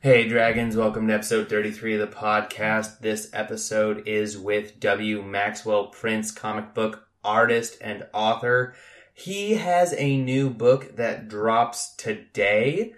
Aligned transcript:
Hey, 0.00 0.28
Dragons, 0.28 0.76
welcome 0.76 1.08
to 1.08 1.14
episode 1.14 1.48
33 1.48 1.98
of 1.98 2.08
the 2.08 2.16
podcast. 2.16 3.00
This 3.00 3.28
episode 3.32 4.06
is 4.06 4.38
with 4.38 4.78
W. 4.78 5.24
Maxwell 5.24 5.88
Prince, 5.88 6.30
comic 6.30 6.72
book 6.72 7.08
artist 7.24 7.78
and 7.80 8.06
author. 8.14 8.76
He 9.12 9.54
has 9.54 9.92
a 9.98 10.16
new 10.16 10.50
book 10.50 10.94
that 10.94 11.26
drops 11.26 11.96
today, 11.96 12.94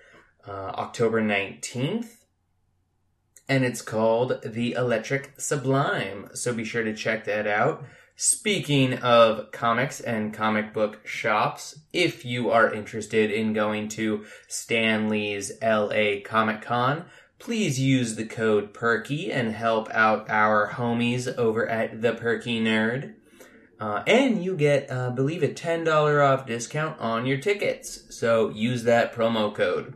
uh, 0.47 0.73
October 0.75 1.23
19th, 1.23 2.17
and 3.49 3.65
it's 3.65 3.81
called 3.81 4.39
The 4.45 4.73
Electric 4.73 5.41
Sublime. 5.41 6.29
So 6.35 6.53
be 6.53 6.65
sure 6.65 6.85
to 6.85 6.95
check 6.95 7.25
that 7.25 7.47
out. 7.47 7.83
Speaking 8.23 8.99
of 8.99 9.51
comics 9.51 9.99
and 9.99 10.35
comic 10.35 10.75
book 10.75 11.07
shops, 11.07 11.79
if 11.91 12.23
you 12.23 12.51
are 12.51 12.71
interested 12.71 13.31
in 13.31 13.55
going 13.55 13.89
to 13.97 14.27
Stan 14.47 15.09
Lee's 15.09 15.53
LA 15.63 16.21
Comic 16.23 16.61
Con, 16.61 17.07
please 17.39 17.81
use 17.81 18.17
the 18.17 18.27
code 18.27 18.75
PERKY 18.75 19.33
and 19.33 19.55
help 19.55 19.89
out 19.89 20.29
our 20.29 20.73
homies 20.73 21.35
over 21.39 21.67
at 21.67 22.03
The 22.03 22.13
Perky 22.13 22.61
Nerd. 22.61 23.15
Uh, 23.81 24.03
and 24.07 24.45
you 24.45 24.55
get, 24.55 24.91
uh, 24.91 25.09
believe 25.09 25.43
a 25.43 25.49
$10 25.49 26.23
off 26.23 26.45
discount 26.45 27.01
on 27.01 27.25
your 27.25 27.39
tickets. 27.39 28.03
So 28.15 28.51
use 28.51 28.85
that 28.85 29.15
promo 29.15 29.55
code. 29.55 29.95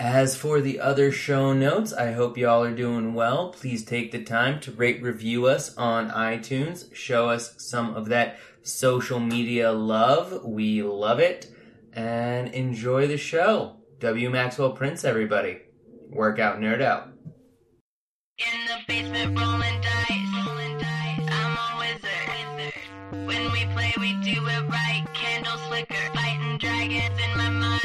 As 0.00 0.34
for 0.34 0.62
the 0.62 0.80
other 0.80 1.12
show 1.12 1.52
notes, 1.52 1.92
I 1.92 2.12
hope 2.12 2.38
y'all 2.38 2.62
are 2.62 2.74
doing 2.74 3.12
well. 3.12 3.50
Please 3.50 3.84
take 3.84 4.12
the 4.12 4.22
time 4.24 4.58
to 4.60 4.72
rate 4.72 5.02
review 5.02 5.44
us 5.44 5.76
on 5.76 6.08
iTunes. 6.08 6.86
Show 6.94 7.28
us 7.28 7.54
some 7.58 7.94
of 7.94 8.08
that 8.08 8.38
social 8.62 9.20
media 9.20 9.72
love. 9.72 10.42
We 10.42 10.82
love 10.82 11.18
it. 11.18 11.52
And 11.92 12.48
enjoy 12.54 13.08
the 13.08 13.18
show. 13.18 13.76
W. 13.98 14.30
Maxwell 14.30 14.72
Prince, 14.72 15.04
everybody. 15.04 15.58
Work 16.08 16.38
out, 16.38 16.60
nerd 16.60 16.80
out. 16.80 17.10
In 18.38 18.66
the 18.68 18.78
basement 18.88 19.38
rolling 19.38 19.82
dice. 19.82 20.46
Rolling 20.46 20.78
dice. 20.78 21.28
I'm 21.30 21.58
a 21.58 21.78
wizard. 21.78 23.26
When 23.26 23.52
we 23.52 23.66
play, 23.74 23.92
we 23.98 24.14
do 24.24 24.46
it 24.46 24.62
right. 24.70 25.04
Candles 25.12 25.60
flicker. 25.66 25.94
Fighting 26.14 26.56
dragons 26.56 27.20
in 27.20 27.36
my 27.36 27.50
mind. 27.50 27.79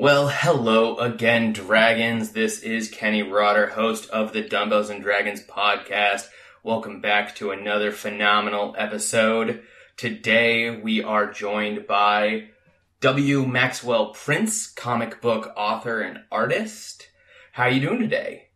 Well, 0.00 0.28
hello 0.28 0.96
again, 0.96 1.52
dragons. 1.52 2.32
This 2.32 2.60
is 2.60 2.88
Kenny 2.88 3.22
Rotter, 3.22 3.66
host 3.66 4.08
of 4.08 4.32
the 4.32 4.40
Dumbbells 4.40 4.88
and 4.88 5.02
Dragons 5.02 5.42
podcast. 5.42 6.26
Welcome 6.62 7.02
back 7.02 7.34
to 7.34 7.50
another 7.50 7.92
phenomenal 7.92 8.74
episode. 8.78 9.62
Today 9.98 10.70
we 10.70 11.02
are 11.02 11.30
joined 11.30 11.86
by 11.86 12.48
W. 13.02 13.44
Maxwell 13.44 14.14
Prince, 14.14 14.68
comic 14.68 15.20
book 15.20 15.52
author 15.54 16.00
and 16.00 16.20
artist. 16.32 17.10
How 17.52 17.64
are 17.64 17.70
you 17.70 17.82
doing 17.82 18.00
today? 18.00 18.48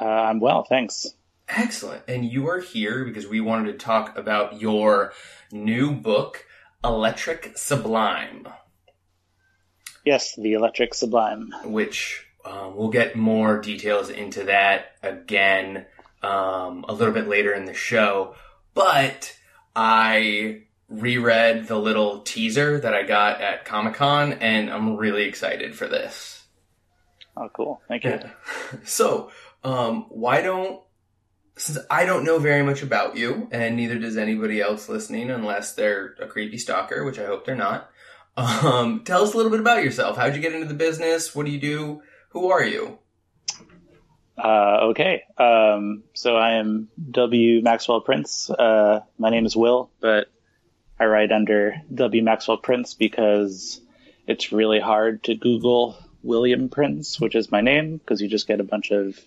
Uh, 0.00 0.06
I'm 0.06 0.40
well, 0.40 0.64
thanks. 0.64 1.08
Excellent. 1.46 2.04
And 2.08 2.24
you 2.24 2.48
are 2.48 2.60
here 2.60 3.04
because 3.04 3.26
we 3.26 3.42
wanted 3.42 3.70
to 3.70 3.84
talk 3.84 4.16
about 4.16 4.62
your 4.62 5.12
new 5.52 5.92
book, 5.92 6.46
Electric 6.82 7.58
Sublime. 7.58 8.48
Yes, 10.06 10.36
the 10.36 10.52
Electric 10.52 10.94
Sublime. 10.94 11.52
which 11.64 12.24
um, 12.44 12.76
we'll 12.76 12.90
get 12.90 13.16
more 13.16 13.60
details 13.60 14.08
into 14.08 14.44
that 14.44 14.92
again 15.02 15.84
um, 16.22 16.84
a 16.88 16.92
little 16.92 17.12
bit 17.12 17.26
later 17.26 17.52
in 17.52 17.64
the 17.64 17.74
show. 17.74 18.36
But 18.72 19.36
I 19.74 20.62
reread 20.88 21.66
the 21.66 21.76
little 21.76 22.20
teaser 22.20 22.78
that 22.78 22.94
I 22.94 23.02
got 23.02 23.40
at 23.40 23.64
Comic 23.64 23.94
Con, 23.94 24.34
and 24.34 24.70
I'm 24.70 24.96
really 24.96 25.24
excited 25.24 25.74
for 25.74 25.88
this. 25.88 26.44
Oh, 27.36 27.50
cool. 27.52 27.82
Thank 27.88 28.04
you. 28.04 28.20
So, 28.84 29.30
um, 29.64 30.06
why 30.08 30.40
don't 30.40 30.80
since 31.56 31.78
I 31.90 32.04
don't 32.04 32.24
know 32.24 32.38
very 32.38 32.62
much 32.62 32.82
about 32.82 33.16
you, 33.16 33.48
and 33.50 33.76
neither 33.76 33.98
does 33.98 34.16
anybody 34.16 34.60
else 34.60 34.88
listening, 34.88 35.30
unless 35.30 35.74
they're 35.74 36.14
a 36.20 36.26
creepy 36.26 36.58
stalker, 36.58 37.02
which 37.04 37.18
I 37.18 37.26
hope 37.26 37.44
they're 37.44 37.56
not. 37.56 37.90
Um, 38.36 39.02
tell 39.04 39.22
us 39.22 39.32
a 39.32 39.36
little 39.36 39.50
bit 39.50 39.60
about 39.60 39.82
yourself. 39.82 40.16
How'd 40.16 40.34
you 40.34 40.42
get 40.42 40.52
into 40.52 40.66
the 40.66 40.74
business? 40.74 41.34
What 41.34 41.46
do 41.46 41.52
you 41.52 41.60
do? 41.60 42.02
Who 42.30 42.50
are 42.50 42.62
you? 42.62 42.98
Uh, 44.36 44.78
okay. 44.90 45.22
Um, 45.38 46.02
so 46.12 46.36
I 46.36 46.54
am 46.54 46.88
W. 47.10 47.62
Maxwell 47.62 48.02
Prince. 48.02 48.50
Uh, 48.50 49.00
my 49.18 49.30
name 49.30 49.46
is 49.46 49.56
Will, 49.56 49.90
but 50.00 50.28
I 51.00 51.06
write 51.06 51.32
under 51.32 51.76
W. 51.94 52.22
Maxwell 52.22 52.58
Prince 52.58 52.94
because 52.94 53.80
it's 54.26 54.52
really 54.52 54.80
hard 54.80 55.24
to 55.24 55.34
Google 55.34 55.96
William 56.22 56.68
Prince, 56.68 57.20
which 57.20 57.34
is 57.34 57.50
my 57.50 57.60
name, 57.60 57.96
because 57.96 58.20
you 58.20 58.28
just 58.28 58.48
get 58.48 58.60
a 58.60 58.64
bunch 58.64 58.90
of 58.90 59.18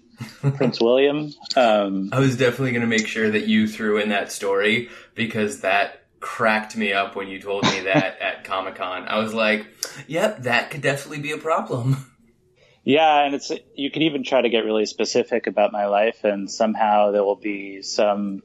Prince 0.55 0.79
William. 0.79 1.33
Um, 1.55 2.09
I 2.11 2.19
was 2.19 2.37
definitely 2.37 2.71
going 2.71 2.81
to 2.81 2.87
make 2.87 3.07
sure 3.07 3.31
that 3.31 3.47
you 3.47 3.67
threw 3.67 3.97
in 3.97 4.09
that 4.09 4.31
story 4.31 4.89
because 5.15 5.61
that 5.61 5.98
cracked 6.19 6.75
me 6.75 6.93
up 6.93 7.15
when 7.15 7.27
you 7.27 7.41
told 7.41 7.63
me 7.63 7.81
that 7.81 8.19
at 8.21 8.43
Comic 8.43 8.75
Con. 8.75 9.07
I 9.07 9.19
was 9.19 9.33
like, 9.33 9.65
yep, 10.07 10.43
that 10.43 10.71
could 10.71 10.81
definitely 10.81 11.21
be 11.21 11.31
a 11.31 11.37
problem. 11.37 12.05
Yeah, 12.83 13.23
and 13.23 13.35
it's 13.35 13.51
you 13.75 13.91
could 13.91 14.03
even 14.03 14.23
try 14.23 14.41
to 14.41 14.49
get 14.49 14.65
really 14.65 14.85
specific 14.85 15.47
about 15.47 15.71
my 15.71 15.87
life, 15.87 16.23
and 16.23 16.49
somehow 16.49 17.11
there 17.11 17.23
will 17.23 17.35
be 17.35 17.81
some, 17.81 18.41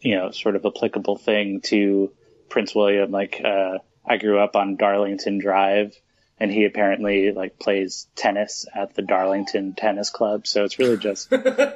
you 0.00 0.16
know, 0.16 0.30
sort 0.30 0.56
of 0.56 0.64
applicable 0.64 1.16
thing 1.16 1.62
to 1.62 2.12
Prince 2.48 2.74
William. 2.74 3.10
Like, 3.10 3.40
uh, 3.44 3.78
I 4.06 4.18
grew 4.18 4.38
up 4.38 4.56
on 4.56 4.76
Darlington 4.76 5.38
Drive, 5.38 5.94
and 6.38 6.50
he 6.50 6.64
apparently 6.64 7.32
like 7.32 7.58
plays 7.58 8.06
tennis 8.14 8.66
at 8.74 8.94
the 8.94 9.02
Darlington 9.02 9.74
Tennis 9.74 10.10
Club. 10.10 10.46
So 10.46 10.64
it's 10.64 10.78
really 10.78 10.98
just 10.98 11.32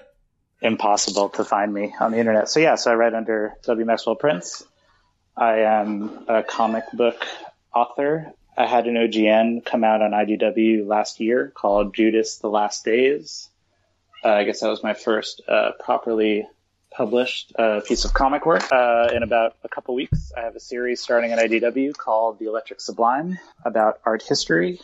impossible 0.63 1.31
to 1.31 1.45
find 1.45 1.73
me 1.73 1.95
on 1.99 2.13
the 2.13 2.19
internet. 2.19 2.49
So 2.49 2.61
yeah, 2.61 2.77
so 2.77 2.93
I 2.93 2.95
write 2.95 3.15
under 3.15 3.55
W. 3.65 3.87
Maxwell 3.87 4.17
Prince. 4.17 4.65
I 5.37 5.60
am 5.60 6.25
a 6.28 6.43
comic 6.43 6.84
book 6.93 7.26
author. 7.75 8.32
I 8.56 8.66
had 8.66 8.87
an 8.87 8.94
OGN 8.94 9.65
come 9.65 9.82
out 9.82 10.03
on 10.03 10.10
IDW 10.10 10.87
last 10.87 11.20
year 11.20 11.53
called 11.54 11.94
Judas: 11.94 12.38
The 12.38 12.48
Last 12.48 12.84
Days. 12.84 13.48
Uh, 14.25 14.31
I 14.31 14.44
guess 14.44 14.60
that 14.60 14.69
was 14.69 14.82
my 14.82 14.94
first 14.94 15.42
uh, 15.48 15.72
properly 15.81 16.47
published 16.91 17.53
uh, 17.59 17.81
piece 17.81 18.04
of 18.04 18.12
comic 18.12 18.44
work. 18.44 18.71
Uh, 18.71 19.09
in 19.12 19.22
about 19.22 19.56
a 19.65 19.69
couple 19.69 19.94
weeks, 19.94 20.32
I 20.37 20.42
have 20.42 20.54
a 20.54 20.60
series 20.60 21.00
starting 21.00 21.32
at 21.32 21.38
IDW 21.38 21.97
called 21.97 22.38
The 22.38 22.47
Electric 22.47 22.81
Sublime 22.81 23.38
about 23.65 24.00
art 24.04 24.22
history. 24.22 24.81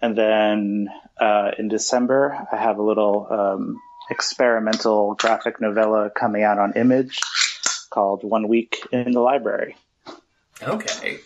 And 0.00 0.16
then 0.16 0.88
uh, 1.20 1.52
in 1.58 1.68
December, 1.68 2.46
I 2.50 2.56
have 2.56 2.78
a 2.78 2.82
little 2.82 3.26
um, 3.30 3.80
experimental 4.10 5.14
graphic 5.14 5.60
novella 5.60 6.10
coming 6.10 6.42
out 6.42 6.58
on 6.58 6.72
Image 6.72 7.20
called 7.96 8.22
One 8.22 8.46
Week 8.46 8.86
in 8.92 9.12
the 9.12 9.20
Library. 9.20 9.74
Okay. 10.62 11.20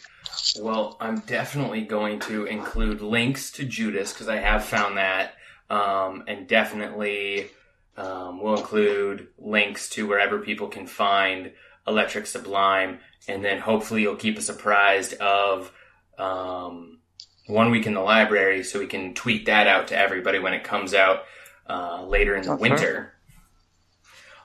Well, 0.61 0.97
I'm 1.01 1.19
definitely 1.19 1.81
going 1.81 2.21
to 2.21 2.45
include 2.45 3.01
links 3.01 3.51
to 3.53 3.65
Judas 3.65 4.13
because 4.13 4.29
I 4.29 4.37
have 4.37 4.65
found 4.65 4.97
that, 4.97 5.35
um, 5.69 6.23
and 6.29 6.47
definitely 6.47 7.51
um, 7.97 8.41
will 8.41 8.57
include 8.57 9.27
links 9.37 9.89
to 9.91 10.07
wherever 10.07 10.39
people 10.39 10.69
can 10.69 10.87
find 10.87 11.51
Electric 11.89 12.29
Sublime, 12.29 13.01
and 13.27 13.45
then 13.45 13.59
hopefully 13.59 14.03
you'll 14.03 14.15
keep 14.15 14.39
us 14.39 14.49
apprised 14.49 15.15
of 15.15 15.73
um, 16.19 17.01
one 17.49 17.73
week 17.73 17.87
in 17.87 17.95
the 17.95 18.01
library 18.01 18.63
so 18.63 18.79
we 18.79 18.87
can 18.87 19.13
tweet 19.15 19.47
that 19.47 19.67
out 19.67 19.89
to 19.89 19.99
everybody 19.99 20.39
when 20.39 20.53
it 20.53 20.63
comes 20.63 20.95
out 20.95 21.25
uh, 21.69 22.07
later 22.07 22.37
in 22.37 22.43
the 22.43 22.47
sure. 22.47 22.57
winter. 22.57 23.13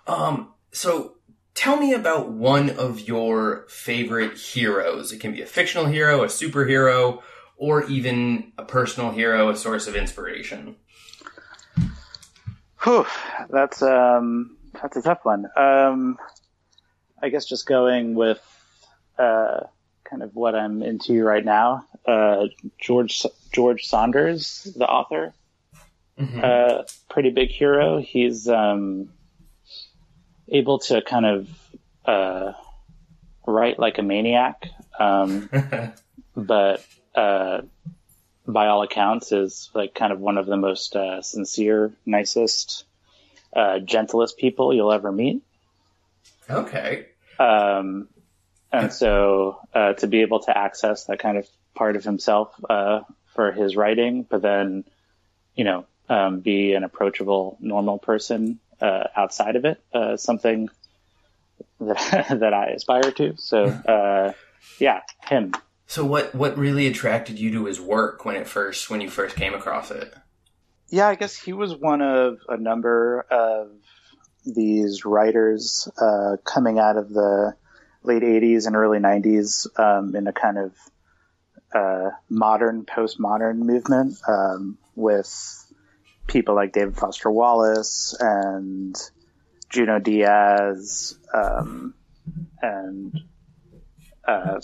Um, 0.07 0.53
so 0.72 1.16
tell 1.55 1.77
me 1.77 1.93
about 1.93 2.29
one 2.29 2.69
of 2.69 3.00
your 3.07 3.65
favorite 3.69 4.38
heroes. 4.38 5.12
It 5.12 5.19
can 5.19 5.31
be 5.31 5.41
a 5.41 5.45
fictional 5.47 5.88
hero, 5.88 6.24
a 6.24 6.27
superhero, 6.27 7.21
or 7.57 7.85
even 7.85 8.51
a 8.57 8.65
personal 8.65 9.12
hero, 9.12 9.50
a 9.50 9.56
source 9.56 9.88
of 9.88 9.95
inspiration. 9.95 10.75
Whew, 12.83 13.07
that's 13.50 13.81
um, 13.81 14.57
that's 14.80 14.97
a 14.97 15.01
tough 15.01 15.24
one. 15.24 15.45
Um, 15.56 16.19
I 17.24 17.30
guess 17.30 17.45
just 17.45 17.65
going 17.65 18.13
with 18.13 18.39
uh, 19.18 19.62
kind 20.03 20.21
of 20.21 20.35
what 20.35 20.53
I'm 20.53 20.83
into 20.83 21.24
right 21.24 21.44
now. 21.44 21.85
Uh, 22.06 22.47
George 22.80 23.25
George 23.51 23.88
Saunders, 23.88 24.68
the 24.75 24.85
author, 24.85 25.33
uh, 26.44 26.83
pretty 27.09 27.31
big 27.31 27.50
hero. 27.50 28.00
He's 28.00 28.47
um, 28.47 29.09
able 30.47 30.80
to 30.80 31.01
kind 31.01 31.25
of 31.25 31.50
uh, 32.06 32.53
write 33.45 33.80
like 33.80 33.97
a 33.97 34.03
maniac, 34.03 34.68
um, 35.00 35.50
but 36.36 36.86
uh, 37.15 37.62
by 38.47 38.68
all 38.68 38.83
accounts 38.83 39.31
is 39.31 39.69
like 39.74 39.94
kind 39.95 40.12
of 40.12 40.19
one 40.19 40.38
of 40.38 40.45
the 40.45 40.57
most 40.57 40.95
uh, 40.95 41.21
sincere, 41.21 41.92
nicest, 42.06 42.86
uh, 43.56 43.80
gentlest 43.80 44.38
people 44.38 44.74
you'll 44.74 44.92
ever 44.92 45.12
meet. 45.12 45.42
Okay. 46.50 47.07
Um, 47.39 48.07
and 48.71 48.92
so 48.94 49.59
uh, 49.74 49.94
to 49.94 50.07
be 50.07 50.21
able 50.21 50.42
to 50.42 50.57
access 50.57 51.06
that 51.06 51.19
kind 51.19 51.38
of 51.38 51.47
part 51.74 51.95
of 51.95 52.03
himself 52.03 52.53
uh, 52.69 53.01
for 53.33 53.51
his 53.51 53.75
writing, 53.75 54.24
but 54.30 54.42
then, 54.42 54.83
you 55.56 55.63
know, 55.63 55.86
um, 56.07 56.42
be 56.42 56.74
an 56.74 56.83
approachable, 56.83 57.57
normal 57.59 57.97
person 57.97 58.59
uh, 58.81 59.06
outside 59.16 59.56
of 59.56 59.66
it, 59.66 59.81
uh, 59.94 60.18
something 60.18 60.69
that 61.80 62.27
that 62.39 62.54
I 62.54 62.68
aspire 62.68 63.12
to. 63.12 63.36
So, 63.38 63.63
uh, 63.66 64.33
yeah, 64.80 65.01
him. 65.27 65.54
So 65.88 66.04
what 66.04 66.33
what 66.33 66.57
really 66.57 66.88
attracted 66.88 67.39
you 67.39 67.51
to 67.51 67.66
his 67.66 67.80
work 67.80 68.25
when 68.25 68.36
it 68.36 68.48
first 68.48 68.89
when 68.89 69.01
you 69.01 69.10
first 69.10 69.36
came 69.36 69.54
across 69.54 69.92
it? 69.92 70.13
Yeah, 70.89 71.07
I 71.07 71.16
guess 71.16 71.36
he 71.36 71.54
was 71.54 71.75
one 71.75 72.01
of 72.01 72.38
a 72.48 72.57
number 72.57 73.25
of 73.31 73.72
these 74.45 75.06
writers 75.06 75.89
uh, 76.00 76.38
coming 76.44 76.78
out 76.80 76.98
of 76.98 77.10
the 77.10 77.56
late 78.04 78.21
80s 78.21 78.68
and 78.68 78.75
early 78.75 79.00
90s 79.00 79.68
um, 79.80 80.16
in 80.16 80.28
a 80.28 80.33
kind 80.33 80.57
of 80.60 80.75
uh, 81.74 82.12
modern, 82.30 82.86
postmodern 82.86 83.57
movement 83.57 84.16
um, 84.28 84.78
with 84.95 85.64
people 86.27 86.56
like 86.56 86.74
David 86.74 86.98
Foster 86.98 87.30
Wallace 87.30 88.16
and 88.19 88.95
Junot 89.69 90.04
Diaz 90.04 91.18
um, 91.33 91.94
and 92.62 93.19
uh, 94.27 94.60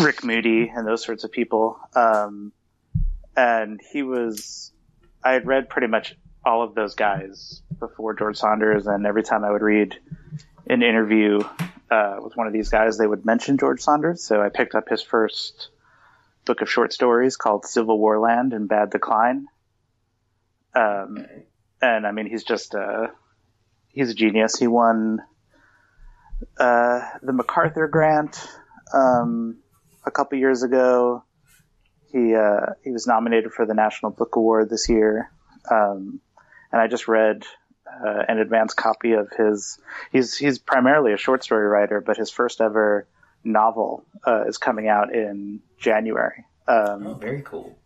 Rick 0.00 0.24
Moody 0.24 0.72
and 0.74 0.86
those 0.86 1.04
sorts 1.04 1.24
of 1.24 1.32
people. 1.32 1.78
Um, 1.94 2.52
and 3.36 3.80
he 3.92 4.02
was, 4.02 4.72
I 5.22 5.32
had 5.32 5.46
read 5.46 5.68
pretty 5.68 5.88
much 5.88 6.16
all 6.44 6.62
of 6.62 6.74
those 6.74 6.94
guys 6.94 7.62
before 7.78 8.14
George 8.14 8.36
Saunders, 8.36 8.86
and 8.86 9.06
every 9.06 9.22
time 9.22 9.44
I 9.44 9.50
would 9.50 9.62
read 9.62 9.96
an 10.68 10.82
interview 10.82 11.40
uh, 11.90 12.16
with 12.22 12.36
one 12.36 12.46
of 12.46 12.52
these 12.52 12.68
guys, 12.68 12.98
they 12.98 13.06
would 13.06 13.24
mention 13.24 13.58
George 13.58 13.80
Saunders. 13.80 14.24
So 14.24 14.42
I 14.42 14.48
picked 14.48 14.74
up 14.74 14.88
his 14.88 15.02
first 15.02 15.68
book 16.44 16.60
of 16.60 16.70
short 16.70 16.92
stories 16.92 17.36
called 17.36 17.64
CivilWarLand 17.64 18.52
in 18.52 18.66
Bad 18.66 18.90
Decline. 18.90 19.46
Um, 20.74 21.26
and 21.80 22.06
I 22.06 22.12
mean, 22.12 22.26
he's 22.26 22.44
just 22.44 22.74
a, 22.74 23.10
he's 23.88 24.10
a 24.10 24.14
genius. 24.14 24.58
He 24.58 24.66
won 24.66 25.20
uh, 26.58 27.00
the 27.22 27.32
MacArthur 27.32 27.88
Grant 27.88 28.46
um, 28.94 29.58
a 30.04 30.10
couple 30.10 30.38
years 30.38 30.62
ago. 30.62 31.24
He 32.12 32.34
uh, 32.34 32.74
he 32.84 32.90
was 32.90 33.06
nominated 33.06 33.52
for 33.52 33.64
the 33.64 33.74
National 33.74 34.12
Book 34.12 34.36
Award 34.36 34.68
this 34.68 34.88
year, 34.88 35.30
um, 35.70 36.20
and 36.70 36.80
I 36.80 36.86
just 36.86 37.08
read 37.08 37.44
uh, 37.86 38.24
an 38.28 38.38
advance 38.38 38.74
copy 38.74 39.12
of 39.12 39.30
his. 39.36 39.78
He's 40.10 40.36
he's 40.36 40.58
primarily 40.58 41.14
a 41.14 41.16
short 41.16 41.42
story 41.42 41.66
writer, 41.66 42.02
but 42.02 42.18
his 42.18 42.30
first 42.30 42.60
ever 42.60 43.08
novel 43.44 44.04
uh, 44.26 44.44
is 44.46 44.58
coming 44.58 44.88
out 44.88 45.14
in 45.14 45.60
January. 45.78 46.44
Um, 46.68 47.06
Oh, 47.06 47.14
very 47.14 47.42
cool. 47.42 47.78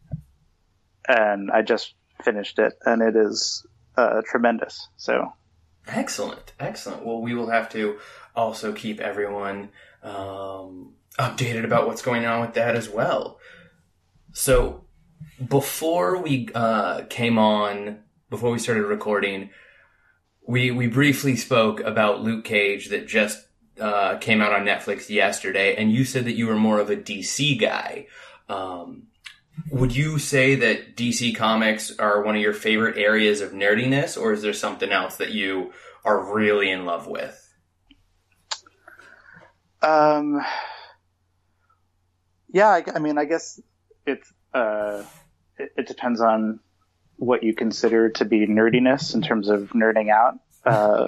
and 1.09 1.51
I 1.51 1.63
just 1.63 1.95
finished 2.23 2.59
it, 2.59 2.75
and 2.85 3.03
it 3.03 3.17
is 3.17 3.67
uh, 3.97 4.23
tremendous. 4.31 4.89
So 4.97 5.33
Excellent, 5.89 6.53
excellent. 6.59 7.07
Well, 7.07 7.21
we 7.21 7.35
will 7.35 7.51
have 7.51 7.69
to 7.71 7.99
also 8.35 8.73
keep 8.73 9.01
everyone 9.01 9.71
um, 10.03 10.95
updated 11.19 11.65
about 11.65 11.87
what's 11.87 12.03
going 12.03 12.27
on 12.27 12.41
with 12.41 12.55
that 12.55 12.75
as 12.75 12.89
well. 12.89 13.39
So, 14.33 14.85
before 15.49 16.21
we 16.21 16.49
uh, 16.55 17.03
came 17.09 17.39
on, 17.39 18.01
before 18.31 18.51
we 18.51 18.59
started 18.59 18.85
recording, 18.85 19.51
we 20.47 20.71
we 20.73 20.89
briefly 20.89 21.37
spoke 21.37 21.81
about 21.81 22.23
Luke 22.23 22.45
Cage 22.45 22.89
that 22.89 23.07
just 23.07 23.47
uh, 23.81 24.17
came 24.19 24.43
out 24.43 24.53
on 24.53 24.67
Netflix 24.67 25.09
yesterday, 25.09 25.77
and 25.77 25.93
you 25.93 26.05
said 26.05 26.25
that 26.25 26.35
you 26.35 26.49
were 26.49 26.57
more 26.57 26.81
of 26.81 26.91
a 26.91 26.97
DC 26.97 27.61
guy. 27.61 28.07
Um, 28.49 29.05
would 29.71 29.95
you 29.95 30.19
say 30.19 30.55
that 30.57 30.97
DC 30.97 31.37
comics 31.37 31.97
are 31.99 32.23
one 32.23 32.37
of 32.37 32.43
your 32.43 32.53
favorite 32.53 32.97
areas 32.99 33.41
of 33.41 33.53
nerdiness, 33.53 34.21
or 34.21 34.33
is 34.33 34.43
there 34.43 34.53
something 34.53 34.91
else 34.91 35.17
that 35.17 35.33
you 35.33 35.73
are 36.05 36.35
really 36.35 36.71
in 36.71 36.85
love 36.85 37.07
with? 37.07 37.43
Um, 39.83 40.41
yeah, 42.53 42.69
I, 42.69 42.85
I 42.95 42.99
mean, 42.99 43.19
I 43.19 43.25
guess 43.25 43.61
it's 44.07 44.33
uh, 44.55 45.03
it, 45.59 45.73
it 45.77 45.87
depends 45.89 46.21
on 46.21 46.61
what 47.17 47.43
you 47.43 47.55
consider 47.55 48.11
to 48.11 48.25
be 48.25 48.47
nerdiness 48.47 49.15
in 49.15 49.23
terms 49.23 49.49
of 49.49 49.71
nerding 49.71 50.11
out, 50.11 50.39
uh, 50.65 51.07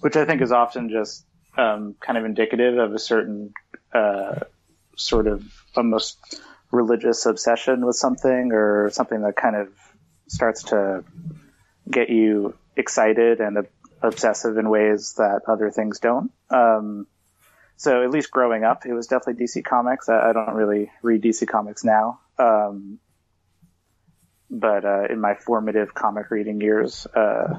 which 0.00 0.16
I 0.16 0.24
think 0.24 0.42
is 0.42 0.52
often 0.52 0.90
just 0.90 1.24
um, 1.56 1.94
kind 2.00 2.18
of 2.18 2.24
indicative 2.24 2.78
of 2.78 2.94
a 2.94 2.98
certain 2.98 3.52
uh, 3.92 4.40
sort 4.96 5.26
of 5.26 5.44
almost 5.76 6.18
religious 6.72 7.26
obsession 7.26 7.86
with 7.86 7.94
something 7.94 8.50
or 8.52 8.90
something 8.90 9.22
that 9.22 9.36
kind 9.36 9.54
of 9.54 9.68
starts 10.26 10.64
to 10.64 11.04
get 11.88 12.08
you 12.10 12.56
excited 12.76 13.40
and 13.40 13.58
ob- 13.58 13.66
obsessive 14.00 14.56
in 14.56 14.68
ways 14.68 15.14
that 15.18 15.42
other 15.46 15.70
things 15.70 16.00
don't. 16.00 16.32
Um, 16.50 17.06
so 17.76 18.02
at 18.02 18.10
least 18.10 18.30
growing 18.30 18.64
up, 18.64 18.86
it 18.86 18.92
was 18.92 19.06
definitely 19.06 19.44
DC 19.44 19.64
Comics. 19.64 20.08
I, 20.08 20.30
I 20.30 20.32
don't 20.32 20.54
really 20.54 20.90
read 21.02 21.22
DC 21.22 21.46
Comics 21.46 21.84
now. 21.84 22.20
Um, 22.38 22.98
but 24.50 24.84
uh, 24.84 25.04
in 25.08 25.20
my 25.20 25.34
formative 25.34 25.94
comic 25.94 26.30
reading 26.30 26.60
years, 26.60 27.06
uh, 27.06 27.54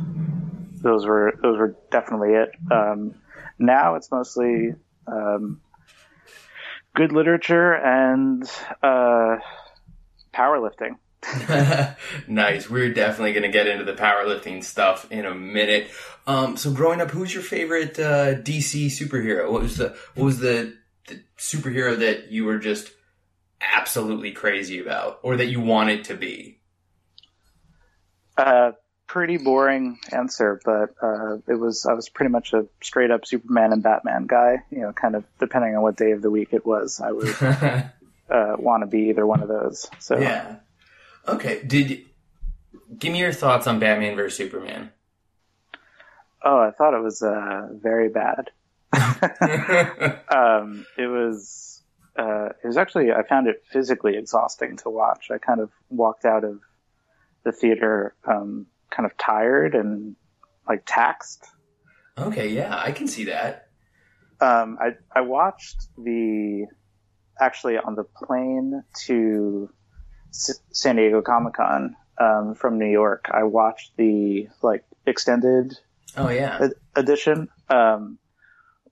those 0.81 1.05
were 1.05 1.37
those 1.41 1.57
were 1.57 1.75
definitely 1.91 2.33
it. 2.33 2.51
Um, 2.71 3.15
now 3.57 3.95
it's 3.95 4.11
mostly 4.11 4.75
um, 5.07 5.61
good 6.95 7.11
literature 7.11 7.73
and 7.73 8.43
uh, 8.81 9.37
powerlifting. 10.33 10.97
nice. 12.27 12.69
We're 12.69 12.93
definitely 12.93 13.33
going 13.33 13.43
to 13.43 13.49
get 13.49 13.67
into 13.67 13.85
the 13.85 13.93
powerlifting 13.93 14.63
stuff 14.63 15.09
in 15.11 15.25
a 15.25 15.33
minute. 15.33 15.89
Um, 16.27 16.57
so, 16.57 16.71
growing 16.71 17.01
up, 17.01 17.11
who's 17.11 17.33
your 17.33 17.43
favorite 17.43 17.97
uh, 17.99 18.35
DC 18.35 18.87
superhero? 18.87 19.49
What 19.51 19.61
was 19.61 19.77
the 19.77 19.95
what 20.15 20.25
was 20.25 20.39
the, 20.39 20.75
the 21.07 21.21
superhero 21.37 21.97
that 21.99 22.31
you 22.31 22.45
were 22.45 22.59
just 22.59 22.91
absolutely 23.61 24.31
crazy 24.31 24.79
about, 24.79 25.19
or 25.23 25.37
that 25.37 25.47
you 25.47 25.61
wanted 25.61 26.05
to 26.05 26.15
be? 26.15 26.59
Uh, 28.37 28.71
pretty 29.07 29.37
boring 29.37 29.99
answer, 30.11 30.59
but 30.63 30.95
uh, 31.01 31.37
it 31.47 31.59
was 31.59 31.85
I 31.85 31.93
was 31.93 32.09
pretty 32.09 32.31
much 32.31 32.53
a 32.53 32.65
straight 32.81 33.11
up 33.11 33.25
Superman 33.25 33.73
and 33.73 33.83
Batman 33.83 34.25
guy. 34.27 34.63
You 34.69 34.81
know, 34.81 34.93
kind 34.93 35.15
of 35.15 35.23
depending 35.39 35.75
on 35.75 35.81
what 35.81 35.97
day 35.97 36.11
of 36.11 36.21
the 36.21 36.31
week 36.31 36.49
it 36.51 36.65
was, 36.65 37.01
I 37.01 37.11
would 37.11 37.35
uh, 37.41 38.55
want 38.57 38.83
to 38.83 38.87
be 38.87 39.09
either 39.09 39.25
one 39.25 39.41
of 39.41 39.47
those. 39.47 39.89
So 39.99 40.17
yeah. 40.19 40.57
Okay. 41.27 41.63
Did 41.63 42.05
give 42.97 43.13
me 43.13 43.19
your 43.19 43.33
thoughts 43.33 43.67
on 43.67 43.79
Batman 43.79 44.15
versus 44.15 44.37
Superman? 44.37 44.91
Oh, 46.43 46.59
I 46.59 46.71
thought 46.71 46.93
it 46.93 47.01
was 47.01 47.21
uh, 47.21 47.69
very 47.71 48.09
bad. 48.09 48.49
um, 50.29 50.85
it 50.97 51.07
was. 51.07 51.81
Uh, 52.15 52.49
it 52.63 52.67
was 52.67 52.77
actually. 52.77 53.11
I 53.11 53.23
found 53.23 53.47
it 53.47 53.63
physically 53.71 54.17
exhausting 54.17 54.77
to 54.77 54.89
watch. 54.89 55.31
I 55.31 55.37
kind 55.37 55.61
of 55.61 55.71
walked 55.89 56.25
out 56.25 56.43
of 56.43 56.59
the 57.43 57.51
theater, 57.51 58.13
um, 58.25 58.67
kind 58.95 59.05
of 59.09 59.17
tired 59.17 59.75
and 59.75 60.15
like 60.67 60.83
taxed. 60.85 61.43
okay. 62.17 62.47
Yeah, 62.49 62.75
I 62.77 62.91
can 62.91 63.07
see 63.07 63.25
that. 63.25 63.67
Um, 64.39 64.77
I 64.79 64.89
I 65.15 65.21
watched 65.21 65.87
the 65.97 66.65
actually 67.39 67.77
on 67.77 67.95
the 67.95 68.03
plane 68.03 68.83
to 69.05 69.69
S- 70.31 70.59
San 70.71 70.95
Diego 70.97 71.21
Comic 71.21 71.53
Con 71.55 71.95
um, 72.19 72.53
from 72.55 72.77
New 72.77 72.89
York. 72.91 73.25
I 73.31 73.43
watched 73.43 73.95
the 73.97 74.47
like 74.61 74.83
extended 75.05 75.77
Oh 76.15 76.29
yeah. 76.29 76.59
ed- 76.61 76.73
edition, 76.95 77.47
um, 77.69 78.19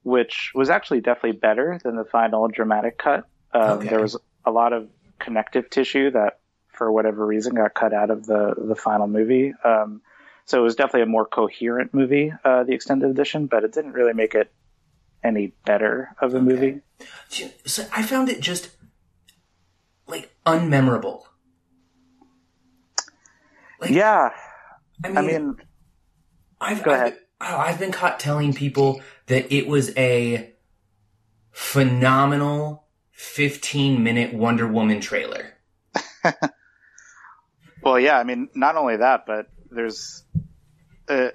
which 0.02 0.50
was 0.54 0.70
actually 0.70 1.00
definitely 1.00 1.38
better 1.38 1.78
than 1.84 1.96
the 1.96 2.04
final 2.04 2.48
dramatic 2.48 2.98
cut. 2.98 3.24
Um, 3.54 3.78
Okay. 3.78 3.88
There 3.90 4.00
was 4.00 4.16
a 4.44 4.50
lot 4.50 4.72
of 4.72 4.88
connective 5.20 5.70
tissue 5.70 6.10
that, 6.12 6.38
for 6.72 6.90
whatever 6.90 7.24
reason, 7.26 7.54
got 7.54 7.74
cut 7.74 7.92
out 7.92 8.10
of 8.10 8.26
the 8.26 8.54
the 8.56 8.74
final 8.76 9.06
movie. 9.06 9.52
Um, 9.64 10.02
so 10.44 10.58
it 10.58 10.62
was 10.62 10.74
definitely 10.74 11.02
a 11.02 11.06
more 11.06 11.26
coherent 11.26 11.94
movie, 11.94 12.32
uh, 12.44 12.64
the 12.64 12.72
extended 12.74 13.10
edition, 13.10 13.46
but 13.46 13.64
it 13.64 13.72
didn't 13.72 13.92
really 13.92 14.12
make 14.12 14.34
it 14.34 14.52
any 15.24 15.52
better 15.64 16.14
of 16.20 16.34
a 16.34 16.40
movie. 16.40 16.80
So 17.64 17.84
I 17.94 18.02
found 18.02 18.28
it 18.28 18.40
just 18.40 18.70
like 20.08 20.30
unmemorable. 20.44 21.22
Like, 23.80 23.90
Yeah, 23.90 24.30
I 25.04 25.08
mean, 25.08 25.16
I 25.18 25.22
mean, 25.22 25.56
I've, 26.60 26.82
go 26.82 26.90
I've, 26.92 26.96
ahead. 27.00 27.12
been- 27.14 27.22
oh, 27.40 27.56
I've 27.56 27.78
been 27.78 27.92
caught 27.92 28.18
telling 28.20 28.52
people 28.52 29.00
that 29.26 29.52
it 29.52 29.66
was 29.68 29.96
a 29.96 30.52
phenomenal 31.52 32.86
15 33.12 34.02
minute 34.02 34.34
Wonder 34.34 34.66
Woman 34.66 35.00
trailer. 35.00 35.54
Well, 37.82 37.98
yeah, 37.98 38.18
I 38.18 38.24
mean, 38.24 38.48
not 38.54 38.76
only 38.76 38.96
that, 38.98 39.26
but 39.26 39.46
there's, 39.70 40.22
uh, 41.08 41.28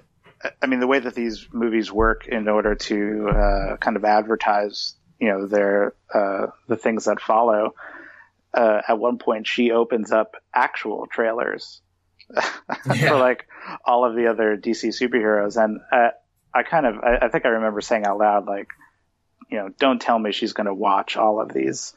I 0.62 0.66
mean, 0.66 0.80
the 0.80 0.86
way 0.86 0.98
that 0.98 1.14
these 1.14 1.46
movies 1.52 1.92
work 1.92 2.26
in 2.26 2.48
order 2.48 2.74
to 2.74 3.28
uh, 3.28 3.76
kind 3.76 3.96
of 3.96 4.04
advertise, 4.04 4.94
you 5.18 5.28
know, 5.28 5.46
their 5.46 5.94
uh, 6.12 6.46
the 6.68 6.76
things 6.76 7.04
that 7.06 7.20
follow. 7.20 7.74
Uh, 8.54 8.80
at 8.88 8.98
one 8.98 9.18
point, 9.18 9.46
she 9.46 9.72
opens 9.72 10.10
up 10.10 10.36
actual 10.54 11.06
trailers 11.06 11.82
Yeah. 12.34 13.10
for 13.10 13.18
like 13.18 13.46
all 13.84 14.04
of 14.04 14.14
the 14.14 14.28
other 14.28 14.56
DC 14.56 14.88
superheroes, 14.88 15.62
and 15.62 15.80
uh, 15.92 16.10
I 16.54 16.62
kind 16.62 16.86
of, 16.86 16.96
I, 16.98 17.26
I 17.26 17.28
think 17.28 17.44
I 17.44 17.50
remember 17.50 17.80
saying 17.82 18.06
out 18.06 18.18
loud, 18.18 18.46
like, 18.46 18.68
you 19.50 19.58
know, 19.58 19.68
don't 19.78 20.00
tell 20.00 20.18
me 20.18 20.32
she's 20.32 20.52
going 20.54 20.66
to 20.66 20.74
watch 20.74 21.16
all 21.16 21.40
of 21.40 21.52
these. 21.52 21.94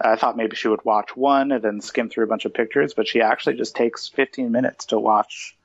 I 0.00 0.16
thought 0.16 0.36
maybe 0.36 0.56
she 0.56 0.68
would 0.68 0.84
watch 0.84 1.16
one 1.16 1.52
and 1.52 1.62
then 1.62 1.80
skim 1.80 2.08
through 2.10 2.24
a 2.24 2.28
bunch 2.28 2.44
of 2.44 2.54
pictures, 2.54 2.94
but 2.94 3.06
she 3.06 3.20
actually 3.20 3.56
just 3.56 3.76
takes 3.76 4.08
15 4.08 4.50
minutes 4.50 4.86
to 4.86 4.98
watch 4.98 5.56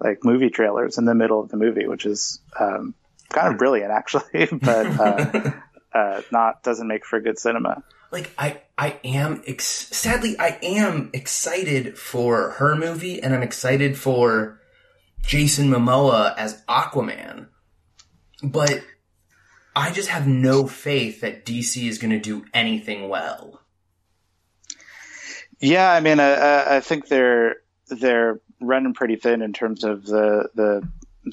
like 0.00 0.24
movie 0.24 0.50
trailers 0.50 0.98
in 0.98 1.04
the 1.04 1.14
middle 1.14 1.40
of 1.40 1.48
the 1.48 1.56
movie, 1.56 1.86
which 1.86 2.06
is 2.06 2.40
um, 2.58 2.94
kind 3.30 3.48
of 3.48 3.58
brilliant 3.58 3.90
actually, 3.90 4.46
but 4.52 4.86
uh, 4.86 5.50
uh, 5.94 6.22
not 6.30 6.62
doesn't 6.62 6.88
make 6.88 7.04
for 7.04 7.20
good 7.20 7.38
cinema. 7.38 7.82
like 8.12 8.30
I 8.38 8.60
I 8.78 8.98
am 9.04 9.42
ex- 9.46 9.64
sadly 9.64 10.36
I 10.38 10.58
am 10.62 11.10
excited 11.12 11.98
for 11.98 12.52
her 12.52 12.76
movie 12.76 13.22
and 13.22 13.34
I'm 13.34 13.42
excited 13.42 13.98
for 13.98 14.60
Jason 15.22 15.68
Momoa 15.68 16.34
as 16.36 16.62
Aquaman. 16.66 17.48
But 18.42 18.84
I 19.74 19.90
just 19.90 20.08
have 20.08 20.28
no 20.28 20.66
faith 20.66 21.22
that 21.22 21.44
DC 21.44 21.88
is 21.88 21.98
going 21.98 22.10
to 22.10 22.20
do 22.20 22.44
anything 22.52 23.08
well. 23.08 23.63
Yeah, 25.64 25.90
I 25.90 26.00
mean, 26.00 26.20
uh, 26.20 26.64
I 26.68 26.80
think 26.80 27.08
they're 27.08 27.56
they're 27.88 28.38
running 28.60 28.92
pretty 28.92 29.16
thin 29.16 29.40
in 29.40 29.54
terms 29.54 29.82
of 29.82 30.04
the 30.04 30.50
the 30.54 30.86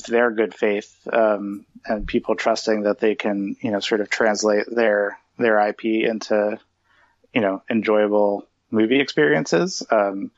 their 0.08 0.32
good 0.32 0.56
faith 0.56 1.06
um, 1.12 1.66
and 1.86 2.08
people 2.08 2.36
trusting 2.36 2.84
that 2.84 3.00
they 3.00 3.14
can, 3.16 3.58
you 3.60 3.72
know, 3.72 3.82
sort 3.82 4.00
of 4.00 4.10
translate 4.10 4.68
their 4.74 5.20
their 5.38 5.60
IP 5.68 5.84
into, 5.84 6.58
you 7.34 7.42
know, 7.42 7.62
enjoyable 7.70 8.48
movie 8.70 9.02
experiences. 9.02 9.84
Um, 9.92 10.32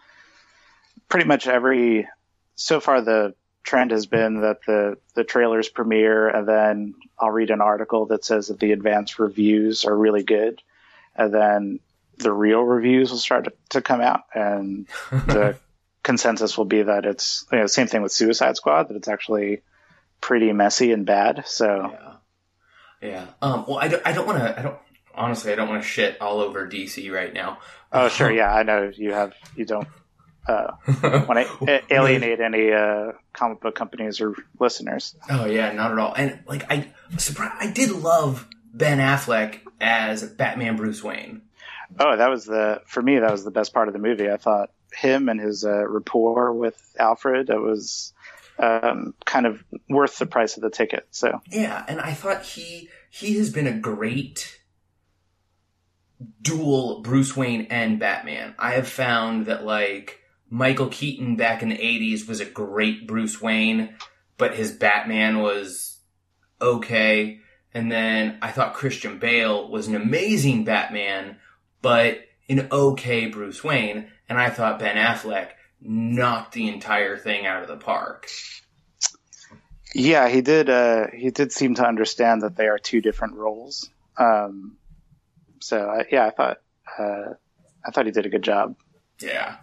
pretty 1.07 1.27
much 1.27 1.45
every 1.45 2.07
so 2.55 2.79
far 2.79 3.01
the 3.01 3.35
trend 3.63 3.91
has 3.91 4.07
been 4.07 4.41
that 4.41 4.61
the 4.65 4.97
the 5.13 5.23
trailers 5.23 5.69
premiere 5.69 6.29
and 6.29 6.47
then 6.47 6.95
I'll 7.19 7.29
read 7.29 7.51
an 7.51 7.61
article 7.61 8.07
that 8.07 8.25
says 8.25 8.47
that 8.47 8.59
the 8.59 8.71
advanced 8.71 9.19
reviews 9.19 9.85
are 9.85 9.95
really 9.95 10.23
good, 10.23 10.63
and 11.15 11.31
then 11.31 11.79
the 12.17 12.31
real 12.31 12.61
reviews 12.61 13.11
will 13.11 13.17
start 13.17 13.45
to, 13.45 13.53
to 13.69 13.81
come 13.81 14.01
out 14.01 14.21
and 14.33 14.87
the 15.11 15.57
consensus 16.03 16.57
will 16.57 16.65
be 16.65 16.83
that 16.83 17.05
it's 17.05 17.45
you 17.51 17.59
know 17.59 17.67
same 17.67 17.87
thing 17.87 18.01
with 18.01 18.11
Suicide 18.11 18.55
Squad 18.55 18.89
that 18.89 18.95
it's 18.95 19.07
actually 19.07 19.61
pretty 20.21 20.51
messy 20.53 20.91
and 20.91 21.05
bad. 21.05 21.43
So 21.47 21.91
Yeah. 21.91 22.13
Yeah. 23.01 23.25
Um, 23.41 23.65
well, 23.67 23.79
I 23.79 23.89
don't, 23.89 24.01
I 24.05 24.13
don't 24.13 24.25
want 24.25 24.39
to, 24.39 24.57
I 24.57 24.61
don't, 24.61 24.77
honestly, 25.13 25.51
I 25.51 25.55
don't 25.55 25.67
want 25.67 25.83
to 25.83 25.87
shit 25.87 26.21
all 26.21 26.39
over 26.39 26.67
DC 26.67 27.11
right 27.11 27.33
now. 27.33 27.59
oh 27.91 28.07
sure 28.07 28.31
yeah 28.31 28.53
I 28.53 28.63
know 28.63 28.91
you 28.95 29.11
have 29.11 29.33
you 29.55 29.65
don't 29.65 29.87
uh, 30.47 30.71
want 31.27 31.47
to 31.47 31.83
alienate 31.93 32.39
any 32.39 32.71
uh, 32.71 33.13
comic 33.31 33.61
book 33.61 33.75
companies 33.75 34.21
or 34.21 34.35
listeners. 34.59 35.15
Oh 35.29 35.45
yeah, 35.45 35.71
not 35.71 35.91
at 35.91 35.99
all. 35.99 36.13
And 36.13 36.39
like 36.47 36.69
I 36.71 36.91
surprised, 37.17 37.53
I 37.59 37.71
did 37.71 37.91
love 37.91 38.47
Ben 38.73 38.99
Affleck 38.99 39.59
as 39.79 40.23
Batman 40.23 40.75
Bruce 40.75 41.03
Wayne. 41.03 41.43
Oh 41.99 42.17
that 42.17 42.29
was 42.29 42.45
the 42.45 42.81
for 42.85 43.01
me 43.01 43.19
that 43.19 43.31
was 43.31 43.43
the 43.43 43.51
best 43.51 43.73
part 43.73 43.87
of 43.87 43.93
the 43.93 43.99
movie. 43.99 44.29
I 44.29 44.37
thought 44.37 44.71
him 44.93 45.29
and 45.29 45.39
his 45.39 45.65
uh, 45.65 45.87
rapport 45.87 46.53
with 46.53 46.95
Alfred 46.99 47.49
it 47.49 47.59
was 47.59 48.13
um, 48.59 49.15
kind 49.25 49.45
of 49.45 49.63
worth 49.89 50.17
the 50.19 50.25
price 50.25 50.57
of 50.57 50.63
the 50.63 50.69
ticket. 50.69 51.07
So 51.11 51.41
Yeah, 51.49 51.83
and 51.87 51.99
I 51.99 52.13
thought 52.13 52.43
he 52.43 52.89
he 53.09 53.37
has 53.37 53.49
been 53.49 53.67
a 53.67 53.77
great 53.77 54.59
dual 56.41 57.01
Bruce 57.01 57.35
Wayne 57.35 57.67
and 57.69 57.99
Batman. 57.99 58.55
I 58.57 58.71
have 58.71 58.87
found 58.87 59.47
that 59.47 59.65
like 59.65 60.19
Michael 60.49 60.87
Keaton 60.87 61.35
back 61.35 61.63
in 61.63 61.69
the 61.69 61.77
80s 61.77 62.27
was 62.27 62.39
a 62.39 62.45
great 62.45 63.07
Bruce 63.07 63.41
Wayne, 63.41 63.95
but 64.37 64.55
his 64.55 64.71
Batman 64.71 65.39
was 65.39 65.99
okay. 66.61 67.39
And 67.73 67.91
then 67.91 68.37
I 68.41 68.51
thought 68.51 68.75
Christian 68.75 69.17
Bale 69.17 69.69
was 69.69 69.87
an 69.87 69.95
amazing 69.95 70.63
Batman, 70.63 71.37
but 71.83 72.21
an 72.49 72.67
okay 72.71 73.27
Bruce 73.27 73.63
Wayne. 73.63 74.07
And 74.27 74.39
I 74.39 74.49
thought 74.49 74.79
Ben 74.79 74.95
Affleck 74.95 75.49
knocked 75.79 76.53
the 76.53 76.69
entire 76.69 77.17
thing 77.17 77.45
out 77.45 77.61
of 77.61 77.67
the 77.67 77.77
park. 77.77 78.27
Yeah, 79.93 80.27
he 80.27 80.41
did. 80.41 80.71
Uh, 80.71 81.07
he 81.13 81.29
did 81.29 81.51
seem 81.51 81.75
to 81.75 81.85
understand 81.85 82.41
that 82.41 82.55
they 82.55 82.67
are 82.67 82.79
two 82.79 83.01
different 83.01 83.35
roles. 83.35 83.89
Um, 84.17 84.77
so 85.59 85.87
I, 85.87 86.05
yeah, 86.11 86.25
I 86.25 86.29
thought 86.31 86.57
uh, 86.97 87.33
I 87.85 87.91
thought 87.91 88.05
he 88.05 88.11
did 88.11 88.25
a 88.25 88.29
good 88.29 88.43
job. 88.43 88.75
Yeah. 89.21 89.57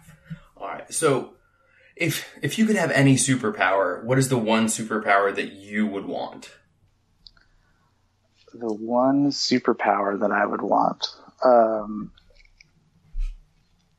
All 0.55 0.67
right. 0.67 0.91
So, 0.93 1.33
if 1.97 2.29
if 2.41 2.57
you 2.57 2.65
could 2.65 2.77
have 2.77 2.91
any 2.91 3.15
superpower, 3.15 4.03
what 4.05 4.17
is 4.17 4.29
the 4.29 4.37
one 4.37 4.67
superpower 4.67 5.35
that 5.35 5.51
you 5.51 5.85
would 5.87 6.05
want? 6.05 6.51
The 8.53 8.73
one 8.73 9.31
superpower 9.31 10.19
that 10.19 10.31
I 10.31 10.45
would 10.45 10.61
want, 10.61 11.07
um, 11.43 12.11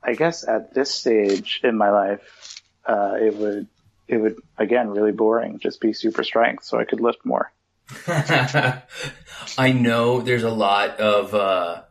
I 0.03 0.15
guess, 0.15 0.47
at 0.47 0.75
this 0.75 0.93
stage 0.93 1.61
in 1.63 1.77
my 1.77 1.91
life, 1.91 2.63
uh, 2.87 3.15
it 3.21 3.37
would 3.37 3.69
it 4.09 4.17
would 4.17 4.37
again 4.59 4.91
really 4.91 5.13
boring, 5.13 5.59
just 5.59 5.81
be 5.81 5.93
super 5.93 6.25
strength, 6.25 6.65
so 6.65 6.79
I 6.79 6.85
could 6.85 7.01
lift 7.01 7.25
more. 7.25 7.53
I 8.07 9.73
know 9.73 10.21
there's 10.21 10.43
a 10.43 10.51
lot 10.51 10.99
of 11.01 11.35
uh, 11.35 11.83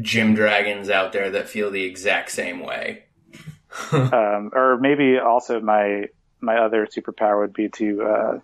gym 0.00 0.34
dragons 0.34 0.90
out 0.90 1.12
there 1.12 1.30
that 1.30 1.48
feel 1.48 1.70
the 1.70 1.84
exact 1.84 2.30
same 2.30 2.60
way. 2.60 3.04
um, 3.92 4.50
or 4.52 4.78
maybe 4.80 5.18
also 5.18 5.60
my 5.60 6.06
my 6.40 6.56
other 6.56 6.86
superpower 6.86 7.40
would 7.40 7.52
be 7.52 7.68
to 7.68 8.02
uh, 8.02 8.40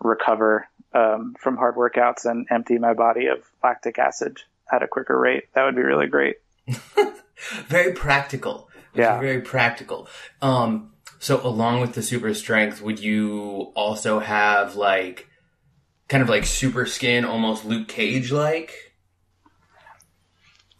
recover 0.00 0.68
um, 0.92 1.34
from 1.38 1.56
hard 1.56 1.76
workouts 1.76 2.26
and 2.26 2.46
empty 2.50 2.78
my 2.78 2.92
body 2.92 3.26
of 3.26 3.38
lactic 3.62 3.98
acid 3.98 4.42
at 4.72 4.82
a 4.82 4.88
quicker 4.88 5.18
rate. 5.18 5.44
That 5.54 5.64
would 5.64 5.76
be 5.76 5.82
really 5.82 6.06
great. 6.06 6.36
very 7.66 7.92
practical. 7.92 8.68
Yeah. 8.94 9.20
Very 9.20 9.40
practical. 9.40 10.08
Um, 10.40 10.92
so 11.18 11.44
along 11.46 11.80
with 11.80 11.94
the 11.94 12.02
super 12.02 12.34
strength, 12.34 12.82
would 12.82 12.98
you 12.98 13.72
also 13.74 14.18
have 14.18 14.74
like 14.74 15.28
kind 16.08 16.22
of 16.22 16.28
like 16.28 16.44
super 16.44 16.86
skin, 16.86 17.24
almost 17.24 17.64
Luke 17.64 17.88
Cage 17.88 18.32
like? 18.32 18.72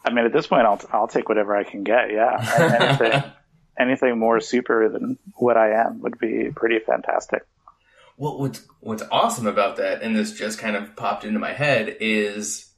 I 0.04 0.12
mean, 0.12 0.24
at 0.24 0.32
this 0.32 0.48
point, 0.48 0.66
I'll 0.66 0.80
I'll 0.92 1.08
take 1.08 1.28
whatever 1.28 1.56
I 1.56 1.62
can 1.62 1.84
get. 1.84 2.10
Yeah, 2.10 2.98
anything 3.00 3.32
anything 3.78 4.18
more 4.18 4.40
super 4.40 4.88
than 4.88 5.18
what 5.36 5.56
I 5.56 5.72
am 5.72 6.00
would 6.00 6.18
be 6.18 6.50
pretty 6.54 6.80
fantastic. 6.80 7.46
Well, 8.16 8.38
what's 8.38 8.66
what's 8.80 9.02
awesome 9.10 9.46
about 9.46 9.76
that, 9.76 10.02
and 10.02 10.14
this 10.14 10.32
just 10.32 10.58
kind 10.58 10.76
of 10.76 10.96
popped 10.96 11.24
into 11.24 11.38
my 11.38 11.52
head, 11.52 11.96
is 12.00 12.71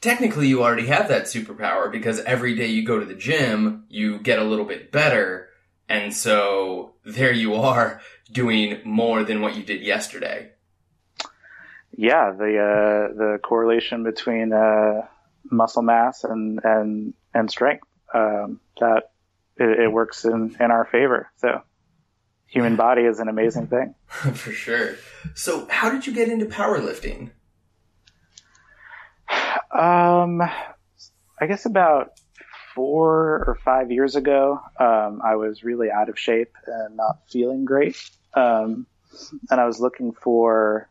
technically 0.00 0.48
you 0.48 0.62
already 0.62 0.86
have 0.86 1.08
that 1.08 1.24
superpower 1.24 1.90
because 1.90 2.20
every 2.20 2.54
day 2.54 2.66
you 2.66 2.84
go 2.84 2.98
to 2.98 3.06
the 3.06 3.14
gym, 3.14 3.84
you 3.88 4.18
get 4.18 4.38
a 4.38 4.44
little 4.44 4.64
bit 4.64 4.90
better, 4.92 5.48
and 5.88 6.14
so 6.14 6.92
there 7.04 7.32
you 7.32 7.54
are 7.54 8.00
doing 8.32 8.80
more 8.84 9.24
than 9.24 9.40
what 9.40 9.56
you 9.56 9.62
did 9.62 9.82
yesterday. 9.82 10.50
Yeah, 11.96 12.30
the 12.30 12.58
uh, 12.58 13.14
the 13.14 13.38
correlation 13.42 14.04
between 14.04 14.52
uh, 14.52 15.02
muscle 15.50 15.82
mass 15.82 16.24
and 16.24 16.60
and 16.64 17.14
and 17.34 17.50
strength 17.50 17.86
um, 18.14 18.60
that 18.80 19.10
it, 19.56 19.80
it 19.80 19.92
works 19.92 20.24
in 20.24 20.56
in 20.60 20.70
our 20.70 20.84
favor. 20.86 21.30
So, 21.38 21.62
human 22.46 22.76
body 22.84 23.02
is 23.02 23.18
an 23.18 23.28
amazing 23.28 23.66
thing. 23.66 23.94
For 24.06 24.52
sure. 24.52 24.94
So, 25.34 25.66
how 25.68 25.90
did 25.90 26.06
you 26.06 26.14
get 26.14 26.28
into 26.28 26.46
powerlifting? 26.46 27.32
Um, 29.70 30.42
I 30.42 31.46
guess 31.46 31.66
about 31.66 32.12
four 32.74 33.44
or 33.46 33.58
five 33.64 33.90
years 33.90 34.16
ago, 34.16 34.60
um, 34.78 35.20
I 35.24 35.36
was 35.36 35.64
really 35.64 35.90
out 35.90 36.08
of 36.08 36.18
shape 36.18 36.54
and 36.66 36.96
not 36.96 37.18
feeling 37.28 37.64
great. 37.64 37.96
Um, 38.34 38.86
and 39.50 39.60
I 39.60 39.66
was 39.66 39.80
looking 39.80 40.12
for 40.12 40.88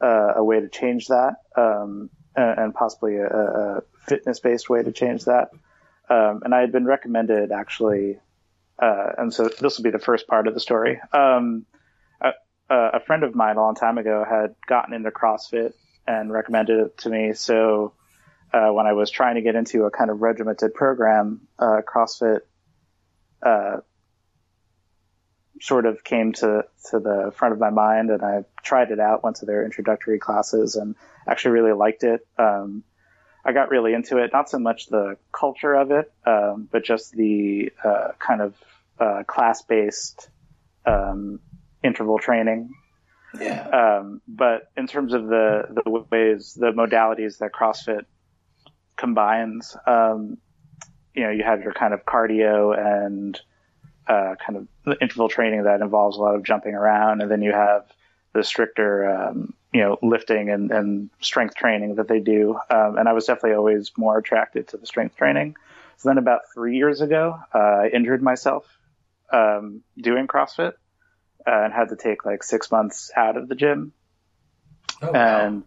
uh, 0.00 0.34
a 0.36 0.44
way 0.44 0.60
to 0.60 0.68
change 0.68 1.08
that, 1.08 1.36
um, 1.56 2.10
and, 2.36 2.72
possibly 2.72 3.16
a, 3.16 3.26
a 3.26 3.82
fitness 4.06 4.38
based 4.38 4.70
way 4.70 4.82
to 4.82 4.92
change 4.92 5.24
that. 5.24 5.50
Um, 6.08 6.42
and 6.44 6.54
I 6.54 6.60
had 6.60 6.72
been 6.72 6.84
recommended 6.86 7.50
actually, 7.50 8.18
uh, 8.78 9.10
and 9.18 9.34
so 9.34 9.48
this 9.48 9.76
will 9.76 9.82
be 9.82 9.90
the 9.90 9.98
first 9.98 10.28
part 10.28 10.46
of 10.46 10.54
the 10.54 10.60
story. 10.60 11.00
Um, 11.12 11.66
a, 12.20 12.30
a 12.70 13.00
friend 13.00 13.24
of 13.24 13.34
mine 13.34 13.56
a 13.56 13.60
long 13.60 13.74
time 13.74 13.98
ago 13.98 14.24
had 14.28 14.54
gotten 14.66 14.94
into 14.94 15.10
CrossFit 15.10 15.72
and 16.06 16.32
recommended 16.32 16.78
it 16.78 16.98
to 16.98 17.10
me. 17.10 17.32
So 17.32 17.92
uh, 18.52 18.68
when 18.70 18.86
I 18.86 18.92
was 18.92 19.10
trying 19.10 19.34
to 19.34 19.42
get 19.42 19.54
into 19.54 19.84
a 19.84 19.90
kind 19.90 20.10
of 20.10 20.20
regimented 20.20 20.74
program, 20.74 21.42
uh, 21.58 21.82
CrossFit, 21.86 22.40
uh, 23.42 23.78
sort 25.60 25.86
of 25.86 26.04
came 26.04 26.32
to 26.32 26.64
to 26.90 26.98
the 26.98 27.32
front 27.34 27.52
of 27.52 27.60
my 27.60 27.70
mind, 27.70 28.10
and 28.10 28.22
I 28.22 28.44
tried 28.62 28.90
it 28.90 29.00
out. 29.00 29.24
Went 29.24 29.36
to 29.36 29.46
their 29.46 29.64
introductory 29.64 30.18
classes, 30.18 30.76
and 30.76 30.94
actually 31.26 31.52
really 31.52 31.72
liked 31.72 32.04
it. 32.04 32.26
Um, 32.38 32.84
I 33.44 33.52
got 33.52 33.70
really 33.70 33.94
into 33.94 34.18
it. 34.18 34.30
Not 34.32 34.50
so 34.50 34.58
much 34.58 34.86
the 34.86 35.16
culture 35.32 35.74
of 35.74 35.90
it, 35.90 36.12
um, 36.26 36.68
but 36.70 36.84
just 36.84 37.12
the 37.12 37.72
uh, 37.84 38.08
kind 38.18 38.40
of 38.40 38.54
uh, 38.98 39.22
class 39.26 39.62
based 39.62 40.28
um, 40.86 41.40
interval 41.82 42.18
training. 42.18 42.70
Yeah. 43.38 43.68
Um, 43.68 44.22
but 44.26 44.70
in 44.76 44.86
terms 44.86 45.12
of 45.12 45.26
the 45.26 45.82
the 45.84 45.90
ways, 46.10 46.54
the 46.54 46.72
modalities 46.72 47.38
that 47.38 47.52
CrossFit 47.52 48.04
combines, 48.98 49.76
um, 49.86 50.36
you 51.14 51.22
know, 51.22 51.30
you 51.30 51.42
have 51.42 51.62
your 51.62 51.72
kind 51.72 51.94
of 51.94 52.04
cardio 52.04 52.76
and 52.76 53.40
uh, 54.06 54.34
kind 54.44 54.56
of 54.58 54.96
interval 55.00 55.28
training 55.28 55.64
that 55.64 55.80
involves 55.80 56.16
a 56.16 56.20
lot 56.20 56.34
of 56.34 56.42
jumping 56.42 56.74
around, 56.74 57.22
and 57.22 57.30
then 57.30 57.40
you 57.40 57.52
have 57.52 57.86
the 58.34 58.44
stricter, 58.44 59.08
um, 59.10 59.54
you 59.72 59.80
know, 59.80 59.96
lifting 60.02 60.50
and, 60.50 60.70
and 60.70 61.10
strength 61.20 61.54
training 61.54 61.94
that 61.94 62.08
they 62.08 62.20
do. 62.20 62.58
Um, 62.70 62.98
and 62.98 63.08
I 63.08 63.14
was 63.14 63.24
definitely 63.24 63.56
always 63.56 63.92
more 63.96 64.18
attracted 64.18 64.68
to 64.68 64.76
the 64.76 64.86
strength 64.86 65.16
training. 65.16 65.56
So 65.96 66.10
then 66.10 66.18
about 66.18 66.42
three 66.52 66.76
years 66.76 67.00
ago, 67.00 67.38
uh, 67.54 67.58
I 67.58 67.88
injured 67.88 68.22
myself 68.22 68.64
um, 69.32 69.82
doing 69.96 70.26
CrossFit 70.26 70.74
uh, 71.46 71.50
and 71.64 71.72
had 71.72 71.88
to 71.88 71.96
take 71.96 72.24
like 72.24 72.42
six 72.42 72.70
months 72.70 73.10
out 73.16 73.36
of 73.36 73.48
the 73.48 73.54
gym 73.54 73.92
Oh, 75.02 75.12
wow. 75.12 75.46
and 75.46 75.64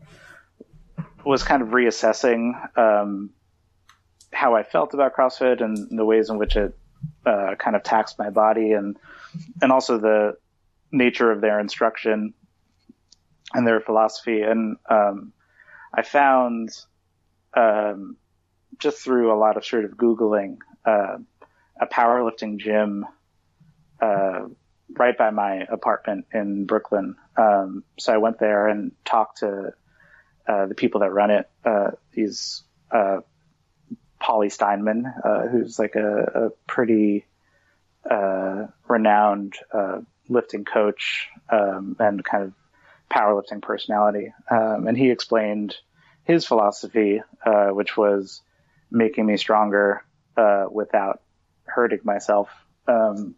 was 1.26 1.44
kind 1.44 1.62
of 1.62 1.70
reassessing 1.70 2.78
um, 2.78 3.32
how 4.32 4.56
I 4.56 4.64
felt 4.64 4.94
about 4.94 5.16
CrossFit 5.16 5.62
and 5.62 5.98
the 5.98 6.06
ways 6.06 6.30
in 6.30 6.38
which 6.38 6.56
it 6.56 6.78
uh, 7.26 7.56
kind 7.58 7.76
of 7.76 7.84
taxed 7.84 8.18
my 8.20 8.30
body 8.30 8.74
and 8.74 8.98
and 9.62 9.72
also 9.72 9.98
the 9.98 10.38
nature 10.92 11.32
of 11.32 11.42
their 11.42 11.60
instruction 11.60 12.34
and 13.54 13.68
their 13.68 13.80
philosophy. 13.80 14.42
And 14.42 14.78
um, 14.90 15.34
I 15.94 16.02
found 16.02 16.70
um, 17.54 18.18
just 18.78 19.00
through 19.00 19.34
a 19.34 19.38
lot 19.38 19.58
of 19.58 19.66
sort 19.66 19.86
of 19.86 19.92
googling 19.92 20.58
uh, 20.86 21.18
a 21.80 21.88
powerlifting 21.88 22.58
gym 22.58 23.06
uh, 24.02 24.42
right 24.98 25.18
by 25.18 25.30
my 25.30 25.66
apartment 25.70 26.26
in 26.34 26.66
Brooklyn. 26.66 27.16
Um, 27.38 27.84
so 27.98 28.14
I 28.14 28.18
went 28.18 28.40
there 28.40 28.68
and 28.68 28.92
talked 29.06 29.40
to 29.40 29.74
uh, 30.48 30.66
the 30.66 30.76
people 30.76 31.02
that 31.02 31.12
run 31.12 31.32
it. 31.32 31.50
Uh, 31.64 31.92
these 32.14 32.64
uh, 32.92 33.22
Polly 34.20 34.50
Steinman, 34.50 35.06
uh, 35.24 35.48
who's 35.48 35.80
like 35.80 35.96
a, 35.96 36.24
a 36.46 36.50
pretty 36.68 37.26
uh, 38.10 38.68
renowned 38.88 39.56
uh, 39.74 40.02
lifting 40.30 40.66
coach 40.66 41.28
um, 41.50 41.96
and 42.00 42.24
kind 42.24 42.44
of 42.44 42.54
powerlifting 43.12 43.62
personality. 43.62 44.34
Um, 44.50 44.88
and 44.88 44.98
he 44.98 45.12
explained 45.12 45.76
his 46.24 46.46
philosophy, 46.46 47.22
uh, 47.46 47.70
which 47.70 47.98
was 47.98 48.42
making 48.90 49.26
me 49.26 49.38
stronger 49.38 50.04
uh, 50.38 50.66
without 50.72 51.22
hurting 51.66 52.00
myself 52.04 52.50
um, 52.88 53.36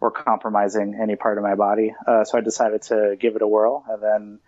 or 0.00 0.10
compromising 0.10 0.98
any 1.00 1.16
part 1.16 1.38
of 1.38 1.44
my 1.44 1.54
body. 1.54 1.94
Uh, 2.06 2.24
so 2.24 2.38
I 2.38 2.40
decided 2.40 2.82
to 2.82 3.16
give 3.18 3.36
it 3.36 3.42
a 3.42 3.46
whirl 3.46 3.84
and 3.88 4.02
then 4.02 4.38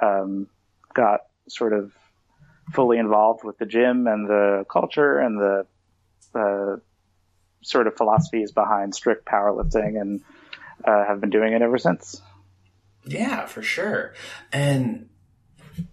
um, 0.00 0.46
got 0.94 1.20
sort 1.50 1.72
of 1.72 1.92
fully 2.72 2.98
involved 2.98 3.44
with 3.44 3.58
the 3.58 3.66
gym 3.66 4.06
and 4.06 4.28
the 4.28 4.64
culture 4.70 5.18
and 5.18 5.38
the 5.38 5.66
uh, 6.34 6.76
sort 7.62 7.86
of 7.86 7.96
philosophies 7.96 8.52
behind 8.52 8.94
strict 8.94 9.26
powerlifting 9.26 10.00
and 10.00 10.22
uh, 10.84 11.04
have 11.04 11.20
been 11.20 11.30
doing 11.30 11.52
it 11.52 11.62
ever 11.62 11.78
since. 11.78 12.22
Yeah, 13.04 13.46
for 13.46 13.62
sure. 13.62 14.14
And 14.52 15.08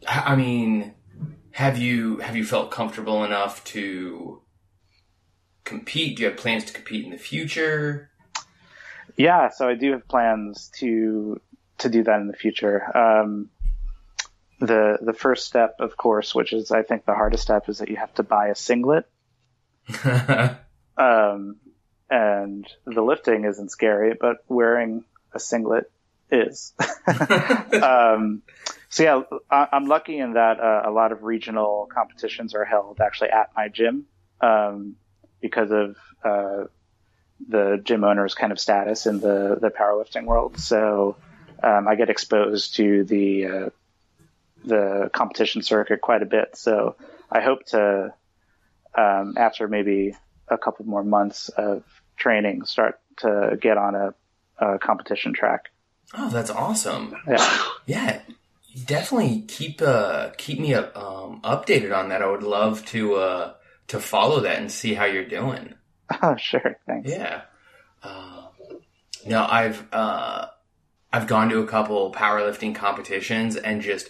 I 0.08 0.34
I 0.34 0.36
mean, 0.36 0.94
have 1.52 1.78
you 1.78 2.18
have 2.18 2.36
you 2.36 2.46
felt 2.46 2.72
comfortable 2.72 3.24
enough 3.24 3.64
to 3.66 4.42
compete? 5.64 6.18
Do 6.18 6.24
you 6.24 6.30
have 6.30 6.38
plans 6.38 6.66
to 6.66 6.74
compete 6.74 7.06
in 7.06 7.12
the 7.12 7.18
future? 7.18 8.12
Yeah, 9.16 9.50
so 9.50 9.68
I 9.68 9.74
do 9.74 9.94
have 9.94 10.08
plans 10.08 10.72
to 10.78 11.42
to 11.80 11.90
do 11.90 12.04
that 12.04 12.20
in 12.20 12.28
the 12.28 12.34
future. 12.34 12.96
Um, 12.96 13.50
the 14.60 14.98
the 15.02 15.14
first 15.14 15.46
step, 15.46 15.76
of 15.80 15.98
course, 15.98 16.34
which 16.34 16.54
is 16.54 16.72
I 16.72 16.84
think 16.84 17.06
the 17.06 17.14
hardest 17.14 17.44
step, 17.44 17.70
is 17.70 17.80
that 17.80 17.90
you 17.90 17.96
have 17.98 18.14
to 18.16 18.24
buy 18.24 18.48
a 18.48 18.56
singlet. 18.56 19.08
Um, 20.98 21.58
and 22.10 22.68
the 22.86 23.02
lifting 23.02 23.46
isn't 23.46 23.70
scary, 23.70 24.16
but 24.20 24.38
wearing 24.48 25.04
a 25.34 25.40
singlet 25.40 25.92
is. 26.32 26.74
um, 27.82 28.42
so 28.90 29.04
yeah, 29.04 29.22
I, 29.50 29.68
I'm 29.72 29.86
lucky 29.86 30.18
in 30.18 30.34
that 30.34 30.60
uh, 30.60 30.84
a 30.86 30.92
lot 30.92 31.12
of 31.12 31.24
regional 31.24 31.88
competitions 31.94 32.56
are 32.56 32.66
held 32.66 33.00
actually 33.00 33.30
at 33.30 33.52
my 33.56 33.68
gym 33.68 34.06
um, 34.42 34.96
because 35.42 35.72
of 35.72 35.98
uh, 36.24 36.66
the 37.48 37.80
gym 37.84 38.04
owner's 38.04 38.34
kind 38.34 38.52
of 38.52 38.60
status 38.60 39.06
in 39.06 39.20
the 39.20 39.58
the 39.62 39.70
powerlifting 39.70 40.26
world. 40.26 40.58
So 40.58 41.18
um, 41.62 41.88
I 41.88 41.96
get 41.96 42.10
exposed 42.10 42.76
to 42.78 43.04
the 43.04 43.46
uh, 43.46 43.70
the 44.68 45.10
competition 45.14 45.62
circuit 45.62 46.02
quite 46.02 46.22
a 46.22 46.26
bit. 46.26 46.56
So 46.56 46.96
I 47.32 47.42
hope 47.42 47.66
to 47.68 48.14
um, 48.98 49.36
after 49.38 49.68
maybe 49.68 50.16
a 50.48 50.58
couple 50.58 50.86
more 50.86 51.04
months 51.04 51.50
of 51.50 51.84
training 52.18 52.66
start 52.66 53.00
to 53.18 53.58
get 53.62 53.78
on 53.78 53.96
a, 53.96 54.14
a 54.60 54.80
competition 54.80 55.34
track. 55.34 55.66
oh, 56.14 56.30
that's 56.30 56.50
awesome. 56.50 57.16
Yeah. 57.28 57.64
Yeah, 57.86 58.22
definitely 58.86 59.42
keep 59.48 59.82
uh 59.82 60.30
keep 60.38 60.60
me 60.60 60.74
um 60.74 61.42
updated 61.44 61.96
on 61.96 62.10
that. 62.10 62.22
I 62.22 62.28
would 62.28 62.44
love 62.44 62.86
to 62.88 63.16
uh 63.16 63.54
to 63.88 64.00
follow 64.00 64.42
that 64.42 64.60
and 64.60 64.72
see 64.72 64.94
how 64.94 65.06
you're 65.06 65.26
doing. 65.26 65.74
Oh, 66.22 66.38
sure. 66.38 66.80
Thanks. 66.86 67.10
Yeah. 67.10 67.42
Uh, 68.02 68.44
no, 69.26 69.46
I've 69.46 69.86
uh, 69.92 70.48
I've 71.12 71.28
gone 71.28 71.50
to 71.50 71.60
a 71.60 71.68
couple 71.68 72.14
powerlifting 72.14 72.74
competitions 72.74 73.58
and 73.58 73.82
just 73.82 74.10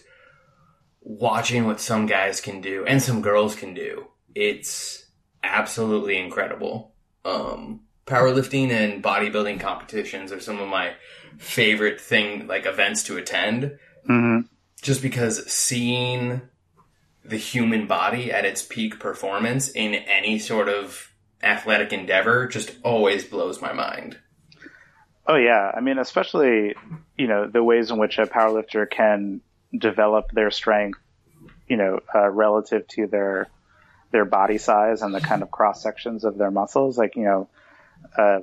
watching 1.01 1.65
what 1.65 1.79
some 1.79 2.05
guys 2.05 2.41
can 2.41 2.61
do 2.61 2.85
and 2.85 3.01
some 3.01 3.21
girls 3.21 3.55
can 3.55 3.73
do. 3.73 4.07
It's 4.35 5.05
absolutely 5.43 6.17
incredible. 6.17 6.93
Um, 7.25 7.81
powerlifting 8.05 8.69
and 8.69 9.03
bodybuilding 9.03 9.59
competitions 9.59 10.31
are 10.31 10.39
some 10.39 10.59
of 10.59 10.69
my 10.69 10.93
favorite 11.37 11.99
thing 11.99 12.47
like 12.47 12.65
events 12.65 13.03
to 13.03 13.17
attend 13.17 13.77
hmm 14.07 14.39
just 14.81 15.01
because 15.01 15.45
seeing 15.51 16.41
the 17.25 17.37
human 17.37 17.87
body 17.87 18.31
at 18.31 18.45
its 18.45 18.61
peak 18.61 18.99
performance 18.99 19.69
in 19.69 19.95
any 19.95 20.39
sort 20.39 20.69
of 20.69 21.11
athletic 21.43 21.91
endeavor 21.91 22.47
just 22.47 22.75
always 22.83 23.25
blows 23.25 23.61
my 23.61 23.73
mind. 23.73 24.17
Oh 25.27 25.35
yeah. 25.35 25.71
I 25.75 25.81
mean, 25.81 25.97
especially, 25.97 26.75
you 27.17 27.27
know, 27.27 27.47
the 27.47 27.63
ways 27.63 27.91
in 27.91 27.97
which 27.97 28.17
a 28.17 28.27
powerlifter 28.27 28.89
can 28.89 29.41
develop 29.79 30.31
their 30.31 30.51
strength, 30.51 30.99
you 31.67 31.77
know, 31.77 31.99
uh, 32.13 32.29
relative 32.29 32.87
to 32.89 33.07
their, 33.07 33.47
their 34.11 34.25
body 34.25 34.57
size 34.57 35.01
and 35.01 35.13
the 35.13 35.21
kind 35.21 35.41
of 35.43 35.51
cross 35.51 35.81
sections 35.81 36.23
of 36.23 36.37
their 36.37 36.51
muscles. 36.51 36.97
Like, 36.97 37.15
you 37.15 37.23
know, 37.23 37.49
uh, 38.17 38.39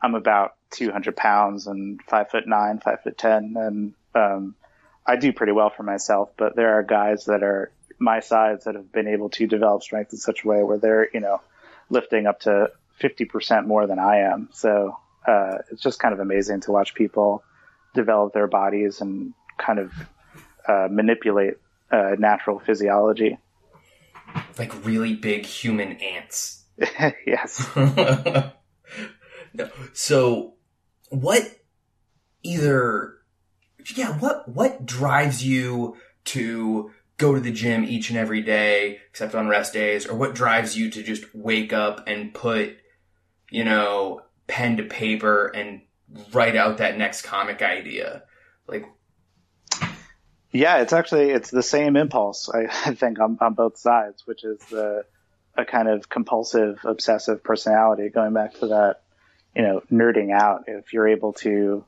I'm 0.00 0.14
about 0.14 0.54
200 0.70 1.16
pounds 1.16 1.66
and 1.66 2.00
five 2.08 2.30
foot 2.30 2.46
nine, 2.46 2.78
five 2.78 3.02
foot 3.02 3.18
10. 3.18 3.54
And, 3.56 3.94
um, 4.14 4.54
I 5.06 5.16
do 5.16 5.32
pretty 5.32 5.52
well 5.52 5.70
for 5.70 5.84
myself, 5.84 6.30
but 6.36 6.56
there 6.56 6.74
are 6.74 6.82
guys 6.82 7.26
that 7.26 7.42
are 7.42 7.70
my 7.98 8.20
size 8.20 8.64
that 8.64 8.74
have 8.74 8.92
been 8.92 9.08
able 9.08 9.30
to 9.30 9.46
develop 9.46 9.82
strength 9.82 10.12
in 10.12 10.18
such 10.18 10.44
a 10.44 10.48
way 10.48 10.62
where 10.62 10.78
they're, 10.78 11.08
you 11.12 11.20
know, 11.20 11.40
lifting 11.88 12.26
up 12.26 12.40
to 12.40 12.70
50% 13.00 13.66
more 13.66 13.86
than 13.86 13.98
I 13.98 14.18
am. 14.18 14.48
So, 14.52 14.98
uh, 15.26 15.58
it's 15.70 15.82
just 15.82 15.98
kind 15.98 16.12
of 16.12 16.20
amazing 16.20 16.60
to 16.62 16.72
watch 16.72 16.94
people 16.94 17.42
develop 17.94 18.32
their 18.32 18.46
bodies 18.46 19.00
and 19.00 19.34
kind 19.58 19.78
of, 19.78 19.92
uh, 20.68 20.88
manipulate, 20.90 21.54
uh, 21.90 22.16
natural 22.18 22.58
physiology. 22.58 23.38
Like 24.58 24.84
really 24.84 25.14
big 25.14 25.46
human 25.46 25.92
ants. 25.92 26.64
yes. 27.26 27.68
no. 27.76 29.70
So, 29.92 30.54
what 31.08 31.42
either, 32.42 33.14
yeah, 33.94 34.18
what, 34.18 34.48
what 34.48 34.84
drives 34.84 35.44
you 35.44 35.96
to 36.26 36.90
go 37.18 37.34
to 37.34 37.40
the 37.40 37.52
gym 37.52 37.84
each 37.84 38.10
and 38.10 38.18
every 38.18 38.42
day, 38.42 38.98
except 39.10 39.34
on 39.34 39.48
rest 39.48 39.72
days, 39.72 40.06
or 40.06 40.16
what 40.16 40.34
drives 40.34 40.76
you 40.76 40.90
to 40.90 41.02
just 41.02 41.34
wake 41.34 41.72
up 41.72 42.06
and 42.06 42.34
put, 42.34 42.76
you 43.50 43.64
know, 43.64 44.22
pen 44.46 44.76
to 44.76 44.82
paper 44.82 45.46
and 45.46 45.82
write 46.32 46.56
out 46.56 46.78
that 46.78 46.98
next 46.98 47.22
comic 47.22 47.62
idea? 47.62 48.22
Like, 48.66 48.84
Yeah, 50.56 50.78
it's 50.78 50.92
actually 50.92 51.30
it's 51.30 51.50
the 51.50 51.62
same 51.62 51.96
impulse 51.96 52.48
I, 52.48 52.60
I 52.86 52.94
think 52.94 53.20
on, 53.20 53.38
on 53.40 53.54
both 53.54 53.78
sides, 53.78 54.26
which 54.26 54.44
is 54.44 54.58
the 54.70 55.04
a 55.56 55.64
kind 55.64 55.88
of 55.88 56.08
compulsive, 56.08 56.80
obsessive 56.84 57.42
personality. 57.42 58.08
Going 58.08 58.34
back 58.34 58.54
to 58.60 58.68
that, 58.68 59.02
you 59.54 59.62
know, 59.62 59.82
nerding 59.90 60.32
out 60.32 60.64
if 60.66 60.92
you're 60.92 61.08
able 61.08 61.32
to 61.34 61.84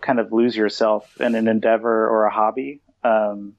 kind 0.00 0.20
of 0.20 0.32
lose 0.32 0.56
yourself 0.56 1.20
in 1.20 1.34
an 1.34 1.48
endeavor 1.48 2.08
or 2.08 2.26
a 2.26 2.30
hobby. 2.30 2.80
Um, 3.02 3.56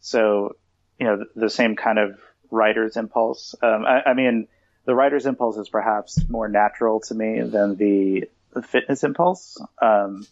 so, 0.00 0.56
you 0.98 1.06
know, 1.06 1.18
the, 1.18 1.26
the, 1.34 1.50
same 1.50 1.76
kind 1.76 1.98
of 1.98 2.18
writer's 2.50 2.96
impulse. 2.96 3.54
Um, 3.62 3.84
I, 3.84 4.02
I, 4.06 4.14
mean, 4.14 4.48
the 4.86 4.94
writer's 4.94 5.26
impulse 5.26 5.58
is 5.58 5.68
perhaps 5.68 6.26
more 6.28 6.48
natural 6.48 7.00
to 7.00 7.14
me 7.14 7.42
than 7.42 7.76
the, 7.76 8.30
the 8.54 8.62
fitness 8.62 9.04
impulse. 9.04 9.60
Um, 9.82 10.26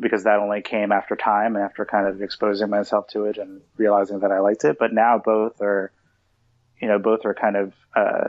because 0.00 0.24
that 0.24 0.38
only 0.38 0.62
came 0.62 0.92
after 0.92 1.14
time 1.14 1.56
and 1.56 1.64
after 1.64 1.84
kind 1.84 2.08
of 2.08 2.22
exposing 2.22 2.70
myself 2.70 3.08
to 3.08 3.26
it 3.26 3.36
and 3.36 3.60
realizing 3.76 4.20
that 4.20 4.32
I 4.32 4.40
liked 4.40 4.64
it. 4.64 4.78
But 4.78 4.92
now 4.92 5.20
both 5.22 5.60
are, 5.60 5.92
you 6.80 6.88
know, 6.88 6.98
both 6.98 7.24
are 7.26 7.34
kind 7.34 7.56
of 7.56 7.74
uh, 7.94 8.28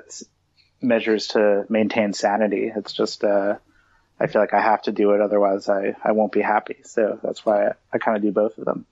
measures 0.81 1.27
to 1.29 1.65
maintain 1.69 2.13
sanity. 2.13 2.71
It's 2.75 2.93
just, 2.93 3.23
uh, 3.23 3.55
I 4.19 4.27
feel 4.27 4.41
like 4.41 4.53
I 4.53 4.61
have 4.61 4.81
to 4.83 4.91
do 4.91 5.11
it, 5.11 5.21
otherwise 5.21 5.69
I, 5.69 5.95
I 6.03 6.11
won't 6.11 6.33
be 6.33 6.41
happy. 6.41 6.77
So 6.83 7.19
that's 7.23 7.45
why 7.45 7.67
I, 7.67 7.71
I 7.93 7.97
kind 7.97 8.17
of 8.17 8.23
do 8.23 8.31
both 8.31 8.57
of 8.57 8.65
them. 8.65 8.85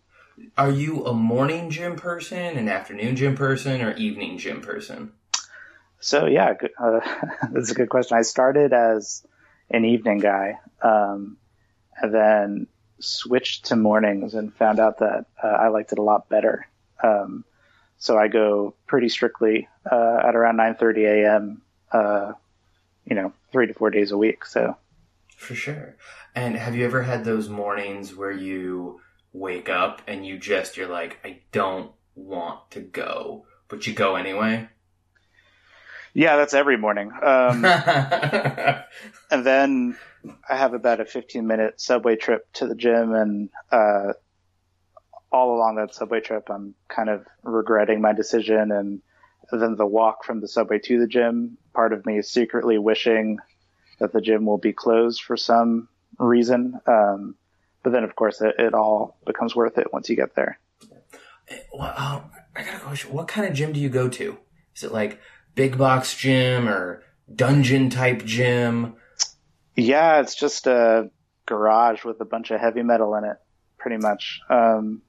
Are 0.58 0.72
you 0.72 1.06
a 1.06 1.14
morning 1.14 1.70
gym 1.70 1.98
person, 1.98 2.58
an 2.58 2.70
afternoon 2.70 3.18
gym 3.18 3.36
person, 3.36 3.82
or 3.82 3.94
evening 3.96 4.38
gym 4.38 4.62
person? 4.62 5.12
So 6.00 6.28
yeah, 6.28 6.54
uh, 6.82 7.00
that's 7.52 7.72
a 7.72 7.76
good 7.76 7.90
question. 7.90 8.18
I 8.18 8.22
started 8.22 8.72
as 8.72 9.26
an 9.70 9.84
evening 9.84 10.20
guy. 10.20 10.60
Um, 10.82 11.38
and 12.02 12.14
then 12.14 12.68
switched 13.00 13.66
to 13.68 13.76
mornings 13.76 14.34
and 14.34 14.54
found 14.54 14.80
out 14.80 15.00
that 15.00 15.26
uh, 15.42 15.48
I 15.48 15.68
liked 15.70 15.92
it 15.92 16.00
a 16.00 16.04
lot 16.04 16.30
better. 16.30 16.68
Um, 17.04 17.46
so 17.98 18.18
I 18.18 18.28
go 18.28 18.76
pretty 18.88 19.10
strictly 19.10 19.68
uh, 19.90 20.22
at 20.26 20.36
around 20.36 20.58
9:30 20.58 21.24
a.m. 21.24 21.62
Uh, 21.92 22.34
you 23.06 23.16
know, 23.16 23.34
three 23.52 23.68
to 23.68 23.74
four 23.74 23.90
days 23.90 24.12
a 24.12 24.18
week. 24.18 24.46
So 24.46 24.78
for 25.36 25.56
sure. 25.56 25.96
And 26.36 26.56
have 26.56 26.76
you 26.76 26.86
ever 26.86 27.04
had 27.04 27.24
those 27.26 27.50
mornings 27.50 28.16
where 28.16 28.32
you 28.32 29.02
wake 29.34 29.70
up 29.70 30.02
and 30.08 30.26
you 30.26 30.38
just 30.38 30.78
you're 30.78 30.90
like, 30.90 31.20
I 31.24 31.40
don't 31.52 31.92
want 32.16 32.72
to 32.72 32.82
go, 32.82 33.46
but 33.68 33.88
you 33.88 33.94
go 33.94 34.16
anyway? 34.16 34.70
Yeah, 36.14 36.38
that's 36.38 36.54
every 36.54 36.78
morning. 36.78 37.12
Um, 37.22 37.64
and 39.32 39.46
then 39.46 39.96
I 40.50 40.58
have 40.58 40.74
about 40.74 41.00
a 41.00 41.06
15 41.06 41.46
minute 41.46 41.80
subway 41.80 42.16
trip 42.16 42.52
to 42.54 42.68
the 42.68 42.76
gym, 42.76 43.14
and 43.14 43.50
uh, 43.72 44.14
all 45.32 45.56
along 45.56 45.76
that 45.76 45.94
subway 45.94 46.22
trip, 46.22 46.50
I'm 46.50 46.76
kind 46.88 47.10
of 47.10 47.26
regretting 47.44 48.02
my 48.02 48.14
decision. 48.14 48.72
And 48.72 49.02
then 49.52 49.76
the 49.76 49.86
walk 49.86 50.24
from 50.24 50.42
the 50.42 50.48
subway 50.48 50.80
to 50.80 51.00
the 51.00 51.08
gym, 51.08 51.58
part 51.74 51.94
of 51.94 52.06
me 52.06 52.18
is 52.18 52.30
secretly 52.30 52.78
wishing 52.78 53.40
that 54.00 54.14
the 54.14 54.22
gym 54.22 54.46
will 54.46 54.58
be 54.58 54.74
closed 54.74 55.22
for 55.22 55.38
some 55.38 55.88
reason. 56.18 56.80
Um, 56.86 57.36
but 57.84 57.92
then, 57.92 58.04
of 58.04 58.16
course, 58.16 58.42
it, 58.42 58.56
it, 58.58 58.74
all 58.74 59.18
becomes 59.26 59.56
worth 59.56 59.78
it 59.78 59.94
once 59.94 60.10
you 60.10 60.16
get 60.16 60.36
there. 60.36 60.60
Well, 61.74 61.94
uh, 61.96 62.22
I 62.56 62.64
got 62.64 62.76
a 62.76 62.80
question. 62.80 63.14
What 63.14 63.28
kind 63.28 63.48
of 63.48 63.54
gym 63.54 63.74
do 63.74 63.80
you 63.80 63.90
go 63.90 64.10
to? 64.10 64.38
Is 64.76 64.84
it 64.84 64.92
like 64.92 65.20
big 65.56 65.78
box 65.78 66.16
gym 66.16 66.68
or 66.68 67.04
dungeon 67.34 67.90
type 67.90 68.26
gym? 68.26 68.96
Yeah, 69.76 70.20
it's 70.20 70.36
just 70.36 70.68
a 70.68 71.10
garage 71.46 72.04
with 72.04 72.20
a 72.22 72.26
bunch 72.26 72.52
of 72.52 72.60
heavy 72.60 72.84
metal 72.84 73.16
in 73.16 73.24
it, 73.24 73.38
pretty 73.78 73.98
much. 73.98 74.42
Um, 74.50 75.02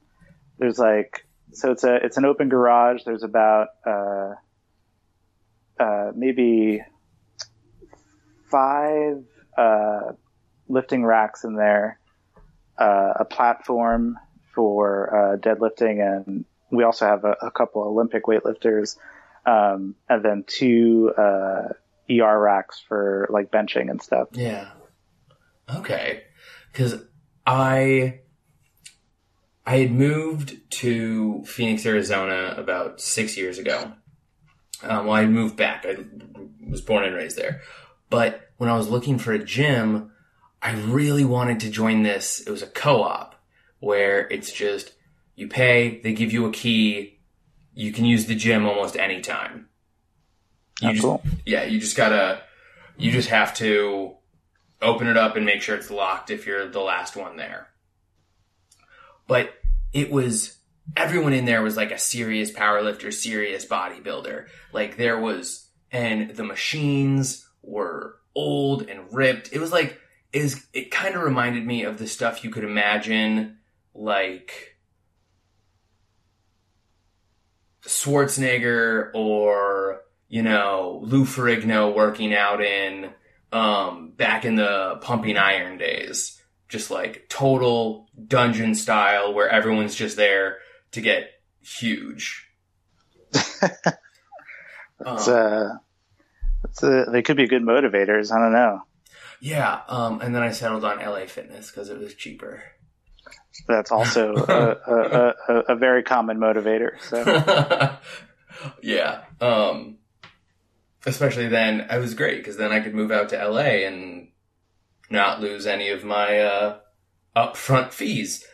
there's 0.59 0.79
like, 0.79 1.27
so 1.53 1.73
it's 1.73 1.85
a, 1.85 1.97
it's 1.97 2.17
an 2.17 2.25
open 2.25 2.49
garage. 2.49 3.03
There's 3.05 3.23
about, 3.23 3.69
uh, 3.87 4.35
uh, 5.79 6.13
maybe 6.15 6.83
five, 8.51 9.25
uh, 9.57 10.13
lifting 10.69 11.05
racks 11.05 11.45
in 11.45 11.57
there, 11.57 11.99
uh, 12.79 13.13
a 13.17 13.25
platform 13.25 14.17
for, 14.55 15.35
uh, 15.35 15.37
deadlifting 15.37 16.01
and 16.01 16.45
we 16.71 16.85
also 16.85 17.07
have 17.07 17.25
a, 17.25 17.37
a 17.43 17.51
couple 17.51 17.83
Olympic 17.83 18.25
weightlifters, 18.25 18.97
um, 19.45 19.95
and 20.09 20.25
then 20.25 20.45
two, 20.47 21.13
uh, 21.17 21.69
ER 22.11 22.41
racks 22.41 22.83
for 22.87 23.29
like 23.31 23.51
benching 23.51 23.91
and 23.91 24.03
stuff. 24.03 24.29
Yeah. 24.33 24.71
Okay. 25.75 26.25
Cause 26.73 27.03
I, 27.47 28.21
I 29.67 29.77
had 29.77 29.93
moved 29.93 30.59
to 30.71 31.45
Phoenix, 31.45 31.87
Arizona 31.87 32.55
about 32.57 33.01
six 33.01 33.37
years 33.37 33.59
ago. 33.59 33.93
Um, 34.83 35.07
well, 35.07 35.17
I 35.17 35.27
moved 35.27 35.57
back. 35.57 35.85
I 35.87 35.97
was 36.69 36.81
born 36.81 37.05
and 37.05 37.15
raised 37.15 37.37
there. 37.37 37.61
But 38.09 38.51
when 38.57 38.69
I 38.69 38.77
was 38.77 38.89
looking 38.89 39.19
for 39.19 39.33
a 39.33 39.39
gym, 39.39 40.11
I 40.63 40.73
really 40.73 41.25
wanted 41.25 41.61
to 41.61 41.71
join 41.71 42.03
this. 42.03 42.41
It 42.41 42.51
was 42.51 42.63
a 42.63 42.67
co-op 42.67 43.35
where 43.79 44.29
it's 44.29 44.53
just 44.53 44.93
you 45.35 45.49
pay, 45.49 46.01
they 46.03 46.13
give 46.13 46.33
you 46.33 46.47
a 46.47 46.53
key, 46.53 47.21
you 47.73 47.93
can 47.93 48.05
use 48.05 48.27
the 48.27 48.35
gym 48.35 48.67
almost 48.67 48.97
anytime. 48.97 49.70
You 50.81 50.95
just. 50.95 51.07
Yeah, 51.47 51.65
you 51.65 51.81
just 51.81 51.97
gotta, 51.97 52.43
you 52.97 53.11
just 53.11 53.29
have 53.29 53.55
to 53.55 54.15
open 54.83 55.07
it 55.07 55.17
up 55.17 55.37
and 55.37 55.45
make 55.45 55.63
sure 55.63 55.77
it's 55.77 55.91
locked 55.91 56.31
if 56.31 56.47
you're 56.47 56.69
the 56.69 56.81
last 56.81 57.17
one 57.17 57.37
there. 57.37 57.69
But 59.27 59.55
it 59.93 60.11
was, 60.11 60.59
everyone 60.97 61.33
in 61.33 61.45
there 61.45 61.63
was 61.63 61.77
like 61.77 61.91
a 61.91 61.99
serious 61.99 62.51
powerlifter, 62.51 63.13
serious 63.13 63.65
bodybuilder. 63.65 64.47
Like 64.73 64.97
there 64.97 65.21
was, 65.21 65.69
and 65.93 66.31
the 66.31 66.45
machines 66.45 67.47
were 67.63 68.17
old 68.35 68.89
and 68.89 69.13
ripped. 69.13 69.53
It 69.53 69.61
was 69.61 69.73
like, 69.73 70.01
is 70.33 70.67
it 70.73 70.91
kind 70.91 71.15
of 71.15 71.23
reminded 71.23 71.67
me 71.67 71.83
of 71.85 71.99
the 71.99 72.07
stuff 72.07 72.45
you 72.45 72.51
could 72.51 72.65
imagine 72.65 73.59
like 73.95 74.77
Schwarzenegger 77.83 79.11
or 79.15 80.03
you 80.31 80.43
know, 80.43 81.01
Lou 81.03 81.25
Ferrigno 81.25 81.95
working 81.95 82.33
out 82.33 82.63
in, 82.63 83.11
um, 83.53 84.13
back 84.17 84.45
in 84.45 84.55
the 84.55 84.99
pumping 85.03 85.37
iron 85.37 85.77
days. 85.77 86.41
Just 86.69 86.89
like 86.89 87.27
total 87.29 88.09
dungeon 88.29 88.77
style 88.77 89.35
where 89.35 89.49
everyone's 89.49 89.97
just 89.97 90.17
there 90.17 90.59
to 90.93 91.01
get 91.01 91.31
huge. 91.61 92.49
it's, 93.35 93.69
um, 95.05 95.19
uh, 95.27 95.69
it's 96.63 96.83
a, 96.85 97.07
they 97.11 97.23
could 97.23 97.37
be 97.37 97.49
good 97.49 97.63
motivators. 97.63 98.31
I 98.31 98.39
don't 98.39 98.53
know. 98.53 98.83
Yeah. 99.41 99.81
Um, 99.89 100.21
and 100.21 100.33
then 100.33 100.43
I 100.43 100.53
settled 100.53 100.85
on 100.85 100.99
LA 100.99 101.27
Fitness 101.27 101.73
because 101.73 101.91
it 101.91 101.99
was 101.99 102.15
cheaper. 102.15 102.63
That's 103.67 103.91
also 103.91 104.35
a, 104.49 104.77
a, 104.87 105.35
a, 105.49 105.55
a, 105.71 105.77
very 105.77 106.05
common 106.05 106.39
motivator. 106.39 107.01
So. 107.03 107.97
yeah. 108.83 109.23
Um, 109.41 109.99
especially 111.07 111.49
then, 111.49 111.87
I 111.91 111.99
was 111.99 112.15
great 112.15 112.39
because 112.39 112.57
then 112.57 112.73
I 112.73 112.81
could 112.81 112.95
move 112.95 113.11
out 113.11 113.31
to 113.31 113.49
LA 113.49 113.87
and 113.87 114.29
not 115.11 115.41
lose 115.41 115.67
any 115.67 115.91
of 115.91 116.05
my 116.05 116.41
uh, 116.41 116.79
upfront 117.37 117.93
fees. 117.93 118.45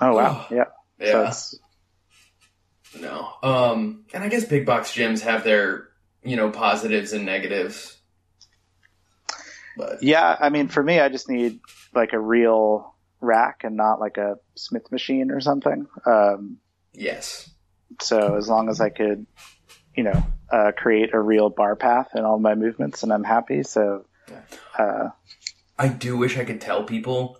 Oh 0.00 0.14
wow! 0.14 0.46
yeah, 0.50 0.64
yeah. 0.98 1.30
So 1.30 1.58
no, 3.00 3.32
um, 3.42 4.04
and 4.14 4.24
I 4.24 4.28
guess 4.28 4.44
big 4.44 4.66
box 4.66 4.92
gyms 4.92 5.20
have 5.22 5.44
their 5.44 5.88
you 6.22 6.36
know 6.36 6.50
positives 6.50 7.12
and 7.12 7.24
negatives. 7.24 7.96
But 9.76 10.02
yeah, 10.02 10.36
I 10.40 10.48
mean, 10.48 10.68
for 10.68 10.82
me, 10.82 11.00
I 11.00 11.08
just 11.08 11.28
need 11.28 11.60
like 11.94 12.12
a 12.12 12.18
real 12.18 12.94
rack 13.20 13.62
and 13.64 13.76
not 13.76 14.00
like 14.00 14.16
a 14.16 14.36
Smith 14.56 14.90
machine 14.90 15.30
or 15.30 15.40
something. 15.40 15.86
Um, 16.06 16.58
yes. 16.92 17.50
So 18.00 18.36
as 18.36 18.48
long 18.48 18.68
as 18.68 18.80
I 18.80 18.90
could, 18.90 19.26
you 19.96 20.04
know, 20.04 20.24
uh, 20.50 20.72
create 20.76 21.14
a 21.14 21.20
real 21.20 21.50
bar 21.50 21.76
path 21.76 22.10
in 22.14 22.24
all 22.24 22.38
my 22.38 22.54
movements, 22.54 23.02
and 23.02 23.12
I'm 23.12 23.24
happy. 23.24 23.62
So, 23.62 24.06
uh, 24.78 25.08
I 25.78 25.88
do 25.88 26.16
wish 26.16 26.36
I 26.38 26.44
could 26.44 26.60
tell 26.60 26.84
people 26.84 27.38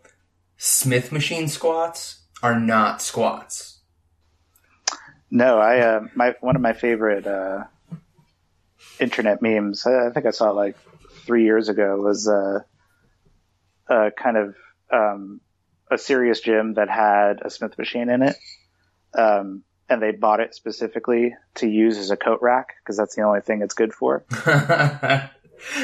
Smith 0.56 1.12
machine 1.12 1.48
squats 1.48 2.22
are 2.42 2.58
not 2.58 3.02
squats. 3.02 3.80
No, 5.30 5.58
I 5.58 5.80
uh, 5.80 6.00
my 6.14 6.34
one 6.40 6.56
of 6.56 6.62
my 6.62 6.72
favorite 6.72 7.26
uh, 7.26 7.64
internet 8.98 9.42
memes. 9.42 9.86
I, 9.86 10.10
think 10.10 10.26
I 10.26 10.30
saw 10.30 10.50
it 10.50 10.54
like 10.54 10.76
three 11.26 11.44
years 11.44 11.68
ago. 11.68 11.96
Was 11.98 12.28
uh, 12.28 12.60
uh, 13.88 14.10
kind 14.16 14.36
of 14.36 14.56
um, 14.90 15.40
a 15.90 15.98
serious 15.98 16.40
gym 16.40 16.74
that 16.74 16.88
had 16.88 17.42
a 17.42 17.50
Smith 17.50 17.76
machine 17.78 18.08
in 18.08 18.22
it. 18.22 18.36
Um, 19.14 19.64
and 19.88 20.02
they 20.02 20.12
bought 20.12 20.40
it 20.40 20.54
specifically 20.54 21.34
to 21.56 21.68
use 21.68 21.98
as 21.98 22.10
a 22.10 22.16
coat 22.16 22.40
rack 22.42 22.74
because 22.82 22.96
that's 22.96 23.14
the 23.14 23.22
only 23.22 23.40
thing 23.40 23.62
it's 23.62 23.74
good 23.74 23.92
for. 23.92 24.24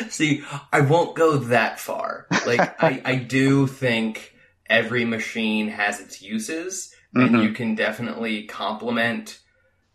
See, 0.09 0.43
I 0.73 0.81
won't 0.83 1.17
go 1.17 1.37
that 1.37 1.81
far. 1.81 2.27
Like, 2.47 2.83
I, 2.83 3.03
I 3.05 3.15
do 3.17 3.67
think 3.67 4.35
every 4.67 5.05
machine 5.05 5.69
has 5.69 6.01
its 6.01 6.23
uses, 6.23 6.95
and 7.15 7.31
mm-hmm. 7.31 7.43
you 7.43 7.53
can 7.53 7.75
definitely 7.75 8.45
complement, 8.45 9.41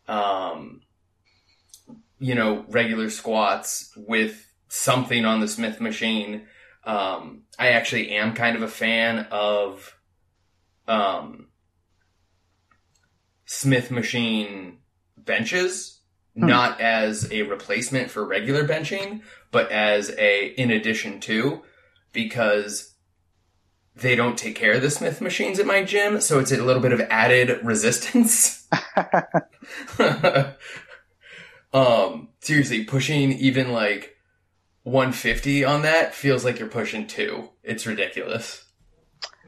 um, 0.08 0.82
you 2.20 2.36
know, 2.36 2.66
regular 2.70 3.10
squats 3.10 3.92
with 3.96 4.52
something 4.68 5.26
on 5.26 5.40
the 5.40 5.48
Smith 5.48 5.80
machine. 5.80 6.48
Um, 6.84 7.44
I 7.58 7.70
actually 7.70 8.12
am 8.12 8.34
kind 8.34 8.56
of 8.56 8.62
a 8.62 8.68
fan 8.68 9.28
of 9.32 9.96
um, 10.88 11.48
Smith 13.52 13.90
machine 13.90 14.78
benches, 15.18 16.02
Hmm. 16.36 16.46
not 16.46 16.80
as 16.80 17.32
a 17.32 17.42
replacement 17.42 18.12
for 18.12 18.24
regular 18.24 18.64
benching, 18.64 19.22
but 19.50 19.72
as 19.72 20.14
a 20.20 20.50
in 20.50 20.70
addition 20.70 21.20
to, 21.22 21.64
because 22.14 22.94
they 23.96 24.16
don't 24.16 24.38
take 24.38 24.56
care 24.56 24.74
of 24.74 24.84
the 24.84 24.92
Smith 24.92 25.20
machines 25.20 25.58
at 25.58 25.66
my 25.66 25.84
gym, 25.84 26.22
so 26.22 26.38
it's 26.38 26.52
a 26.52 26.64
little 26.64 26.82
bit 26.82 26.94
of 26.94 27.02
added 27.10 27.60
resistance. 27.66 28.68
um, 31.74 32.30
seriously, 32.42 32.84
pushing 32.84 33.32
even 33.34 33.72
like 33.72 34.16
150 34.84 35.66
on 35.66 35.82
that 35.82 36.14
feels 36.14 36.46
like 36.46 36.60
you're 36.60 36.68
pushing 36.70 37.08
two. 37.08 37.50
It's 37.64 37.88
ridiculous. 37.88 38.66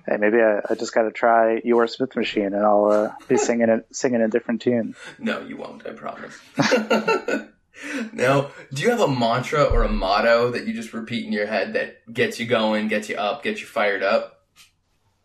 Hey, 0.08 0.18
maybe 0.18 0.38
I, 0.38 0.62
I 0.70 0.76
just 0.76 0.94
got 0.94 1.04
to 1.04 1.12
try 1.12 1.62
your 1.64 1.88
Smith 1.88 2.16
machine, 2.16 2.54
and 2.54 2.64
I'll 2.64 2.86
uh, 2.86 3.10
be 3.28 3.38
singing 3.38 3.70
it, 3.70 3.88
singing 3.92 4.22
a 4.22 4.28
different 4.28 4.62
tune. 4.62 4.96
No, 5.20 5.42
you 5.42 5.58
won't, 5.58 5.86
I 5.86 5.92
promise. 5.92 6.38
now, 8.14 8.50
do 8.74 8.82
you 8.82 8.90
have 8.90 9.02
a 9.02 9.08
mantra 9.08 9.64
or 9.64 9.84
a 9.84 9.90
motto 9.90 10.52
that 10.52 10.66
you 10.66 10.74
just 10.74 10.94
repeat 10.94 11.26
in 11.26 11.32
your 11.32 11.46
head 11.46 11.74
that 11.74 12.12
gets 12.12 12.40
you 12.40 12.48
going, 12.48 12.88
gets 12.88 13.08
you 13.10 13.16
up, 13.18 13.44
gets 13.44 13.62
you 13.62 13.68
fired 13.68 14.02
up? 14.02 14.40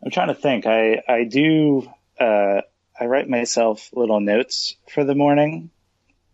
I'm 0.04 0.10
trying 0.10 0.28
to 0.28 0.34
think. 0.34 0.66
I 0.66 1.02
I 1.08 1.24
do. 1.24 1.88
Uh, 2.20 2.60
I 2.98 3.06
write 3.06 3.28
myself 3.28 3.90
little 3.92 4.20
notes 4.20 4.76
for 4.90 5.04
the 5.04 5.14
morning. 5.14 5.70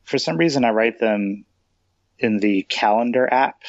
For 0.04 0.18
some 0.18 0.36
reason, 0.36 0.64
I 0.64 0.70
write 0.70 0.98
them 0.98 1.44
in 2.18 2.38
the 2.38 2.62
calendar 2.62 3.28
app. 3.32 3.62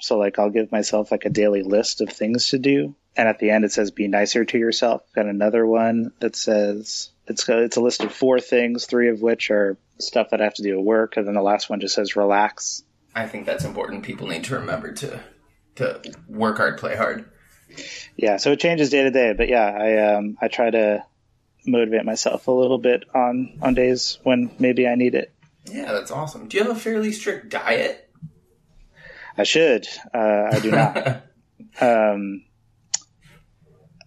So, 0.00 0.16
like, 0.18 0.38
I'll 0.38 0.50
give 0.50 0.72
myself 0.72 1.10
like 1.10 1.24
a 1.24 1.30
daily 1.30 1.62
list 1.62 2.00
of 2.00 2.08
things 2.10 2.48
to 2.48 2.58
do, 2.58 2.96
and 3.20 3.28
at 3.28 3.38
the 3.38 3.50
end 3.50 3.66
it 3.66 3.72
says 3.72 3.90
"Be 3.90 4.08
nicer 4.08 4.46
to 4.46 4.58
yourself." 4.58 5.02
Got 5.14 5.26
another 5.26 5.66
one 5.66 6.12
that 6.20 6.34
says 6.34 7.10
it's 7.26 7.46
a, 7.50 7.64
it's 7.64 7.76
a 7.76 7.82
list 7.82 8.02
of 8.02 8.14
four 8.14 8.40
things, 8.40 8.86
three 8.86 9.10
of 9.10 9.20
which 9.20 9.50
are 9.50 9.76
stuff 9.98 10.30
that 10.30 10.40
I 10.40 10.44
have 10.44 10.54
to 10.54 10.62
do 10.62 10.78
at 10.78 10.82
work, 10.82 11.18
and 11.18 11.26
then 11.26 11.34
the 11.34 11.42
last 11.42 11.68
one 11.68 11.80
just 11.80 11.94
says 11.94 12.16
"Relax." 12.16 12.82
I 13.14 13.26
think 13.26 13.44
that's 13.44 13.66
important. 13.66 14.04
People 14.04 14.28
need 14.28 14.44
to 14.44 14.54
remember 14.54 14.92
to 14.92 15.20
to 15.74 16.00
work 16.28 16.56
hard, 16.56 16.78
play 16.78 16.96
hard. 16.96 17.26
Yeah, 18.16 18.38
so 18.38 18.52
it 18.52 18.60
changes 18.60 18.88
day 18.88 19.02
to 19.02 19.10
day, 19.10 19.34
but 19.36 19.48
yeah, 19.48 19.66
I 19.66 20.14
um 20.14 20.38
I 20.40 20.48
try 20.48 20.70
to 20.70 21.04
motivate 21.66 22.06
myself 22.06 22.48
a 22.48 22.52
little 22.52 22.78
bit 22.78 23.04
on 23.14 23.58
on 23.60 23.74
days 23.74 24.18
when 24.22 24.50
maybe 24.58 24.88
I 24.88 24.94
need 24.94 25.14
it. 25.14 25.30
Yeah, 25.66 25.92
that's 25.92 26.10
awesome. 26.10 26.48
Do 26.48 26.56
you 26.56 26.64
have 26.64 26.74
a 26.74 26.80
fairly 26.80 27.12
strict 27.12 27.50
diet? 27.50 28.08
I 29.36 29.42
should. 29.42 29.86
Uh, 30.14 30.48
I 30.52 30.58
do 30.60 30.70
not. 30.70 31.22
um, 31.82 32.44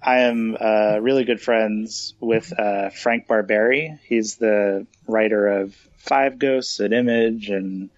I 0.03 0.19
am 0.19 0.57
uh, 0.59 0.97
really 0.99 1.23
good 1.23 1.39
friends 1.39 2.13
with 2.19 2.51
uh, 2.57 2.89
Frank 2.89 3.25
Barbiere. 3.25 3.99
He's 4.03 4.35
the 4.35 4.85
writer 5.07 5.47
of 5.47 5.73
Five 5.95 6.39
Ghosts 6.39 6.81
at 6.81 6.91
Image, 6.91 7.49
and 7.49 7.89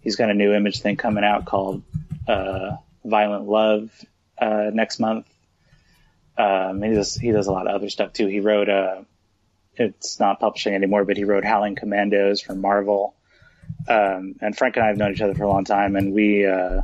he's 0.00 0.16
got 0.16 0.28
a 0.28 0.34
new 0.34 0.52
Image 0.52 0.80
thing 0.80 0.96
coming 0.96 1.22
out 1.22 1.44
called 1.44 1.82
uh, 2.26 2.72
Violent 3.04 3.46
Love 3.46 3.92
uh, 4.38 4.70
next 4.72 4.98
month. 4.98 5.28
Um, 6.36 6.82
he 6.82 6.94
does 6.94 7.14
he 7.14 7.30
does 7.30 7.46
a 7.46 7.52
lot 7.52 7.68
of 7.68 7.74
other 7.74 7.90
stuff 7.90 8.12
too. 8.12 8.26
He 8.26 8.40
wrote 8.40 8.68
uh, 8.68 9.02
it's 9.76 10.18
not 10.18 10.40
publishing 10.40 10.74
anymore, 10.74 11.04
but 11.04 11.16
he 11.16 11.24
wrote 11.24 11.44
Howling 11.44 11.76
Commandos 11.76 12.40
for 12.40 12.56
Marvel. 12.56 13.14
Um, 13.88 14.34
and 14.40 14.56
Frank 14.56 14.76
and 14.76 14.84
I 14.84 14.88
have 14.88 14.96
known 14.96 15.12
each 15.12 15.20
other 15.20 15.34
for 15.34 15.44
a 15.44 15.48
long 15.48 15.64
time, 15.64 15.94
and 15.94 16.12
we 16.12 16.44
uh, 16.44 16.82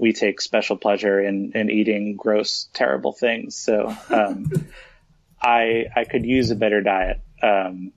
we 0.00 0.14
take 0.14 0.40
special 0.40 0.78
pleasure 0.78 1.20
in, 1.20 1.52
in 1.54 1.70
eating 1.70 2.16
gross, 2.16 2.68
terrible 2.72 3.12
things. 3.12 3.54
So 3.54 3.94
um, 4.08 4.50
I 5.42 5.86
I 5.94 6.04
could 6.04 6.24
use 6.24 6.50
a 6.50 6.56
better 6.56 6.80
diet. 6.80 7.20
Um, 7.42 7.92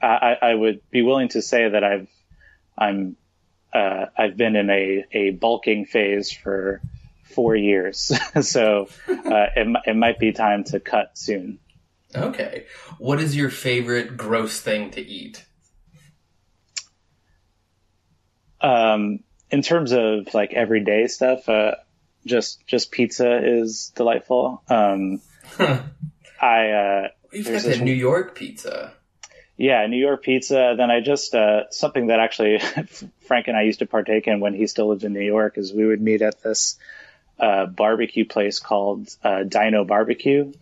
I, 0.00 0.36
I 0.40 0.54
would 0.54 0.80
be 0.90 1.02
willing 1.02 1.28
to 1.30 1.42
say 1.42 1.68
that 1.68 1.82
I've 1.82 2.08
I'm 2.78 3.16
uh, 3.74 4.06
I've 4.16 4.36
been 4.36 4.54
in 4.54 4.70
a, 4.70 5.04
a 5.12 5.30
bulking 5.30 5.86
phase 5.86 6.30
for 6.30 6.80
four 7.24 7.56
years, 7.56 8.12
so 8.40 8.88
uh, 9.08 9.46
it 9.56 9.76
it 9.86 9.96
might 9.96 10.18
be 10.18 10.32
time 10.32 10.64
to 10.64 10.80
cut 10.80 11.18
soon. 11.18 11.58
Okay. 12.14 12.66
What 12.98 13.20
is 13.20 13.34
your 13.34 13.50
favorite 13.50 14.16
gross 14.16 14.60
thing 14.60 14.90
to 14.90 15.00
eat? 15.00 15.44
Um, 18.60 19.20
in 19.52 19.62
terms 19.62 19.92
of 19.92 20.32
like 20.34 20.54
everyday 20.54 21.06
stuff, 21.06 21.48
uh, 21.48 21.76
just 22.26 22.66
just 22.66 22.90
pizza 22.90 23.38
is 23.44 23.92
delightful. 23.94 24.62
Um, 24.68 25.20
I 26.40 26.70
uh, 26.70 27.08
You've 27.32 27.46
got 27.46 27.62
that 27.62 27.80
New 27.80 27.94
York 27.94 28.34
pizza. 28.34 28.94
yeah, 29.56 29.86
New 29.86 29.98
York 29.98 30.22
pizza. 30.22 30.74
Then 30.76 30.90
I 30.90 31.00
just 31.00 31.34
uh, 31.34 31.70
something 31.70 32.08
that 32.08 32.18
actually 32.18 32.58
Frank 33.26 33.48
and 33.48 33.56
I 33.56 33.62
used 33.62 33.80
to 33.80 33.86
partake 33.86 34.26
in 34.26 34.40
when 34.40 34.54
he 34.54 34.66
still 34.66 34.88
lived 34.88 35.04
in 35.04 35.12
New 35.12 35.20
York 35.20 35.58
is 35.58 35.72
we 35.72 35.86
would 35.86 36.00
meet 36.00 36.22
at 36.22 36.42
this 36.42 36.78
uh, 37.38 37.66
barbecue 37.66 38.24
place 38.24 38.58
called 38.58 39.08
uh, 39.22 39.42
Dino 39.42 39.84
Barbecue, 39.84 40.52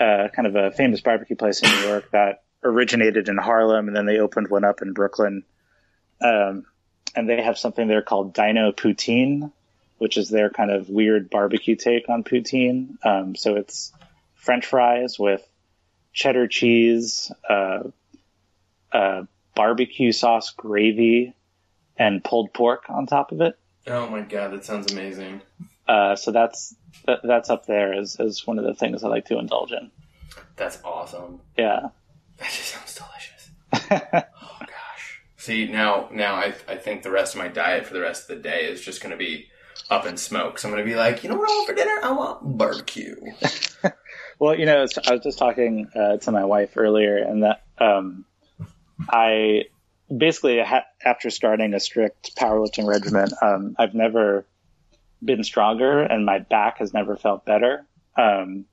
uh, 0.00 0.28
kind 0.34 0.46
of 0.46 0.56
a 0.56 0.70
famous 0.70 1.00
barbecue 1.00 1.36
place 1.36 1.62
in 1.62 1.70
New 1.70 1.88
York 1.88 2.10
that 2.12 2.42
originated 2.64 3.28
in 3.28 3.36
Harlem 3.36 3.88
and 3.88 3.96
then 3.96 4.06
they 4.06 4.18
opened 4.18 4.48
one 4.48 4.64
up 4.64 4.80
in 4.82 4.92
Brooklyn. 4.92 5.44
Um, 6.20 6.64
and 7.14 7.28
they 7.28 7.42
have 7.42 7.58
something 7.58 7.88
there 7.88 8.02
called 8.02 8.34
Dino 8.34 8.72
Poutine, 8.72 9.52
which 9.98 10.16
is 10.16 10.28
their 10.28 10.50
kind 10.50 10.70
of 10.70 10.88
weird 10.88 11.30
barbecue 11.30 11.76
take 11.76 12.08
on 12.08 12.24
poutine. 12.24 13.04
Um, 13.04 13.34
so 13.34 13.56
it's 13.56 13.92
French 14.34 14.66
fries 14.66 15.18
with 15.18 15.46
cheddar 16.12 16.46
cheese, 16.48 17.30
uh, 17.48 17.84
uh, 18.92 19.24
barbecue 19.54 20.12
sauce 20.12 20.50
gravy, 20.50 21.34
and 21.96 22.22
pulled 22.22 22.52
pork 22.52 22.84
on 22.88 23.06
top 23.06 23.32
of 23.32 23.40
it. 23.40 23.58
Oh 23.86 24.08
my 24.08 24.20
god, 24.22 24.52
that 24.52 24.64
sounds 24.64 24.92
amazing. 24.92 25.40
Uh, 25.86 26.14
so 26.16 26.30
that's 26.30 26.74
that, 27.06 27.20
that's 27.24 27.50
up 27.50 27.66
there 27.66 27.94
as, 27.94 28.16
as 28.16 28.46
one 28.46 28.58
of 28.58 28.64
the 28.64 28.74
things 28.74 29.02
I 29.02 29.08
like 29.08 29.26
to 29.26 29.38
indulge 29.38 29.72
in. 29.72 29.90
That's 30.56 30.78
awesome. 30.84 31.40
Yeah. 31.56 31.88
That 32.38 32.50
just 32.50 32.68
sounds 32.68 32.94
delicious. 32.94 34.24
See 35.48 35.66
now, 35.66 36.10
now 36.12 36.34
I 36.34 36.52
I 36.68 36.76
think 36.76 37.02
the 37.02 37.10
rest 37.10 37.34
of 37.34 37.38
my 37.38 37.48
diet 37.48 37.86
for 37.86 37.94
the 37.94 38.02
rest 38.02 38.28
of 38.28 38.36
the 38.36 38.42
day 38.42 38.66
is 38.66 38.82
just 38.82 39.00
going 39.00 39.12
to 39.12 39.16
be 39.16 39.48
up 39.88 40.04
in 40.04 40.18
smoke. 40.18 40.58
So 40.58 40.68
I'm 40.68 40.74
going 40.74 40.84
to 40.84 40.90
be 40.90 40.94
like, 40.94 41.24
you 41.24 41.30
know 41.30 41.36
what 41.36 41.48
I 41.48 41.54
want 41.54 41.68
for 41.68 41.74
dinner? 41.74 41.98
I 42.02 42.12
want 42.12 42.58
barbecue. 42.58 43.16
Well, 44.40 44.56
you 44.56 44.66
know, 44.66 44.78
I 44.78 44.82
was 44.82 45.22
just 45.24 45.36
talking 45.38 45.88
uh, 45.96 46.18
to 46.18 46.30
my 46.30 46.44
wife 46.44 46.76
earlier, 46.76 47.16
and 47.16 47.42
that 47.42 47.64
um, 47.78 48.24
I 49.08 49.64
basically 50.16 50.60
ha- 50.60 50.84
after 51.04 51.30
starting 51.30 51.74
a 51.74 51.80
strict 51.80 52.36
powerlifting 52.36 52.86
regimen, 52.86 53.30
um, 53.42 53.74
I've 53.80 53.94
never 53.94 54.46
been 55.24 55.42
stronger, 55.42 56.02
and 56.02 56.24
my 56.24 56.38
back 56.38 56.78
has 56.78 56.94
never 56.94 57.16
felt 57.16 57.44
better. 57.44 57.84
Um, 58.16 58.66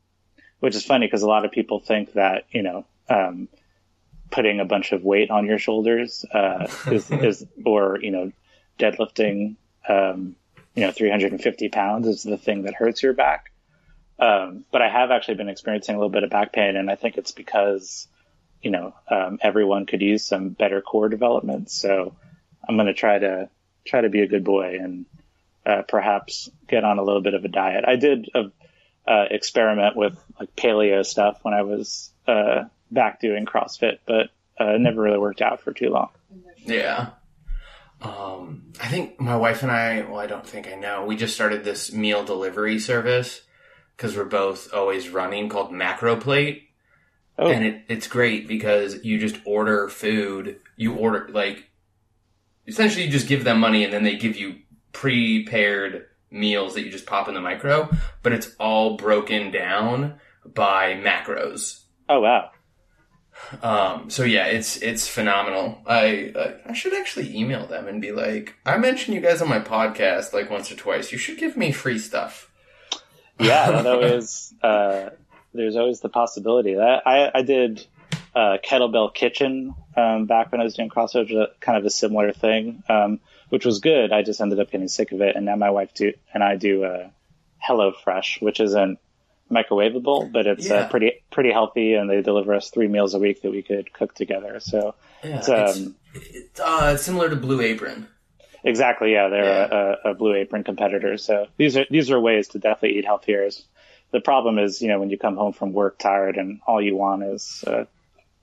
which 0.59 0.75
is 0.75 0.85
funny 0.85 1.07
because 1.07 1.23
a 1.23 1.27
lot 1.27 1.45
of 1.45 1.51
people 1.51 1.79
think 1.79 2.13
that 2.13 2.45
you 2.51 2.61
know 2.61 2.85
um, 3.09 3.47
putting 4.31 4.59
a 4.59 4.65
bunch 4.65 4.91
of 4.91 5.03
weight 5.03 5.29
on 5.29 5.45
your 5.45 5.59
shoulders 5.59 6.25
uh, 6.33 6.67
is, 6.91 7.09
is 7.11 7.45
or 7.65 7.99
you 8.01 8.11
know 8.11 8.31
deadlifting 8.79 9.55
um, 9.87 10.35
you 10.75 10.83
know 10.83 10.91
350 10.91 11.69
pounds 11.69 12.07
is 12.07 12.23
the 12.23 12.37
thing 12.37 12.63
that 12.63 12.75
hurts 12.75 13.01
your 13.01 13.13
back. 13.13 13.51
Um, 14.17 14.65
but 14.71 14.81
I 14.81 14.89
have 14.89 15.11
actually 15.11 15.35
been 15.35 15.49
experiencing 15.49 15.95
a 15.95 15.97
little 15.97 16.09
bit 16.09 16.23
of 16.23 16.29
back 16.29 16.53
pain, 16.53 16.77
and 16.77 16.89
I 16.89 16.95
think 16.95 17.17
it's 17.17 17.31
because, 17.31 18.07
you 18.61 18.71
know, 18.71 18.93
um, 19.09 19.39
everyone 19.41 19.85
could 19.85 20.01
use 20.01 20.25
some 20.25 20.49
better 20.49 20.81
core 20.81 21.09
development. 21.09 21.69
So 21.69 22.15
I'm 22.67 22.75
going 22.75 22.87
to 22.87 22.93
try 22.93 23.19
to 23.19 23.49
try 23.85 24.01
to 24.01 24.09
be 24.09 24.21
a 24.21 24.27
good 24.27 24.43
boy 24.43 24.77
and 24.79 25.05
uh, 25.65 25.81
perhaps 25.87 26.49
get 26.67 26.83
on 26.83 26.97
a 26.97 27.03
little 27.03 27.21
bit 27.21 27.33
of 27.33 27.43
a 27.43 27.49
diet. 27.49 27.83
I 27.85 27.97
did 27.97 28.29
uh, 28.33 28.43
uh, 29.07 29.25
experiment 29.29 29.95
with 29.95 30.17
like 30.39 30.55
paleo 30.55 31.05
stuff 31.05 31.39
when 31.43 31.53
I 31.53 31.63
was 31.63 32.11
uh, 32.27 32.65
back 32.95 33.19
doing 33.19 33.45
CrossFit, 33.45 33.99
but 34.07 34.29
uh, 34.59 34.73
it 34.73 34.81
never 34.81 35.01
really 35.01 35.19
worked 35.19 35.41
out 35.41 35.61
for 35.61 35.71
too 35.71 35.89
long. 35.89 36.09
Yeah. 36.65 37.09
Um, 38.01 38.73
I 38.81 38.87
think 38.87 39.19
my 39.19 39.35
wife 39.37 39.61
and 39.63 39.71
I, 39.71 40.01
well, 40.01 40.19
I 40.19 40.27
don't 40.27 40.45
think 40.45 40.67
I 40.67 40.75
know, 40.75 41.05
we 41.05 41.15
just 41.15 41.35
started 41.35 41.63
this 41.63 41.93
meal 41.93 42.23
delivery 42.23 42.79
service 42.79 43.41
because 43.95 44.17
we're 44.17 44.25
both 44.25 44.73
always 44.73 45.09
running 45.09 45.49
called 45.49 45.71
Macro 45.71 46.15
Plate. 46.15 46.69
Oh, 47.37 47.49
And 47.49 47.65
it, 47.65 47.85
it's 47.89 48.07
great 48.07 48.47
because 48.47 49.03
you 49.03 49.17
just 49.17 49.37
order 49.45 49.89
food. 49.89 50.59
You 50.77 50.95
order, 50.95 51.27
like, 51.31 51.69
essentially 52.67 53.05
you 53.05 53.11
just 53.11 53.27
give 53.27 53.43
them 53.43 53.59
money 53.59 53.83
and 53.83 53.93
then 53.93 54.03
they 54.03 54.15
give 54.15 54.37
you 54.37 54.55
prepared 54.93 56.05
meals 56.31 56.73
that 56.73 56.83
you 56.83 56.91
just 56.91 57.05
pop 57.05 57.27
in 57.27 57.33
the 57.33 57.41
micro, 57.41 57.89
but 58.23 58.33
it's 58.33 58.55
all 58.59 58.97
broken 58.97 59.51
down 59.51 60.19
by 60.45 60.93
macros. 60.93 61.83
oh 62.09 62.19
wow. 62.21 62.51
Um, 63.61 64.09
so 64.09 64.23
yeah, 64.23 64.45
it's 64.45 64.77
it's 64.77 65.07
phenomenal. 65.07 65.81
I 65.85 66.59
I 66.65 66.73
should 66.73 66.93
actually 66.93 67.35
email 67.35 67.65
them 67.67 67.87
and 67.87 68.01
be 68.01 68.11
like, 68.11 68.55
I 68.65 68.77
mentioned 68.77 69.15
you 69.15 69.21
guys 69.21 69.41
on 69.41 69.49
my 69.49 69.59
podcast 69.59 70.33
like 70.33 70.49
once 70.49 70.71
or 70.71 70.75
twice. 70.75 71.11
You 71.11 71.17
should 71.17 71.37
give 71.37 71.55
me 71.55 71.71
free 71.71 71.99
stuff. 71.99 72.51
Yeah, 73.39 73.71
that 73.71 73.85
always 73.93 74.53
uh, 74.61 75.09
there's 75.53 75.75
always 75.75 75.99
the 75.99 76.09
possibility 76.09 76.75
that 76.75 77.03
I 77.05 77.31
I 77.33 77.41
did 77.41 77.85
uh, 78.35 78.57
kettlebell 78.65 79.13
kitchen 79.13 79.75
um, 79.95 80.25
back 80.25 80.51
when 80.51 80.59
I 80.59 80.63
was 80.63 80.75
doing 80.75 80.89
CrossFit, 80.89 81.47
kind 81.59 81.77
of 81.77 81.85
a 81.85 81.89
similar 81.89 82.33
thing, 82.33 82.83
um, 82.89 83.19
which 83.49 83.65
was 83.65 83.79
good. 83.79 84.11
I 84.11 84.23
just 84.23 84.41
ended 84.41 84.59
up 84.59 84.71
getting 84.71 84.87
sick 84.87 85.11
of 85.11 85.21
it, 85.21 85.35
and 85.35 85.45
now 85.45 85.55
my 85.55 85.69
wife 85.69 85.93
do 85.93 86.13
and 86.33 86.43
I 86.43 86.55
do 86.55 86.83
uh, 86.83 87.09
Hello 87.57 87.91
Fresh, 87.91 88.41
which 88.41 88.59
isn't 88.59 88.99
microwavable, 89.51 90.31
but 90.31 90.47
it's 90.47 90.69
Yeah. 90.69 90.81
uh, 90.81 90.89
pretty 90.89 91.23
pretty 91.31 91.51
healthy, 91.51 91.93
and 91.93 92.09
they 92.09 92.21
deliver 92.21 92.53
us 92.53 92.69
three 92.69 92.87
meals 92.87 93.13
a 93.13 93.19
week 93.19 93.41
that 93.43 93.51
we 93.51 93.61
could 93.61 93.91
cook 93.93 94.13
together. 94.15 94.59
So 94.59 94.95
Yeah, 95.23 95.37
it's, 95.37 95.49
it's, 95.49 95.77
um, 95.77 95.95
it's 96.13 96.59
uh, 96.59 96.97
similar 96.97 97.29
to 97.29 97.35
Blue 97.35 97.61
Apron. 97.61 98.07
exactly, 98.63 99.13
yeah, 99.13 99.27
they're 99.29 99.43
Yeah. 99.45 99.95
A, 100.05 100.11
a, 100.11 100.13
Blue 100.15 100.33
Apron 100.35 100.63
competitor. 100.63 101.17
So 101.17 101.47
these 101.57 101.77
are 101.77 101.85
these 101.89 102.09
are 102.11 102.19
ways 102.19 102.47
to 102.49 102.59
definitely 102.59 102.97
eat 102.97 103.05
healthier. 103.05 103.47
The 104.11 104.21
problem 104.21 104.57
is, 104.59 104.81
you 104.81 104.87
know, 104.87 104.99
when 104.99 105.09
you 105.09 105.17
come 105.17 105.35
home 105.35 105.53
from 105.53 105.73
work 105.73 105.99
tired 105.99 106.37
and 106.37 106.61
all 106.67 106.81
you 106.81 106.95
want 106.95 107.23
is 107.23 107.63
a 107.67 107.87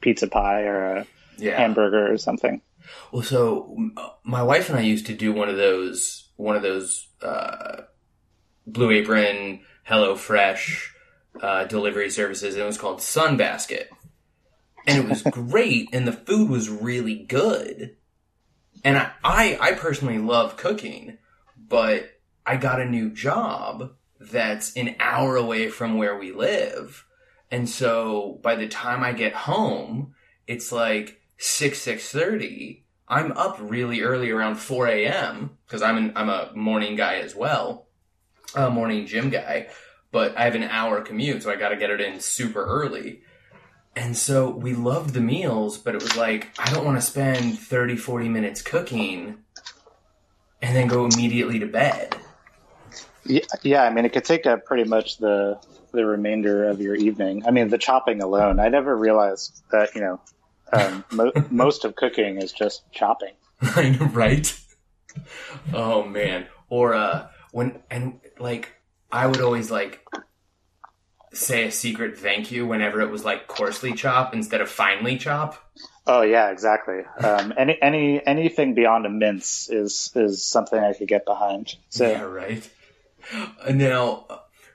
pizza 0.01 0.27
pie 0.29 0.62
or 0.62 0.97
a 0.99 1.07
Yeah. 1.38 1.57
hamburger 1.57 2.12
or 2.12 2.19
something. 2.19 2.61
Well, 3.12 3.23
so 3.23 3.77
uh, 3.97 4.09
my 4.25 4.43
wife 4.43 4.69
and 4.69 4.79
I 4.79 4.83
used 4.83 5.07
to 5.07 5.15
do 5.15 5.33
one 5.33 5.49
of 5.49 5.57
those 5.57 6.29
one 6.37 6.57
of 6.57 6.62
those 6.62 7.09
uh, 7.23 7.83
Blue 8.67 8.91
Apron, 8.91 9.61
Hello 9.85 10.15
Fresh 10.17 10.92
uh, 11.40 11.64
delivery 11.64 12.11
services. 12.11 12.55
And 12.55 12.62
it 12.62 12.66
was 12.66 12.79
called 12.79 12.99
Sunbasket, 12.99 13.87
and 14.87 14.99
it 14.99 15.09
was 15.09 15.23
great, 15.31 15.88
and 15.92 16.07
the 16.07 16.12
food 16.12 16.49
was 16.51 16.68
really 16.68 17.16
good. 17.16 17.97
And 18.85 18.99
I, 18.99 19.11
I, 19.23 19.59
I 19.61 19.73
personally 19.73 20.18
love 20.18 20.57
cooking, 20.57 21.18
but 21.57 22.11
I 22.45 22.57
got 22.57 22.81
a 22.81 22.87
new 22.87 23.11
job 23.11 23.92
that's 24.21 24.77
an 24.77 24.97
hour 24.99 25.37
away 25.37 25.68
from 25.68 25.97
where 25.97 26.16
we 26.16 26.33
live, 26.33 27.07
and 27.51 27.68
so 27.68 28.40
by 28.42 28.57
the 28.57 28.68
time 28.68 29.03
I 29.03 29.12
get 29.12 29.35
home, 29.35 30.14
it's 30.47 30.73
like 30.73 31.21
six 31.38 31.81
six 31.81 32.11
thirty. 32.11 32.85
I'm 33.09 33.33
up 33.33 33.59
really 33.61 34.01
early 34.01 34.31
around 34.31 34.57
four 34.57 34.87
a.m. 34.87 35.59
because 35.66 35.83
I'm 35.83 35.99
an, 35.99 36.12
I'm 36.16 36.31
a 36.31 36.51
morning 36.55 36.97
guy 36.97 37.16
as 37.16 37.35
well, 37.37 37.88
a 38.55 38.71
morning 38.71 39.07
gym 39.07 39.29
guy. 39.29 39.68
But 40.12 40.37
I 40.38 40.44
have 40.44 40.55
an 40.55 40.62
hour 40.64 41.01
commute, 41.01 41.42
so 41.42 41.51
I 41.51 41.57
got 41.57 41.70
to 41.70 41.77
get 41.77 41.90
it 41.90 42.01
in 42.01 42.20
super 42.20 42.64
early. 42.64 43.22
And 43.96 44.16
so 44.16 44.51
we 44.51 44.75
loved 44.75 45.14
the 45.14 45.20
meals, 45.20 45.77
but 45.79 45.94
it 45.94 46.03
was 46.03 46.16
like 46.16 46.51
I 46.59 46.70
don't 46.72 46.85
want 46.85 46.98
to 46.98 47.03
spend 47.07 47.59
30, 47.59 47.96
40 47.96 48.29
minutes 48.29 48.62
cooking 48.62 49.38
and 50.62 50.77
then 50.77 50.87
go 50.87 51.07
immediately 51.07 51.59
to 51.59 51.66
bed. 51.66 52.16
Yeah, 53.25 53.40
yeah. 53.62 53.83
I 53.85 53.90
mean, 53.90 54.05
it 54.05 54.12
could 54.12 54.25
take 54.25 54.46
up 54.46 54.64
pretty 54.64 54.85
much 54.85 55.18
the 55.18 55.59
the 55.92 56.07
remainder 56.07 56.68
of 56.68 56.81
your 56.81 56.94
evening. 56.94 57.44
I 57.46 57.51
mean, 57.51 57.68
the 57.68 57.79
chopping 57.79 58.22
alone. 58.22 58.59
I 58.61 58.68
never 58.68 58.96
realized 58.96 59.62
that 59.70 59.94
you 59.94 60.01
know 60.01 60.20
um, 60.72 61.05
mo- 61.12 61.33
most 61.51 61.85
of 61.85 61.94
cooking 61.96 62.40
is 62.40 62.53
just 62.53 62.83
chopping. 62.92 63.35
Right? 64.12 64.59
Oh 65.75 66.05
man. 66.05 66.46
Or 66.70 66.94
uh 66.94 67.29
when 67.51 67.83
and 67.90 68.18
like 68.38 68.72
I 69.12 69.27
would 69.27 69.40
always 69.42 69.70
like 69.70 70.05
say 71.35 71.66
a 71.66 71.70
secret 71.70 72.18
thank 72.18 72.51
you 72.51 72.66
whenever 72.66 73.01
it 73.01 73.11
was 73.11 73.25
like 73.25 73.46
coarsely 73.46 73.92
chop 73.92 74.35
instead 74.35 74.61
of 74.61 74.68
finely 74.70 75.18
chop. 75.18 75.72
Oh 76.07 76.22
yeah, 76.22 76.51
exactly. 76.51 77.03
Um, 77.22 77.53
any 77.59 77.81
any 77.81 78.27
anything 78.27 78.75
beyond 78.75 79.07
a 79.07 79.11
mince 79.11 79.68
is 79.70 80.11
is 80.14 80.44
something 80.44 80.79
I 80.79 80.94
could 80.94 81.09
get 81.09 81.27
behind. 81.27 81.77
So 81.90 82.11
Yeah, 82.11 82.22
right. 82.22 82.68
Now, 83.70 84.27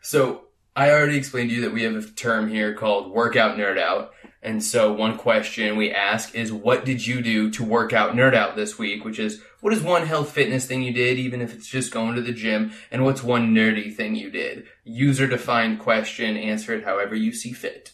so 0.02 0.46
I 0.76 0.92
already 0.92 1.18
explained 1.18 1.50
to 1.50 1.56
you 1.56 1.62
that 1.62 1.74
we 1.74 1.84
have 1.84 1.96
a 1.96 2.02
term 2.04 2.48
here 2.48 2.74
called 2.74 3.12
workout 3.12 3.58
nerd 3.58 3.78
out. 3.78 4.14
And 4.42 4.64
so 4.64 4.94
one 4.94 5.18
question 5.18 5.76
we 5.76 5.92
ask 5.92 6.34
is 6.34 6.54
what 6.54 6.86
did 6.86 7.06
you 7.06 7.22
do 7.22 7.50
to 7.52 7.64
work 7.64 7.92
out 7.92 8.14
nerd 8.14 8.34
out 8.34 8.56
this 8.56 8.78
week? 8.78 9.04
Which 9.04 9.20
is 9.20 9.42
what 9.62 9.74
is 9.74 9.82
one 9.82 10.06
health 10.06 10.32
fitness 10.32 10.66
thing 10.66 10.82
you 10.82 10.94
did, 10.94 11.18
even 11.18 11.42
if 11.42 11.54
it's 11.54 11.68
just 11.68 11.92
going 11.92 12.16
to 12.16 12.22
the 12.22 12.32
gym? 12.32 12.72
And 12.92 13.04
what's 13.04 13.24
one 13.24 13.54
nerdy 13.54 13.94
thing 13.94 14.16
you 14.16 14.30
did? 14.30 14.66
User 14.84 15.28
defined 15.28 15.80
question, 15.80 16.38
answer 16.38 16.74
it 16.76 16.84
however 16.84 17.16
you 17.16 17.34
see 17.34 17.54
fit. 17.54 17.92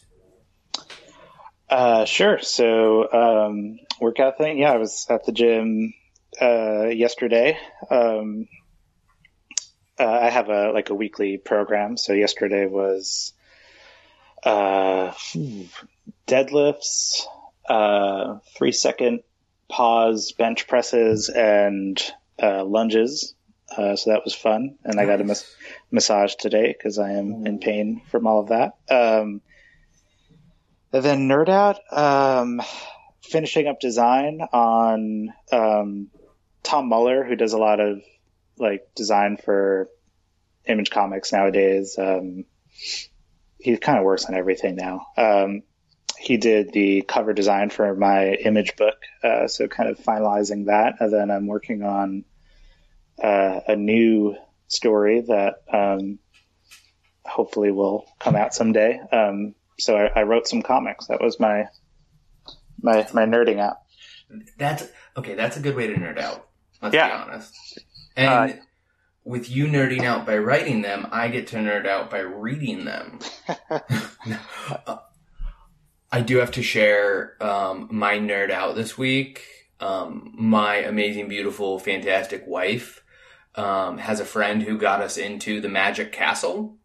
Uh, 1.68 2.04
sure. 2.04 2.38
So, 2.40 3.10
um, 3.12 3.78
workout 4.00 4.38
thing. 4.38 4.58
Yeah, 4.58 4.72
I 4.72 4.76
was 4.76 5.06
at 5.08 5.24
the 5.24 5.32
gym, 5.32 5.94
uh, 6.40 6.86
yesterday. 6.86 7.58
Um, 7.90 8.46
uh, 9.98 10.04
I 10.04 10.30
have 10.30 10.50
a, 10.50 10.72
like 10.72 10.90
a 10.90 10.94
weekly 10.94 11.38
program. 11.38 11.96
So 11.96 12.12
yesterday 12.12 12.66
was, 12.66 13.32
uh, 14.42 15.12
deadlifts, 16.26 17.22
uh, 17.68 18.38
three 18.56 18.72
second 18.72 19.20
pause 19.68 20.32
bench 20.32 20.66
presses 20.66 21.28
and, 21.28 22.00
uh, 22.42 22.64
lunges. 22.64 23.34
Uh, 23.76 23.96
so 23.96 24.10
that 24.10 24.24
was 24.24 24.34
fun. 24.34 24.76
And 24.84 25.00
I 25.00 25.06
got 25.06 25.20
a 25.20 25.24
mas- 25.24 25.56
massage 25.90 26.34
today 26.34 26.74
because 26.76 26.98
I 26.98 27.12
am 27.12 27.46
in 27.46 27.58
pain 27.58 28.02
from 28.10 28.26
all 28.26 28.40
of 28.40 28.48
that. 28.48 28.74
Um, 28.90 29.40
and 30.92 31.02
then 31.02 31.28
Nerd 31.28 31.48
Out, 31.48 31.80
um, 31.92 32.62
finishing 33.22 33.66
up 33.66 33.80
design 33.80 34.40
on 34.52 35.32
um, 35.50 36.08
Tom 36.62 36.88
Muller, 36.88 37.24
who 37.24 37.34
does 37.34 37.52
a 37.52 37.58
lot 37.58 37.80
of 37.80 38.00
like 38.58 38.86
design 38.94 39.36
for 39.36 39.88
Image 40.66 40.90
Comics 40.90 41.32
nowadays. 41.32 41.98
Um, 41.98 42.44
he 43.58 43.76
kind 43.76 43.98
of 43.98 44.04
works 44.04 44.26
on 44.26 44.34
everything 44.34 44.76
now. 44.76 45.06
He 46.24 46.38
did 46.38 46.72
the 46.72 47.02
cover 47.02 47.34
design 47.34 47.68
for 47.68 47.94
my 47.94 48.28
image 48.32 48.76
book, 48.76 48.96
uh, 49.22 49.46
so 49.46 49.68
kind 49.68 49.90
of 49.90 49.98
finalizing 49.98 50.66
that, 50.66 50.94
and 51.00 51.12
then 51.12 51.30
I'm 51.30 51.46
working 51.46 51.82
on 51.82 52.24
uh, 53.22 53.60
a 53.68 53.76
new 53.76 54.34
story 54.68 55.20
that 55.20 55.56
um, 55.70 56.18
hopefully 57.26 57.70
will 57.72 58.06
come 58.20 58.36
out 58.36 58.54
someday. 58.54 58.98
Um, 59.12 59.54
so 59.78 59.96
I, 59.98 60.20
I 60.20 60.22
wrote 60.22 60.48
some 60.48 60.62
comics. 60.62 61.08
That 61.08 61.20
was 61.20 61.38
my 61.38 61.66
my 62.80 63.06
my 63.12 63.26
nerding 63.26 63.58
out. 63.60 63.76
That's 64.56 64.88
okay. 65.18 65.34
That's 65.34 65.58
a 65.58 65.60
good 65.60 65.76
way 65.76 65.88
to 65.88 65.94
nerd 65.94 66.18
out. 66.18 66.48
Let's 66.80 66.94
Yeah. 66.94 67.08
be 67.08 67.12
honest. 67.30 67.54
And 68.16 68.52
Uh, 68.52 68.56
with 69.24 69.50
you 69.50 69.66
nerding 69.66 70.04
out 70.04 70.24
by 70.24 70.38
writing 70.38 70.80
them, 70.80 71.06
I 71.12 71.28
get 71.28 71.48
to 71.48 71.56
nerd 71.56 71.86
out 71.86 72.10
by 72.10 72.20
reading 72.20 72.86
them. 72.86 73.18
I 76.14 76.20
do 76.20 76.36
have 76.36 76.52
to 76.52 76.62
share 76.62 77.34
um, 77.42 77.88
my 77.90 78.18
nerd 78.20 78.52
out 78.52 78.76
this 78.76 78.96
week. 78.96 79.42
Um, 79.80 80.32
my 80.38 80.76
amazing, 80.76 81.26
beautiful, 81.26 81.80
fantastic 81.80 82.44
wife 82.46 83.02
um, 83.56 83.98
has 83.98 84.20
a 84.20 84.24
friend 84.24 84.62
who 84.62 84.78
got 84.78 85.00
us 85.00 85.16
into 85.16 85.60
the 85.60 85.68
Magic 85.68 86.12
Castle 86.12 86.76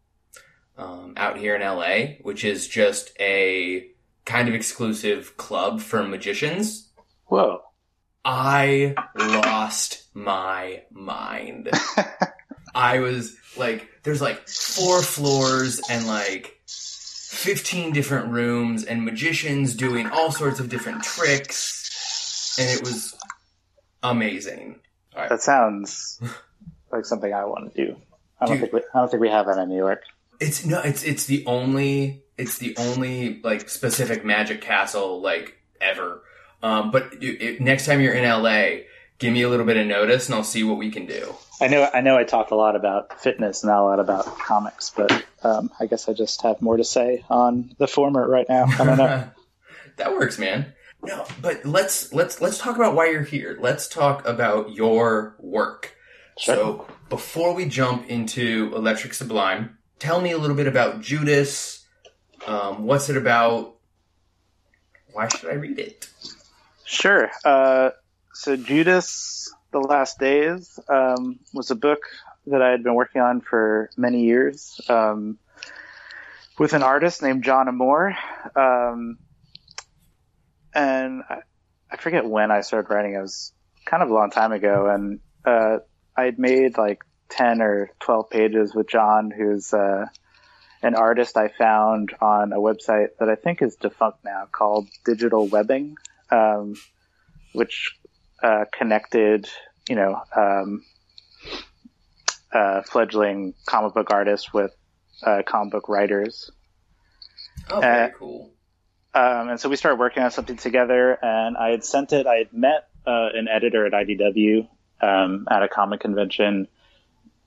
um, 0.76 1.14
out 1.16 1.38
here 1.38 1.54
in 1.54 1.62
LA, 1.62 2.16
which 2.22 2.44
is 2.44 2.66
just 2.66 3.12
a 3.20 3.86
kind 4.24 4.48
of 4.48 4.54
exclusive 4.56 5.36
club 5.36 5.80
for 5.80 6.02
magicians. 6.02 6.90
Whoa! 7.26 7.62
I 8.24 8.96
lost 9.16 10.08
my 10.12 10.82
mind. 10.90 11.70
I 12.74 12.98
was 12.98 13.36
like, 13.56 13.88
there's 14.02 14.20
like 14.20 14.48
four 14.48 15.02
floors 15.02 15.80
and 15.88 16.08
like 16.08 16.59
15 17.40 17.92
different 17.92 18.30
rooms 18.30 18.84
and 18.84 19.02
magicians 19.02 19.74
doing 19.74 20.06
all 20.06 20.30
sorts 20.30 20.60
of 20.60 20.68
different 20.68 21.02
tricks. 21.02 22.54
And 22.58 22.68
it 22.68 22.80
was 22.82 23.16
amazing. 24.02 24.78
All 25.14 25.22
right. 25.22 25.30
That 25.30 25.40
sounds 25.40 26.20
like 26.92 27.06
something 27.06 27.32
I 27.32 27.46
want 27.46 27.72
to 27.72 27.86
do. 27.86 27.96
I 28.38 28.44
don't 28.44 28.56
Dude. 28.56 28.70
think 28.70 28.72
we, 28.74 28.80
I 28.94 28.98
don't 29.00 29.10
think 29.10 29.22
we 29.22 29.30
have 29.30 29.46
that 29.46 29.56
in 29.56 29.70
New 29.70 29.76
York. 29.76 30.02
It's 30.38 30.66
no, 30.66 30.82
it's, 30.82 31.02
it's 31.02 31.24
the 31.24 31.44
only, 31.46 32.24
it's 32.36 32.58
the 32.58 32.76
only 32.76 33.40
like 33.42 33.70
specific 33.70 34.22
magic 34.22 34.60
castle 34.60 35.22
like 35.22 35.58
ever. 35.80 36.22
Um, 36.62 36.90
but 36.90 37.22
you, 37.22 37.38
it, 37.40 37.60
next 37.62 37.86
time 37.86 38.02
you're 38.02 38.12
in 38.12 38.24
LA, 38.24 38.82
give 39.20 39.32
me 39.32 39.42
a 39.42 39.48
little 39.48 39.66
bit 39.66 39.76
of 39.76 39.86
notice 39.86 40.26
and 40.26 40.34
I'll 40.34 40.44
see 40.44 40.64
what 40.64 40.78
we 40.78 40.90
can 40.90 41.06
do. 41.06 41.34
I 41.60 41.68
know 41.68 41.88
I 41.92 42.00
know 42.00 42.16
I 42.16 42.24
talk 42.24 42.50
a 42.50 42.54
lot 42.54 42.74
about 42.74 43.20
fitness, 43.20 43.62
not 43.62 43.80
a 43.80 43.84
lot 43.84 44.00
about 44.00 44.24
comics, 44.38 44.90
but 44.90 45.24
um, 45.42 45.70
I 45.78 45.86
guess 45.86 46.08
I 46.08 46.12
just 46.12 46.42
have 46.42 46.60
more 46.60 46.76
to 46.76 46.84
say 46.84 47.24
on 47.30 47.74
the 47.78 47.86
former 47.86 48.28
right 48.28 48.46
now. 48.48 48.64
I 48.64 48.84
don't 48.84 48.98
know. 48.98 49.30
that 49.96 50.12
works, 50.12 50.38
man. 50.38 50.72
No, 51.02 51.24
but 51.40 51.64
let's 51.64 52.12
let's 52.12 52.40
let's 52.40 52.58
talk 52.58 52.76
about 52.76 52.94
why 52.94 53.10
you're 53.10 53.22
here. 53.22 53.56
Let's 53.60 53.88
talk 53.88 54.26
about 54.26 54.72
your 54.72 55.36
work. 55.38 55.94
Sure. 56.38 56.54
So 56.54 56.86
before 57.08 57.54
we 57.54 57.66
jump 57.66 58.08
into 58.08 58.72
Electric 58.74 59.14
Sublime, 59.14 59.78
tell 59.98 60.20
me 60.20 60.32
a 60.32 60.38
little 60.38 60.56
bit 60.56 60.66
about 60.66 61.00
Judas. 61.00 61.86
Um, 62.46 62.84
what's 62.84 63.08
it 63.10 63.16
about? 63.16 63.76
why 65.12 65.28
should 65.28 65.50
I 65.50 65.54
read 65.54 65.78
it? 65.78 66.08
Sure. 66.84 67.30
Uh, 67.44 67.90
so 68.32 68.56
Judas, 68.56 69.52
The 69.72 69.80
Last 69.80 70.18
Days, 70.18 70.78
um, 70.88 71.40
was 71.52 71.70
a 71.70 71.74
book 71.74 72.00
that 72.46 72.62
I 72.62 72.70
had 72.70 72.82
been 72.82 72.94
working 72.94 73.20
on 73.20 73.40
for 73.40 73.90
many 73.96 74.22
years 74.24 74.80
um, 74.88 75.38
with 76.58 76.72
an 76.72 76.82
artist 76.82 77.22
named 77.22 77.44
John 77.44 77.68
Amore. 77.68 78.16
Um, 78.56 79.18
and 80.74 81.22
I, 81.28 81.38
I 81.90 81.96
forget 81.96 82.24
when 82.24 82.50
I 82.50 82.60
started 82.60 82.92
writing. 82.92 83.14
It 83.14 83.20
was 83.20 83.52
kind 83.84 84.02
of 84.02 84.10
a 84.10 84.14
long 84.14 84.30
time 84.30 84.52
ago. 84.52 84.88
And 84.88 85.20
uh, 85.44 85.78
I 86.16 86.24
had 86.24 86.38
made 86.38 86.78
like 86.78 87.02
10 87.30 87.62
or 87.62 87.90
12 88.00 88.30
pages 88.30 88.74
with 88.74 88.88
John, 88.88 89.30
who's 89.30 89.72
uh, 89.74 90.06
an 90.82 90.94
artist 90.94 91.36
I 91.36 91.48
found 91.48 92.14
on 92.20 92.52
a 92.52 92.58
website 92.58 93.08
that 93.18 93.28
I 93.28 93.34
think 93.34 93.62
is 93.62 93.76
defunct 93.76 94.24
now 94.24 94.46
called 94.50 94.88
Digital 95.04 95.46
Webbing, 95.46 95.96
um, 96.30 96.74
which 97.52 97.98
uh, 98.42 98.64
connected, 98.72 99.48
you 99.88 99.96
know, 99.96 100.20
um, 100.34 100.84
uh, 102.52 102.82
fledgling 102.82 103.54
comic 103.66 103.94
book 103.94 104.10
artists 104.10 104.52
with 104.52 104.72
uh, 105.22 105.42
comic 105.46 105.72
book 105.72 105.88
writers. 105.88 106.50
Oh, 107.70 107.80
very 107.80 108.06
Uh, 108.06 108.08
cool. 108.18 108.50
Um, 109.12 109.50
and 109.50 109.60
so 109.60 109.68
we 109.68 109.76
started 109.76 109.98
working 109.98 110.22
on 110.22 110.30
something 110.30 110.56
together, 110.56 111.18
and 111.20 111.56
I 111.56 111.70
had 111.70 111.84
sent 111.84 112.12
it. 112.12 112.26
I 112.26 112.36
had 112.36 112.52
met 112.52 112.88
uh, 113.06 113.28
an 113.34 113.48
editor 113.48 113.86
at 113.86 113.92
IDW 113.92 114.68
um, 115.00 115.48
at 115.50 115.62
a 115.62 115.68
comic 115.68 116.00
convention 116.00 116.68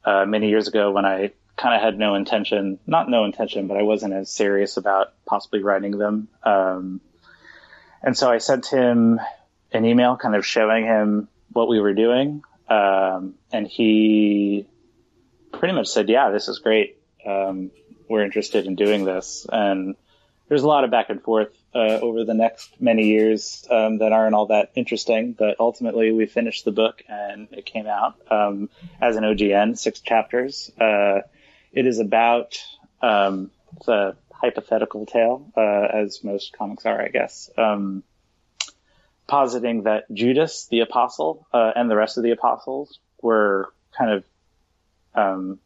uh, 0.04 0.26
many 0.26 0.50
years 0.50 0.68
ago 0.68 0.92
when 0.92 1.06
I 1.06 1.32
kind 1.56 1.76
of 1.76 1.82
had 1.82 1.98
no 1.98 2.16
intention, 2.16 2.80
not 2.86 3.10
no 3.10 3.24
intention, 3.26 3.68
but 3.68 3.78
I 3.78 3.84
wasn't 3.84 4.14
as 4.14 4.30
serious 4.30 4.76
about 4.76 5.14
possibly 5.26 5.62
writing 5.64 5.98
them. 5.98 6.28
Um, 6.44 7.00
and 8.02 8.18
so 8.18 8.30
I 8.30 8.40
sent 8.40 8.66
him 8.66 9.22
an 9.74 9.86
email 9.86 10.18
kind 10.18 10.36
of 10.36 10.46
showing 10.46 10.86
him 10.86 11.28
what 11.52 11.68
we 11.68 11.80
were 11.80 11.94
doing. 11.94 12.44
Um, 12.70 13.36
and 13.52 13.68
he 13.68 14.66
pretty 15.52 15.74
much 15.74 15.88
said, 15.88 16.10
yeah, 16.10 16.32
this 16.32 16.48
is 16.48 16.60
great. 16.60 16.98
Um, 17.26 17.72
we're 18.10 18.24
interested 18.24 18.66
in 18.66 18.76
doing 18.76 19.06
this. 19.06 19.46
And 19.52 19.96
there's 20.48 20.64
a 20.64 20.68
lot 20.68 20.84
of 20.84 20.92
back 20.92 21.10
and 21.10 21.22
forth 21.22 21.56
uh, 21.74 22.00
over 22.02 22.26
the 22.26 22.34
next 22.34 22.80
many 22.80 23.08
years 23.08 23.66
um, 23.70 24.00
that 24.00 24.12
aren't 24.12 24.36
all 24.36 24.48
that 24.48 24.72
interesting, 24.76 25.34
but 25.34 25.56
ultimately 25.60 26.12
we 26.12 26.26
finished 26.26 26.66
the 26.66 26.72
book 26.72 27.02
and 27.08 27.48
it 27.52 27.66
came 27.66 27.88
out 27.88 28.16
um, 28.30 28.70
as 29.02 29.16
an 29.16 29.24
OGN, 29.24 29.78
six 29.78 30.02
chapters. 30.02 30.72
Uh, 30.80 31.22
it 31.72 31.88
is 31.88 32.00
about 32.00 32.58
um, 33.02 33.52
a 33.88 34.14
hypothetical 34.32 35.06
tale, 35.06 35.52
uh, 35.58 35.88
as 35.94 36.24
most 36.24 36.54
comics 36.54 36.86
are, 36.86 37.02
I 37.02 37.08
guess, 37.08 37.50
um, 37.58 38.04
positing 39.28 39.84
that 39.84 40.12
Judas, 40.14 40.68
the 40.70 40.82
apostle, 40.82 41.48
uh, 41.54 41.72
and 41.76 41.90
the 41.90 41.96
rest 41.96 42.18
of 42.18 42.24
the 42.24 42.32
apostles 42.32 43.00
were 43.22 43.74
kind 43.98 44.12
of 44.12 44.24
um, 45.16 45.60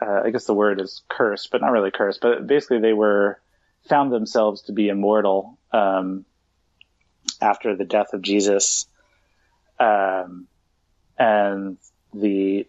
uh, 0.00 0.22
I 0.24 0.30
guess 0.30 0.44
the 0.44 0.54
word 0.54 0.80
is 0.80 1.02
cursed, 1.08 1.50
but 1.50 1.60
not 1.60 1.72
really 1.72 1.90
cursed. 1.90 2.20
But 2.20 2.46
basically, 2.46 2.80
they 2.80 2.92
were 2.92 3.40
found 3.88 4.12
themselves 4.12 4.62
to 4.62 4.72
be 4.72 4.88
immortal 4.88 5.58
um, 5.72 6.24
after 7.40 7.76
the 7.76 7.84
death 7.84 8.12
of 8.12 8.22
Jesus, 8.22 8.86
um, 9.78 10.46
and 11.18 11.78
the 12.12 12.66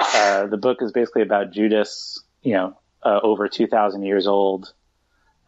uh, 0.00 0.46
the 0.46 0.56
book 0.56 0.78
is 0.82 0.92
basically 0.92 1.22
about 1.22 1.52
Judas, 1.52 2.22
you 2.42 2.54
know, 2.54 2.78
uh, 3.02 3.20
over 3.22 3.48
two 3.48 3.66
thousand 3.66 4.04
years 4.04 4.26
old, 4.26 4.72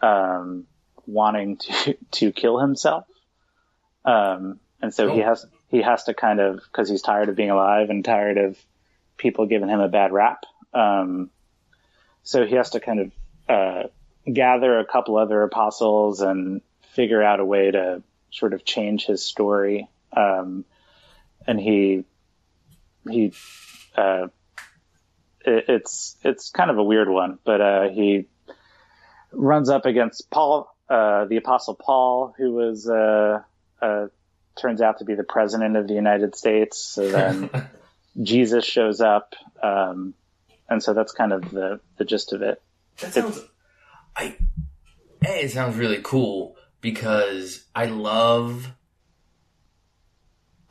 um, 0.00 0.66
wanting 1.06 1.56
to 1.58 1.96
to 2.12 2.32
kill 2.32 2.58
himself, 2.58 3.04
um, 4.04 4.60
and 4.82 4.92
so 4.92 5.12
he 5.12 5.22
Oh. 5.22 5.26
has 5.26 5.46
he 5.68 5.82
has 5.82 6.04
to 6.04 6.14
kind 6.14 6.40
of 6.40 6.56
because 6.56 6.88
he's 6.88 7.02
tired 7.02 7.28
of 7.28 7.36
being 7.36 7.50
alive 7.50 7.90
and 7.90 8.04
tired 8.04 8.38
of 8.38 8.58
people 9.16 9.46
giving 9.46 9.68
him 9.68 9.80
a 9.80 9.88
bad 9.88 10.12
rap. 10.12 10.44
Um, 10.74 11.30
so 12.22 12.44
he 12.44 12.54
has 12.56 12.70
to 12.70 12.80
kind 12.80 13.00
of 13.00 13.12
uh, 13.48 13.88
gather 14.30 14.78
a 14.78 14.84
couple 14.84 15.16
other 15.16 15.42
apostles 15.42 16.20
and 16.20 16.60
figure 16.94 17.22
out 17.22 17.40
a 17.40 17.44
way 17.44 17.70
to 17.70 18.02
sort 18.30 18.52
of 18.52 18.64
change 18.64 19.06
his 19.06 19.22
story. 19.24 19.88
Um, 20.14 20.64
and 21.46 21.58
he 21.60 22.04
he 23.08 23.32
uh, 23.96 24.26
it, 25.44 25.64
it's 25.68 26.16
it's 26.22 26.50
kind 26.50 26.70
of 26.70 26.78
a 26.78 26.84
weird 26.84 27.08
one, 27.08 27.38
but 27.44 27.60
uh, 27.60 27.88
he 27.88 28.26
runs 29.32 29.68
up 29.70 29.86
against 29.86 30.30
Paul, 30.30 30.74
uh, 30.88 31.24
the 31.26 31.36
apostle 31.36 31.74
Paul, 31.74 32.34
who 32.36 32.52
was 32.52 32.88
uh, 32.88 33.42
uh, 33.82 34.06
turns 34.60 34.80
out 34.80 34.98
to 34.98 35.04
be 35.04 35.14
the 35.14 35.24
president 35.24 35.76
of 35.76 35.88
the 35.88 35.94
United 35.94 36.34
States. 36.34 36.78
So 36.78 37.08
then. 37.08 37.50
Jesus 38.22 38.64
shows 38.64 39.00
up, 39.00 39.34
um, 39.62 40.14
and 40.68 40.82
so 40.82 40.94
that's 40.94 41.12
kind 41.12 41.32
of 41.32 41.50
the 41.50 41.80
the 41.98 42.04
gist 42.04 42.32
of 42.32 42.42
it. 42.42 42.62
That 43.00 43.12
sounds. 43.12 43.40
I. 44.16 44.36
A, 45.26 45.44
it 45.44 45.50
sounds 45.50 45.76
really 45.76 46.00
cool 46.02 46.56
because 46.80 47.64
I 47.74 47.86
love. 47.86 48.72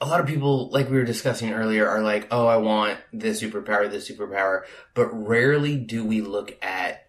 A 0.01 0.05
lot 0.05 0.19
of 0.19 0.27
people, 0.27 0.69
like 0.71 0.89
we 0.89 0.97
were 0.97 1.05
discussing 1.05 1.53
earlier, 1.53 1.87
are 1.87 2.01
like, 2.01 2.27
"Oh, 2.31 2.47
I 2.47 2.57
want 2.57 2.99
this 3.13 3.41
superpower, 3.41 3.89
this 3.89 4.09
superpower," 4.09 4.63
but 4.93 5.07
rarely 5.07 5.77
do 5.77 6.03
we 6.03 6.21
look 6.21 6.57
at 6.63 7.04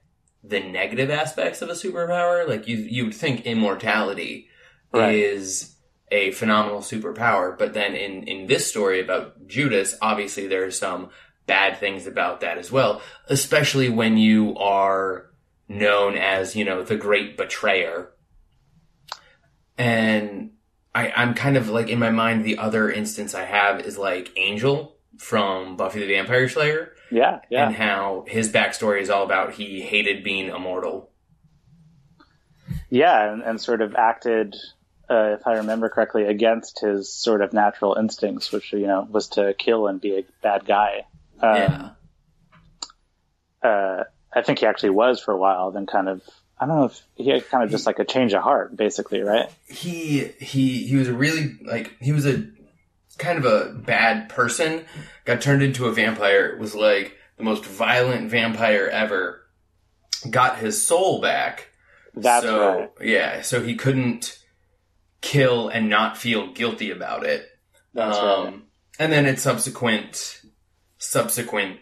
the 0.46 0.60
negative 0.60 1.10
aspects 1.10 1.62
of 1.62 1.68
a 1.68 1.72
superpower. 1.72 2.48
Like 2.48 2.68
you, 2.68 2.76
you 2.76 3.06
would 3.06 3.14
think 3.14 3.46
immortality 3.46 4.48
Right. 4.92 5.16
is 5.16 5.74
a 6.10 6.30
phenomenal 6.30 6.80
superpower, 6.80 7.58
but 7.58 7.74
then 7.74 7.94
in 7.94 8.22
in 8.22 8.46
this 8.46 8.66
story 8.66 9.00
about 9.00 9.46
Judas, 9.46 9.96
obviously 10.00 10.46
there 10.46 10.64
are 10.64 10.70
some 10.70 11.10
bad 11.46 11.78
things 11.78 12.06
about 12.06 12.40
that 12.40 12.58
as 12.58 12.70
well, 12.72 13.02
especially 13.28 13.88
when 13.88 14.16
you 14.16 14.56
are 14.56 15.30
known 15.68 16.16
as, 16.16 16.54
you 16.56 16.64
know, 16.64 16.82
the 16.82 16.96
great 16.96 17.36
betrayer. 17.36 18.10
And 19.78 20.52
I, 20.94 21.12
I'm 21.14 21.34
kind 21.34 21.56
of 21.56 21.68
like 21.68 21.88
in 21.88 21.98
my 21.98 22.10
mind, 22.10 22.44
the 22.44 22.58
other 22.58 22.90
instance 22.90 23.34
I 23.34 23.44
have 23.44 23.80
is 23.80 23.98
like 23.98 24.30
Angel 24.36 24.96
from 25.18 25.76
Buffy 25.76 26.00
the 26.00 26.06
Vampire 26.06 26.48
Slayer 26.48 26.92
Yeah, 27.10 27.40
yeah, 27.50 27.66
and 27.66 27.76
how 27.76 28.24
his 28.26 28.50
backstory 28.50 29.00
is 29.00 29.10
all 29.10 29.22
about 29.22 29.54
he 29.54 29.80
hated 29.80 30.24
being 30.24 30.48
immortal. 30.48 31.10
yeah, 32.90 33.32
and, 33.32 33.42
and 33.42 33.60
sort 33.60 33.80
of 33.80 33.94
acted, 33.94 34.56
uh, 35.08 35.36
if 35.38 35.46
I 35.46 35.54
remember 35.54 35.88
correctly, 35.88 36.24
against 36.24 36.80
his 36.80 37.12
sort 37.12 37.42
of 37.42 37.52
natural 37.52 37.94
instincts, 37.94 38.50
which 38.50 38.72
you 38.72 38.86
know 38.86 39.06
was 39.08 39.28
to 39.30 39.54
kill 39.54 39.86
and 39.86 40.00
be 40.00 40.18
a 40.18 40.24
bad 40.42 40.66
guy. 40.66 41.06
Um, 41.40 41.56
yeah. 41.56 41.90
uh, 43.62 44.04
I 44.34 44.42
think 44.42 44.58
he 44.58 44.66
actually 44.66 44.90
was 44.90 45.20
for 45.20 45.32
a 45.32 45.38
while. 45.38 45.70
Then 45.70 45.86
kind 45.86 46.08
of, 46.08 46.22
I 46.58 46.66
don't 46.66 46.76
know 46.76 46.84
if 46.86 47.00
he 47.14 47.30
had 47.30 47.48
kind 47.48 47.62
of 47.62 47.70
just 47.70 47.86
like 47.86 47.98
a 47.98 48.04
change 48.04 48.34
of 48.34 48.42
heart, 48.42 48.76
basically, 48.76 49.20
right? 49.20 49.48
he 49.68 50.32
he 50.40 50.86
he 50.86 50.96
was 50.96 51.08
a 51.08 51.14
really 51.14 51.56
like 51.64 51.96
he 52.00 52.12
was 52.12 52.26
a 52.26 52.46
kind 53.18 53.38
of 53.38 53.44
a 53.44 53.72
bad 53.72 54.28
person 54.28 54.84
got 55.24 55.40
turned 55.40 55.62
into 55.62 55.86
a 55.86 55.92
vampire 55.92 56.56
was 56.58 56.74
like 56.74 57.16
the 57.36 57.44
most 57.44 57.64
violent 57.64 58.30
vampire 58.30 58.86
ever 58.88 59.42
got 60.30 60.58
his 60.58 60.84
soul 60.86 61.20
back 61.20 61.68
That's 62.14 62.44
so 62.44 62.78
right. 62.78 62.90
yeah 63.00 63.42
so 63.42 63.62
he 63.62 63.74
couldn't 63.74 64.38
kill 65.20 65.68
and 65.68 65.88
not 65.88 66.16
feel 66.16 66.52
guilty 66.52 66.90
about 66.90 67.24
it 67.24 67.46
That's 67.94 68.16
um 68.18 68.44
right. 68.44 68.54
and 68.98 69.12
then 69.12 69.26
at 69.26 69.38
subsequent 69.38 70.42
subsequent 70.98 71.80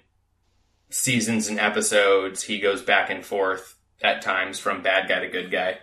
seasons 0.90 1.48
and 1.48 1.58
episodes 1.58 2.42
he 2.44 2.60
goes 2.60 2.82
back 2.82 3.10
and 3.10 3.24
forth 3.24 3.76
at 4.02 4.22
times 4.22 4.58
from 4.58 4.82
bad 4.82 5.08
guy 5.08 5.20
to 5.20 5.28
good 5.28 5.50
guy 5.50 5.78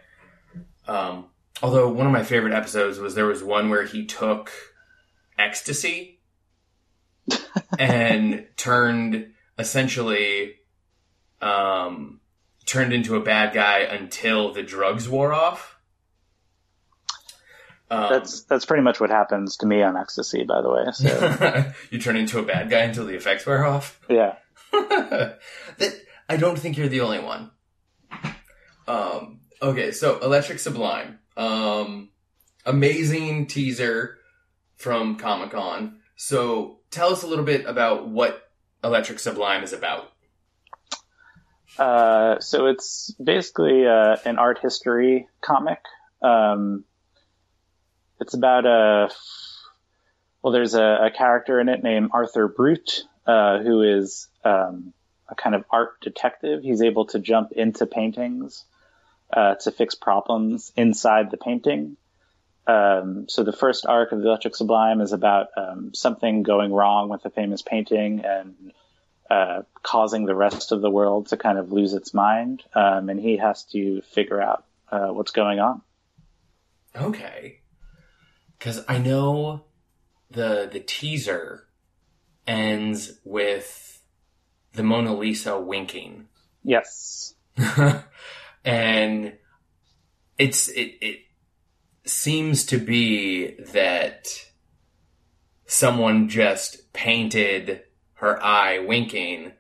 um 0.88 1.26
although 1.62 1.90
one 1.90 2.06
of 2.08 2.14
my 2.14 2.24
favorite 2.24 2.54
episodes 2.54 3.00
was 3.00 3.16
there 3.16 3.26
was 3.26 3.44
one 3.44 3.70
where 3.70 3.84
he 3.86 4.06
took 4.06 4.52
ecstasy 5.42 6.20
and 7.78 8.48
turned 8.58 9.32
essentially 9.58 10.56
um 11.42 12.20
turned 12.66 12.94
into 12.94 13.16
a 13.16 13.20
bad 13.22 13.54
guy 13.54 13.80
until 13.80 14.54
the 14.54 14.64
drugs 14.64 15.10
wore 15.10 15.34
off 15.34 15.72
um, 17.92 18.08
That's 18.10 18.44
that's 18.44 18.66
pretty 18.66 18.84
much 18.84 19.02
what 19.02 19.10
happens 19.10 19.58
to 19.58 19.66
me 19.66 19.82
on 19.84 19.98
ecstasy, 19.98 20.46
by 20.46 20.62
the 20.62 20.70
way. 20.70 20.86
So 20.94 21.74
you 21.92 22.00
turn 22.00 22.16
into 22.16 22.40
a 22.40 22.44
bad 22.44 22.70
guy 22.70 22.84
until 22.84 23.06
the 23.06 23.16
effects 23.16 23.46
wear 23.46 23.66
off. 23.66 24.00
yeah, 24.08 24.36
that 24.72 26.00
I 26.30 26.38
don't 26.38 26.58
think 26.58 26.78
you're 26.78 26.88
the 26.88 27.02
only 27.02 27.20
one. 27.20 27.52
Um, 28.88 29.42
okay, 29.62 29.92
so 29.92 30.20
Electric 30.20 30.60
Sublime, 30.60 31.20
um, 31.36 32.12
amazing 32.66 33.48
teaser 33.48 34.20
from 34.82 35.18
Comic 35.18 35.52
Con. 35.52 36.00
So 36.16 36.80
tell 36.90 37.12
us 37.12 37.24
a 37.24 37.28
little 37.28 37.46
bit 37.46 37.66
about 37.66 38.08
what 38.08 38.50
Electric 38.84 39.20
Sublime 39.20 39.64
is 39.64 39.74
about. 39.74 40.12
Uh, 41.78 42.40
so 42.40 42.68
it's 42.68 43.16
basically 43.24 43.88
uh, 43.88 44.18
an 44.26 44.38
art 44.38 44.60
history 44.62 45.28
comic 45.40 45.80
Um, 46.22 46.84
it's 48.20 48.34
about 48.34 48.66
a 48.66 49.10
well, 50.42 50.54
there's 50.54 50.74
a, 50.74 51.08
a 51.08 51.12
character 51.12 51.60
in 51.60 51.70
it 51.70 51.84
named 51.84 52.10
Arthur 52.14 52.48
Brute, 52.48 53.04
uh, 53.28 53.60
who 53.60 53.84
is 53.84 54.28
um, 54.44 54.94
a 55.30 55.36
kind 55.36 55.56
of 55.56 55.66
art 55.70 56.02
detective. 56.02 56.64
He's 56.64 56.82
able 56.82 57.06
to 57.08 57.20
jump 57.20 57.52
into 57.52 57.86
paintings 57.86 58.66
uh, 59.32 59.56
to 59.56 59.72
fix 59.72 59.96
problems 59.96 60.72
inside 60.76 61.32
the 61.32 61.38
painting. 61.38 61.98
Um, 62.68 63.28
so 63.28 63.44
the 63.44 63.54
first 63.54 63.86
arc 63.86 64.12
of 64.12 64.22
the 64.22 64.28
Electric 64.28 64.56
Sublime 64.56 65.02
is 65.02 65.14
about 65.14 65.48
um, 65.58 65.94
something 65.94 66.44
going 66.44 66.72
wrong 66.72 67.10
with 67.10 67.26
a 67.26 67.30
famous 67.30 67.62
painting 67.62 68.24
and 68.24 68.74
uh, 69.30 69.64
causing 69.82 70.26
the 70.26 70.36
rest 70.36 70.72
of 70.72 70.82
the 70.82 70.90
world 70.90 71.28
to 71.28 71.38
kind 71.38 71.58
of 71.58 71.72
lose 71.72 71.94
its 71.94 72.14
mind, 72.14 72.64
um, 72.76 73.10
and 73.10 73.20
he 73.20 73.38
has 73.38 73.64
to 73.66 74.02
figure 74.02 74.42
out 74.42 74.66
uh, 74.92 75.08
what's 75.08 75.32
going 75.32 75.60
on. 75.60 75.82
Okay. 76.96 77.62
Because 78.58 78.84
I 78.88 78.98
know 78.98 79.64
the 80.30 80.70
the 80.72 80.82
teaser 80.82 81.66
ends 82.46 83.20
with 83.24 84.02
the 84.74 84.84
Mona 84.84 85.16
Lisa 85.16 85.60
winking, 85.60 86.28
Yes. 86.64 87.34
and 88.66 89.34
it's 90.38 90.68
it 90.70 90.96
it 91.02 91.20
seems 92.04 92.66
to 92.66 92.78
be 92.78 93.56
that 93.74 94.28
someone 95.66 96.30
just 96.30 96.92
painted 96.94 97.82
her 98.16 98.42
eye 98.44 98.80
winking, 98.80 99.52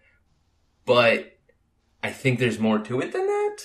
but 0.85 1.37
I 2.03 2.11
think 2.11 2.39
there's 2.39 2.59
more 2.59 2.79
to 2.79 2.99
it 2.99 3.11
than 3.13 3.25
that. 3.25 3.57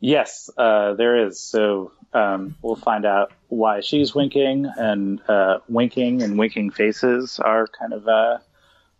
Yes, 0.00 0.50
uh, 0.56 0.94
there 0.94 1.26
is. 1.26 1.40
So 1.40 1.92
um, 2.12 2.56
we'll 2.62 2.76
find 2.76 3.06
out 3.06 3.32
why 3.48 3.80
she's 3.80 4.14
winking, 4.14 4.70
and 4.76 5.20
uh, 5.28 5.58
winking 5.68 6.22
and 6.22 6.38
winking 6.38 6.70
faces 6.70 7.38
are 7.38 7.66
kind 7.66 7.92
of 7.92 8.06
a 8.06 8.42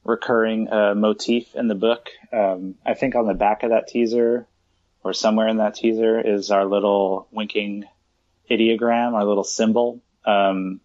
recurring 0.02 0.70
uh, 0.72 0.94
motif 0.94 1.54
in 1.54 1.68
the 1.68 1.74
book. 1.74 2.08
Um, 2.32 2.76
I 2.84 2.94
think 2.94 3.14
on 3.14 3.26
the 3.26 3.34
back 3.34 3.62
of 3.62 3.70
that 3.70 3.86
teaser, 3.86 4.46
or 5.02 5.12
somewhere 5.12 5.48
in 5.48 5.58
that 5.58 5.74
teaser, 5.74 6.20
is 6.20 6.50
our 6.50 6.64
little 6.64 7.28
winking 7.30 7.84
ideogram, 8.50 9.14
our 9.14 9.24
little 9.24 9.44
symbol. 9.44 10.00
Um, 10.24 10.80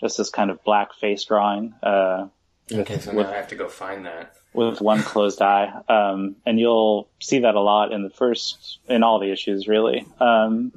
just 0.00 0.18
this 0.18 0.30
kind 0.30 0.50
of 0.50 0.62
black 0.62 0.92
face 0.94 1.24
drawing 1.24 1.72
uh, 1.82 2.28
Okay, 2.72 2.98
so 2.98 3.12
now 3.12 3.30
I 3.30 3.36
have 3.36 3.48
to 3.48 3.54
go 3.56 3.68
find 3.68 4.04
that. 4.06 4.34
with 4.52 4.80
one 4.80 5.02
closed 5.02 5.40
eye. 5.40 5.72
Um, 5.88 6.36
and 6.44 6.58
you'll 6.58 7.08
see 7.20 7.40
that 7.40 7.54
a 7.54 7.60
lot 7.60 7.92
in 7.92 8.02
the 8.02 8.10
first, 8.10 8.80
in 8.88 9.02
all 9.02 9.20
the 9.20 9.30
issues, 9.30 9.68
really. 9.68 10.04
Um, 10.20 10.72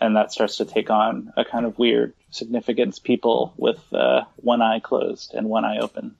and 0.00 0.16
that 0.16 0.30
starts 0.32 0.58
to 0.58 0.64
take 0.64 0.90
on 0.90 1.32
a 1.36 1.44
kind 1.44 1.66
of 1.66 1.78
weird 1.78 2.14
significance. 2.30 2.98
People 2.98 3.52
with 3.56 3.80
uh, 3.92 4.22
one 4.36 4.62
eye 4.62 4.80
closed 4.80 5.34
and 5.34 5.48
one 5.48 5.64
eye 5.64 5.78
open. 5.78 6.14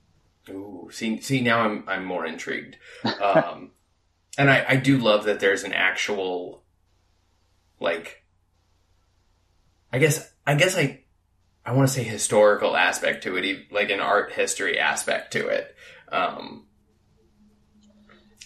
Ooh, 0.49 0.89
see, 0.91 1.19
see, 1.21 1.41
now 1.41 1.61
I'm 1.61 1.83
I'm 1.87 2.05
more 2.05 2.25
intrigued, 2.25 2.77
um, 3.21 3.71
and 4.37 4.49
I 4.49 4.65
I 4.69 4.75
do 4.77 4.97
love 4.97 5.25
that 5.25 5.41
there's 5.41 5.63
an 5.63 5.73
actual, 5.73 6.63
like, 7.81 8.23
I 9.91 9.99
guess 9.99 10.31
I 10.45 10.55
guess 10.55 10.77
I 10.77 11.01
I 11.65 11.73
want 11.73 11.87
to 11.87 11.93
say 11.93 12.03
historical 12.03 12.75
aspect 12.75 13.23
to 13.23 13.35
it, 13.35 13.71
like 13.71 13.89
an 13.89 13.99
art 13.99 14.31
history 14.31 14.79
aspect 14.79 15.33
to 15.33 15.47
it. 15.47 15.75
Um, 16.11 16.65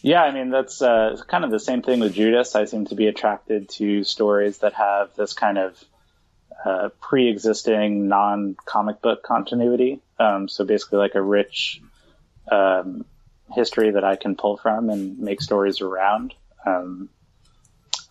Yeah, 0.01 0.23
I 0.23 0.31
mean 0.31 0.49
that's 0.49 0.81
uh, 0.81 1.17
kind 1.27 1.45
of 1.45 1.51
the 1.51 1.59
same 1.59 1.81
thing 1.83 1.99
with 1.99 2.15
Judas. 2.15 2.55
I 2.55 2.65
seem 2.65 2.85
to 2.87 2.95
be 2.95 3.07
attracted 3.07 3.69
to 3.69 4.03
stories 4.03 4.59
that 4.59 4.73
have 4.73 5.15
this 5.15 5.33
kind 5.33 5.57
of 5.57 5.83
uh, 6.65 6.89
pre-existing 6.99 8.07
non-comic 8.07 9.01
book 9.01 9.23
continuity. 9.23 9.99
Um, 10.19 10.47
so 10.47 10.65
basically, 10.65 10.99
like 10.99 11.15
a 11.15 11.21
rich 11.21 11.81
um, 12.51 13.05
history 13.53 13.91
that 13.91 14.03
I 14.03 14.15
can 14.15 14.35
pull 14.35 14.57
from 14.57 14.89
and 14.89 15.19
make 15.19 15.41
stories 15.41 15.81
around. 15.81 16.33
Um, 16.65 17.09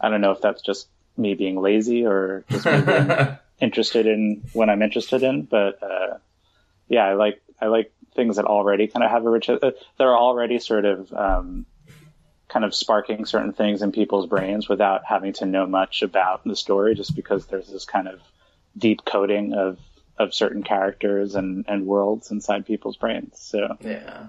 I 0.01 0.09
don't 0.09 0.21
know 0.21 0.33
if 0.33 0.41
that's 0.41 0.63
just 0.63 0.89
me 1.17 1.35
being 1.35 1.61
lazy 1.61 2.07
or 2.07 2.45
just 2.49 2.65
being 2.65 3.39
interested 3.61 4.07
in 4.07 4.43
what 4.53 4.71
I'm 4.71 4.83
interested 4.83 5.23
in, 5.23 5.43
but 5.43 5.83
uh, 5.83 6.19
yeah, 6.89 7.07
I 7.07 7.15
like 7.15 7.41
I 7.61 7.67
like 7.67 7.93
things 8.15 8.37
that 8.37 8.45
already 8.45 8.87
kind 8.89 9.05
of 9.05 9.11
have 9.11 9.25
a 9.25 9.31
rich. 9.31 9.49
Uh, 9.49 9.71
they're 9.99 10.17
already 10.17 10.59
sort 10.59 10.85
of 10.85 11.13
um, 11.13 11.67
kind 12.49 12.65
of 12.65 12.75
sparking 12.75 13.25
certain 13.25 13.53
things 13.53 13.83
in 13.83 13.93
people's 13.93 14.27
brains 14.27 14.69
without 14.69 15.05
having 15.05 15.33
to 15.35 15.47
know 15.47 15.67
much 15.67 16.03
about 16.03 16.45
the 16.45 16.57
story, 16.57 16.95
just 16.95 17.15
because 17.15 17.47
there's 17.47 17.69
this 17.69 17.85
kind 17.85 18.09
of 18.09 18.21
deep 18.77 19.05
coding 19.05 19.55
of 19.55 19.79
of 20.19 20.35
certain 20.35 20.63
characters 20.63 21.35
and 21.35 21.65
and 21.69 21.87
worlds 21.87 22.31
inside 22.31 22.67
people's 22.67 22.97
brains. 22.97 23.39
So 23.39 23.77
yeah, 23.81 24.29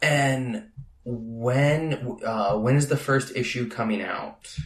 and 0.00 0.70
when 1.04 2.18
uh, 2.24 2.56
when 2.56 2.76
is 2.76 2.88
the 2.88 2.96
first 2.96 3.36
issue 3.36 3.68
coming 3.68 4.02
out? 4.02 4.56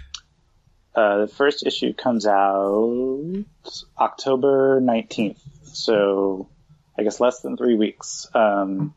Uh, 0.95 1.19
the 1.19 1.29
first 1.29 1.67
issue 1.67 1.93
comes 1.93 2.27
out 2.27 3.45
October 3.99 4.81
nineteenth. 4.81 5.41
So 5.65 6.49
I 6.99 7.03
guess 7.03 7.21
less 7.21 7.41
than 7.41 7.57
three 7.57 7.75
weeks. 7.75 8.27
Um, 8.35 8.95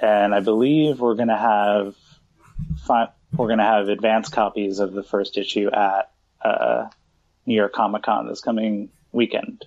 and 0.00 0.34
I 0.34 0.40
believe 0.40 1.00
we're 1.00 1.16
gonna 1.16 1.38
have 1.38 1.94
fi- 2.86 3.12
we're 3.32 3.48
gonna 3.48 3.64
have 3.64 3.88
advanced 3.88 4.32
copies 4.32 4.78
of 4.78 4.92
the 4.92 5.02
first 5.02 5.36
issue 5.36 5.70
at 5.70 6.10
uh, 6.42 6.88
New 7.46 7.54
York 7.54 7.72
Comic 7.72 8.02
Con 8.02 8.28
this 8.28 8.40
coming 8.40 8.90
weekend. 9.12 9.66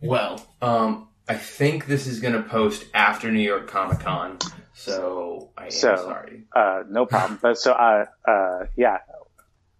Well, 0.00 0.46
um, 0.62 1.08
I 1.28 1.34
think 1.34 1.86
this 1.86 2.06
is 2.06 2.20
going 2.20 2.34
to 2.34 2.42
post 2.42 2.84
after 2.94 3.30
New 3.30 3.40
York 3.42 3.66
Comic 3.68 4.00
Con, 4.00 4.38
so 4.78 5.50
I 5.56 5.64
am 5.66 5.70
So- 5.70 5.96
sorry. 5.96 6.42
Uh, 6.54 6.82
no 6.88 7.04
problem. 7.06 7.38
but 7.42 7.58
so, 7.58 7.72
uh, 7.72 8.06
uh, 8.26 8.66
yeah, 8.76 8.98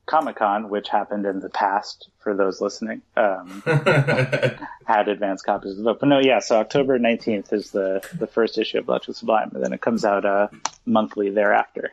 Comic 0.07 0.37
Con, 0.37 0.71
which 0.71 0.89
happened 0.89 1.27
in 1.27 1.41
the 1.41 1.51
past 1.51 2.09
for 2.21 2.35
those 2.35 2.61
listening, 2.63 3.03
um, 3.17 3.63
had 4.87 5.09
advanced 5.09 5.45
copies 5.45 5.73
of 5.73 5.77
the 5.79 5.83
book. 5.85 6.01
But 6.01 6.09
no, 6.09 6.19
yeah, 6.19 6.39
so 6.41 6.59
October 6.59 6.99
19th 6.99 7.53
is 7.53 7.71
the, 7.71 8.03
the 8.19 8.27
first 8.27 8.57
issue 8.59 8.79
of 8.79 8.89
Electric 8.89 9.17
Sublime, 9.17 9.51
and 9.55 9.63
then 9.63 9.73
it 9.73 9.81
comes 9.83 10.05
out 10.07 10.25
uh, 10.25 10.49
monthly 10.87 11.31
thereafter. 11.31 11.93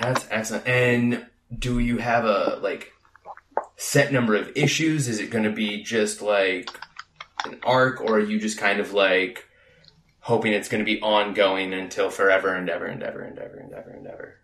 That's 0.00 0.26
excellent. 0.30 0.66
And 0.66 1.26
do 1.56 1.78
you 1.78 1.98
have 1.98 2.24
a 2.24 2.58
like 2.60 2.92
set 3.76 4.12
number 4.12 4.34
of 4.34 4.50
issues? 4.56 5.06
Is 5.06 5.20
it 5.20 5.30
going 5.30 5.44
to 5.44 5.52
be 5.52 5.84
just 5.84 6.20
like 6.20 6.68
an 7.44 7.60
arc, 7.62 8.00
or 8.00 8.16
are 8.16 8.20
you 8.20 8.40
just 8.40 8.58
kind 8.58 8.80
of 8.80 8.92
like 8.92 9.45
hoping 10.26 10.52
it's 10.52 10.68
going 10.68 10.80
to 10.80 10.84
be 10.84 11.00
ongoing 11.00 11.72
until 11.72 12.10
forever 12.10 12.52
and 12.52 12.68
ever 12.68 12.84
and 12.84 13.00
ever 13.00 13.20
and 13.20 13.38
ever 13.38 13.58
and 13.58 13.72
ever 13.72 13.90
and 13.90 14.06
ever? 14.08 14.34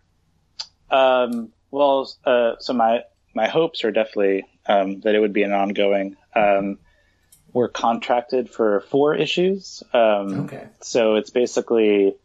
Um, 0.89 1.51
well, 1.71 2.09
uh, 2.23 2.53
so 2.59 2.71
my, 2.71 3.01
my 3.35 3.49
hopes 3.49 3.83
are 3.83 3.91
definitely 3.91 4.45
um, 4.65 5.01
that 5.01 5.13
it 5.13 5.19
would 5.19 5.33
be 5.33 5.43
an 5.43 5.51
ongoing. 5.51 6.15
Um, 6.33 6.79
we're 7.51 7.67
contracted 7.67 8.49
for 8.49 8.79
four 8.91 9.13
issues. 9.13 9.83
Um, 9.93 10.45
Okay. 10.45 10.67
So 10.79 11.15
it's 11.15 11.31
basically 11.31 12.15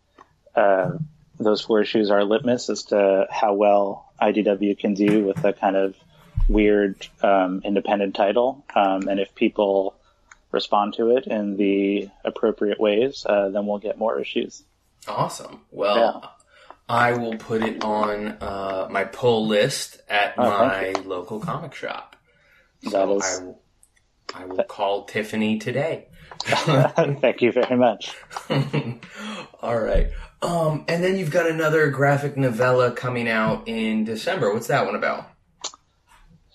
uh, 0.54 0.92
those 1.40 1.60
four 1.60 1.82
issues 1.82 2.12
are 2.12 2.22
litmus 2.22 2.70
as 2.70 2.84
to 2.84 3.26
how 3.28 3.54
well 3.54 4.12
IDW 4.22 4.78
can 4.78 4.94
do 4.94 5.24
with 5.24 5.44
a 5.44 5.52
kind 5.52 5.74
of 5.74 5.96
weird 6.48 7.04
um, 7.24 7.62
independent 7.64 8.14
title, 8.14 8.64
um, 8.76 9.08
and 9.08 9.18
if 9.18 9.34
people 9.34 9.97
respond 10.52 10.94
to 10.94 11.10
it 11.16 11.26
in 11.26 11.56
the 11.56 12.08
appropriate 12.24 12.80
ways, 12.80 13.24
uh, 13.28 13.48
then 13.50 13.66
we'll 13.66 13.78
get 13.78 13.98
more 13.98 14.18
issues. 14.20 14.62
Awesome. 15.06 15.60
Well, 15.70 16.34
I 16.88 17.12
will 17.12 17.36
put 17.36 17.62
it 17.62 17.84
on 17.84 18.36
uh, 18.40 18.88
my 18.90 19.04
pull 19.04 19.46
list 19.46 20.00
at 20.08 20.34
Oh, 20.38 20.48
my 20.48 20.92
local 21.04 21.40
comic 21.40 21.74
shop. 21.74 22.16
So 22.88 23.16
is- 23.16 23.22
I 23.24 23.44
will, 23.44 23.60
I 24.34 24.44
will 24.46 24.64
call 24.64 25.04
Tiffany 25.04 25.58
today. 25.58 26.08
Thank 26.44 27.42
you 27.42 27.52
very 27.52 27.76
much. 27.76 28.12
All 29.62 29.78
right. 29.78 30.10
Um, 30.40 30.84
and 30.88 31.02
then 31.02 31.16
you've 31.16 31.30
got 31.30 31.48
another 31.50 31.90
graphic 31.90 32.36
novella 32.36 32.92
coming 32.92 33.28
out 33.28 33.66
in 33.66 34.04
December. 34.04 34.52
What's 34.52 34.68
that 34.68 34.86
one 34.86 34.94
about? 34.94 35.28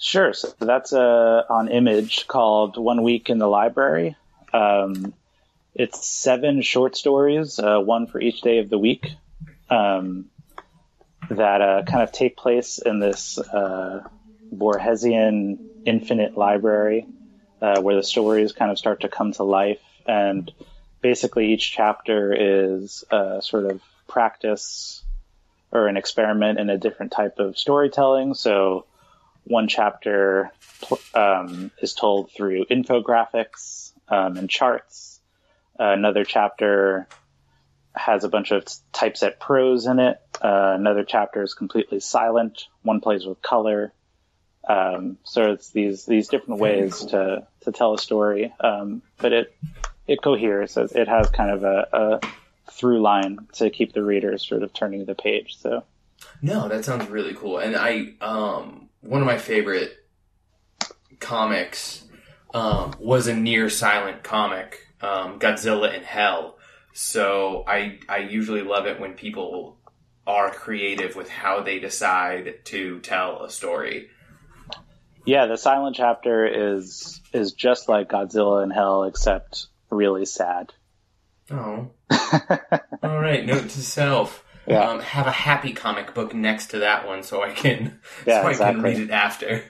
Sure. 0.03 0.33
So 0.33 0.53
that's 0.59 0.91
uh, 0.91 1.43
on 1.49 1.69
Image 1.69 2.27
called 2.27 2.75
One 2.75 3.03
Week 3.03 3.29
in 3.29 3.37
the 3.37 3.47
Library. 3.47 4.17
Um, 4.51 5.13
it's 5.73 6.05
seven 6.05 6.61
short 6.61 6.97
stories, 6.97 7.57
uh, 7.57 7.79
one 7.79 8.07
for 8.07 8.19
each 8.19 8.41
day 8.41 8.57
of 8.57 8.69
the 8.69 8.77
week, 8.77 9.07
um, 9.69 10.25
that 11.29 11.61
uh, 11.61 11.83
kind 11.83 12.03
of 12.03 12.11
take 12.11 12.35
place 12.35 12.79
in 12.79 12.99
this 12.99 13.37
uh, 13.37 14.03
Borgesian 14.53 15.59
infinite 15.85 16.37
library 16.37 17.07
uh, 17.61 17.81
where 17.81 17.95
the 17.95 18.03
stories 18.03 18.51
kind 18.51 18.71
of 18.71 18.77
start 18.77 18.99
to 19.01 19.07
come 19.07 19.31
to 19.31 19.43
life. 19.43 19.79
And 20.05 20.51
basically, 20.99 21.53
each 21.53 21.71
chapter 21.71 22.35
is 22.37 23.05
a 23.09 23.41
sort 23.41 23.71
of 23.71 23.81
practice 24.09 25.01
or 25.71 25.87
an 25.87 25.95
experiment 25.95 26.59
in 26.59 26.69
a 26.69 26.77
different 26.77 27.13
type 27.13 27.39
of 27.39 27.57
storytelling. 27.57 28.33
So 28.33 28.85
one 29.45 29.67
chapter 29.67 30.51
um, 31.13 31.71
is 31.81 31.93
told 31.93 32.31
through 32.31 32.65
infographics 32.65 33.91
um, 34.07 34.37
and 34.37 34.49
charts. 34.49 35.19
Uh, 35.79 35.91
another 35.91 36.23
chapter 36.23 37.07
has 37.95 38.23
a 38.23 38.29
bunch 38.29 38.51
of 38.51 38.65
typeset 38.91 39.39
prose 39.39 39.85
in 39.85 39.99
it. 39.99 40.19
Uh, 40.41 40.73
another 40.75 41.03
chapter 41.03 41.43
is 41.43 41.53
completely 41.53 41.99
silent. 41.99 42.65
One 42.81 43.01
plays 43.01 43.25
with 43.25 43.41
color. 43.41 43.93
Um, 44.67 45.17
so 45.23 45.51
it's 45.51 45.71
these 45.71 46.05
these 46.05 46.29
different 46.29 46.61
ways 46.61 46.99
cool. 46.99 47.09
to 47.09 47.47
to 47.61 47.71
tell 47.71 47.93
a 47.93 47.97
story, 47.97 48.53
um, 48.61 49.01
but 49.17 49.33
it 49.33 49.55
it 50.07 50.21
coheres. 50.21 50.77
It 50.77 50.93
it 50.93 51.07
has 51.09 51.29
kind 51.29 51.51
of 51.51 51.63
a, 51.63 51.87
a 51.91 52.71
through 52.71 53.01
line 53.01 53.39
to 53.53 53.69
keep 53.69 53.93
the 53.93 54.03
reader 54.03 54.37
sort 54.37 54.63
of 54.63 54.73
turning 54.73 55.05
the 55.05 55.15
page. 55.15 55.57
So 55.59 55.83
No, 56.41 56.67
that 56.69 56.85
sounds 56.85 57.09
really 57.09 57.33
cool. 57.33 57.57
And 57.57 57.75
I, 57.75 58.13
um, 58.21 58.89
one 59.03 59.21
of 59.21 59.27
my 59.27 59.37
favorite 59.37 59.93
comics 61.19 62.03
um, 62.53 62.93
was 62.99 63.27
a 63.27 63.35
near 63.35 63.69
silent 63.69 64.23
comic, 64.23 64.79
um, 65.01 65.39
Godzilla 65.39 65.95
in 65.95 66.03
Hell. 66.03 66.57
So 66.93 67.63
I, 67.67 67.99
I 68.07 68.19
usually 68.19 68.61
love 68.61 68.85
it 68.85 68.99
when 68.99 69.13
people 69.13 69.77
are 70.25 70.51
creative 70.51 71.15
with 71.15 71.29
how 71.29 71.61
they 71.61 71.79
decide 71.79 72.65
to 72.65 72.99
tell 72.99 73.43
a 73.43 73.49
story. 73.49 74.09
yeah, 75.25 75.47
the 75.47 75.57
silent 75.57 75.95
chapter 75.95 76.77
is 76.77 77.19
is 77.33 77.53
just 77.53 77.89
like 77.89 78.09
Godzilla 78.09 78.63
in 78.63 78.69
Hell, 78.69 79.03
except 79.03 79.67
really 79.89 80.25
sad. 80.25 80.71
Oh. 81.51 81.89
All 83.03 83.19
right, 83.19 83.45
note 83.45 83.69
to 83.69 83.81
self. 83.81 84.45
Yeah. 84.65 84.89
Um, 84.89 84.99
have 85.01 85.27
a 85.27 85.31
happy 85.31 85.73
comic 85.73 86.13
book 86.13 86.33
next 86.33 86.67
to 86.67 86.79
that 86.79 87.05
one 87.05 87.23
so 87.23 87.43
I 87.43 87.51
can 87.51 87.99
Yeah, 88.25 88.41
so 88.41 88.47
I 88.47 88.71
can 88.71 88.81
read 88.81 88.99
it 88.99 89.11
after. 89.11 89.63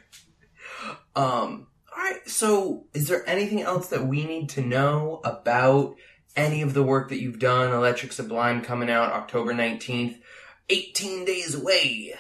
Um, 1.16 1.68
all 1.96 2.04
right. 2.04 2.28
So, 2.28 2.86
is 2.94 3.08
there 3.08 3.28
anything 3.28 3.62
else 3.62 3.90
that 3.90 4.06
we 4.06 4.24
need 4.24 4.50
to 4.50 4.62
know 4.62 5.22
about 5.24 5.96
any 6.36 6.62
of 6.62 6.74
the 6.74 6.84
work 6.84 7.10
that 7.10 7.22
you've 7.22 7.40
done? 7.40 7.72
Electric 7.72 8.12
Sublime 8.12 8.62
coming 8.62 8.90
out 8.90 9.14
October 9.14 9.54
nineteenth, 9.54 10.18
eighteen 10.70 11.26
days 11.26 11.56
away. 11.56 12.16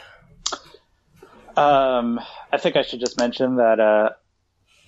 Um, 1.55 2.19
I 2.51 2.57
think 2.57 2.75
I 2.75 2.81
should 2.81 2.99
just 2.99 3.19
mention 3.19 3.57
that 3.57 3.79
uh, 3.79 4.09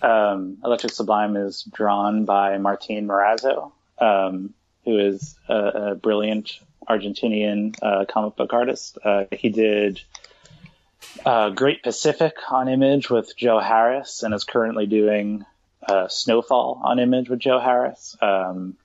um, 0.06 0.58
Electric 0.64 0.94
Sublime 0.94 1.36
is 1.36 1.64
drawn 1.64 2.26
by 2.26 2.58
Martín 2.58 3.06
Morazzo, 3.06 3.72
um, 4.00 4.54
who 4.84 4.98
is 4.98 5.38
a, 5.48 5.56
a 5.56 5.96
brilliant 5.96 6.60
Argentinian 6.88 7.76
uh, 7.82 8.06
comic 8.06 8.36
book 8.36 8.54
artist. 8.54 8.98
Uh, 9.04 9.26
he 9.32 9.50
did 9.50 10.02
uh, 11.26 11.50
Great 11.50 11.84
Pacific 11.84 12.36
on 12.50 12.68
Image 12.68 13.10
with 13.10 13.36
Joe 13.36 13.60
Harris, 13.60 14.24
and 14.24 14.34
is 14.34 14.44
currently 14.44 14.86
doing 14.86 15.46
uh, 15.88 16.08
Snowfall 16.08 16.82
on 16.84 17.00
Image 17.00 17.30
with 17.30 17.40
Joe 17.40 17.60
Harris. 17.60 18.16
Um, 18.22 18.78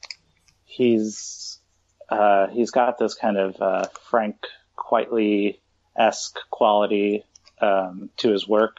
he's 0.64 1.59
uh, 2.09 2.48
he's 2.48 2.70
got 2.70 2.98
this 2.98 3.14
kind 3.14 3.36
of 3.36 3.90
Frank 4.11 4.36
Quitely 4.76 5.59
esque 5.96 6.38
quality 6.51 7.24
um, 7.61 8.11
to 8.16 8.30
his 8.30 8.48
work. 8.48 8.78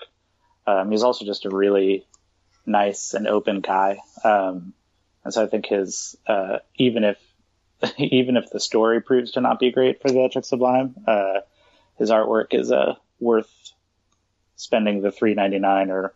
Um, 0.68 0.92
he's 0.92 1.04
also 1.04 1.26
just 1.26 1.46
a 1.46 1.50
really 1.50 2.06
nice 2.66 3.14
and 3.14 3.28
open 3.28 3.62
guy, 3.62 4.00
um, 4.24 4.74
and 5.24 5.34
so 5.34 5.44
I 5.44 5.48
think 5.48 5.66
his 5.66 6.16
uh, 6.28 6.60
even 6.76 7.04
if 7.04 7.18
even 7.98 8.38
if 8.38 8.50
the 8.50 8.60
story 8.60 9.02
proves 9.02 9.32
to 9.32 9.42
not 9.42 9.60
be 9.60 9.72
great 9.72 10.02
for 10.02 10.10
the 10.10 10.20
Electric 10.20 10.46
Sublime, 10.46 10.96
uh, 11.08 11.40
his 11.98 12.10
artwork 12.10 12.54
is 12.54 12.72
uh, 12.72 12.96
worth 13.20 13.50
spending 14.56 15.02
the 15.02 15.12
three 15.12 15.34
ninety 15.34 15.60
nine 15.60 15.90
or 15.90 16.14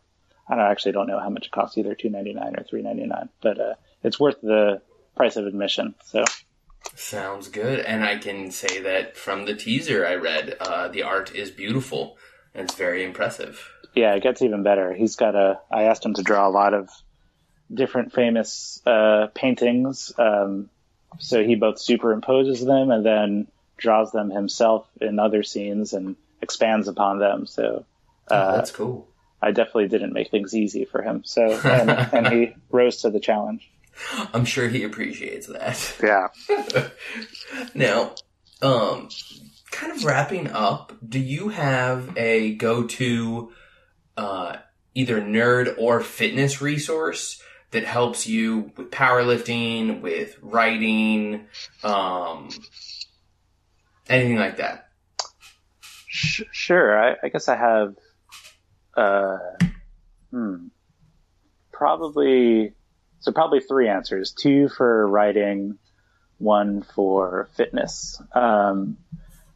I 0.48 0.56
don't 0.56 0.66
actually 0.66 0.92
don't 0.92 1.08
know 1.08 1.20
how 1.20 1.30
much 1.30 1.48
it 1.48 1.52
costs 1.52 1.78
either 1.78 1.96
two 1.96 2.10
ninety 2.10 2.34
nine 2.34 2.56
or 2.58 2.64
three 2.64 2.82
ninety 2.82 3.06
nine, 3.06 3.30
but 3.42 3.60
uh, 3.60 3.74
it's 4.04 4.20
worth 4.20 4.42
the 4.42 4.82
price 5.16 5.36
of 5.36 5.48
admission. 5.48 5.96
So 6.06 6.24
Sounds 6.96 7.48
good. 7.50 7.80
And 7.80 8.04
I 8.04 8.18
can 8.18 8.52
say 8.52 8.82
that 8.82 9.18
from 9.18 9.46
the 9.46 9.56
teaser 9.56 10.06
I 10.06 10.16
read, 10.16 10.56
uh, 10.60 10.88
the 10.88 11.04
art 11.04 11.34
is 11.34 11.50
beautiful 11.50 12.18
and 12.54 12.66
it's 12.66 12.76
very 12.76 13.04
impressive. 13.04 13.68
yeah, 13.96 14.14
it 14.14 14.24
gets 14.24 14.42
even 14.42 14.64
better. 14.64 14.94
He's 14.94 15.16
got 15.16 15.36
a. 15.36 15.60
I 15.72 15.84
asked 15.84 16.06
him 16.06 16.14
to 16.14 16.24
draw 16.24 16.48
a 16.48 16.50
lot 16.50 16.74
of 16.74 16.90
different 17.74 18.14
famous 18.14 18.82
uh, 18.86 19.28
paintings. 19.34 20.14
Um, 20.18 20.70
so 21.20 21.44
he 21.44 21.56
both 21.56 21.76
superimposes 21.76 22.66
them 22.66 22.92
and 22.92 23.06
then 23.06 23.48
draws 23.78 24.12
them 24.12 24.30
himself 24.30 24.88
in 25.02 25.20
other 25.20 25.44
scenes 25.44 25.94
and 25.94 26.16
expands 26.42 26.88
upon 26.88 27.20
them. 27.20 27.46
So 27.46 27.86
oh, 28.30 28.36
uh, 28.36 28.56
that's 28.56 28.72
cool. 28.72 29.08
I 29.42 29.52
definitely 29.52 29.90
didn't 29.90 30.14
make 30.14 30.32
things 30.32 30.56
easy 30.56 30.86
for 30.86 31.02
him. 31.02 31.24
So 31.26 31.42
and, 31.64 31.90
and 31.90 32.28
he 32.28 32.56
rose 32.70 33.02
to 33.02 33.10
the 33.10 33.20
challenge. 33.20 33.70
I'm 34.34 34.46
sure 34.46 34.68
he 34.68 34.84
appreciates 34.84 35.48
that. 35.48 35.96
Yeah. 36.04 36.90
Now, 37.74 38.16
um, 38.62 39.10
kind 39.72 39.94
of 39.94 40.04
wrapping 40.04 40.50
up, 40.52 40.94
do 41.08 41.20
you 41.20 41.50
have 41.50 42.18
a 42.18 42.56
go-to, 42.56 43.52
uh, 44.18 44.58
either 44.94 45.22
nerd 45.22 45.76
or 45.78 46.02
fitness 46.02 46.62
resource 46.62 47.42
that 47.72 47.84
helps 47.84 48.28
you 48.28 48.72
with 48.78 48.92
powerlifting, 48.92 50.02
with 50.02 50.38
writing, 50.42 51.48
um, 51.84 52.50
anything 54.08 54.38
like 54.38 54.58
that? 54.58 54.90
Sure. 56.08 56.98
I, 56.98 57.16
I 57.24 57.30
guess 57.30 57.50
I 57.50 57.56
have. 57.58 57.96
Uh, 58.96 59.38
hmm. 60.32 60.68
Probably. 61.72 62.74
So 63.20 63.32
probably 63.32 63.60
three 63.60 63.90
answers: 63.90 64.32
two 64.32 64.70
for 64.70 65.08
writing, 65.08 65.78
one 66.38 66.84
for 66.84 67.50
fitness. 67.56 68.22
Um, 68.34 68.98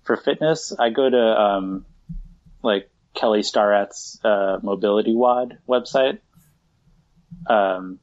for 0.04 0.18
fitness, 0.18 0.74
I 0.78 0.90
go 0.90 1.10
to 1.10 1.42
um, 1.42 1.86
like 2.64 2.90
Kelly 3.14 3.42
Starrett's 3.42 4.20
uh, 4.24 4.60
MobilityWOD 4.64 5.60
website. 5.68 6.20
Um, 7.48 8.00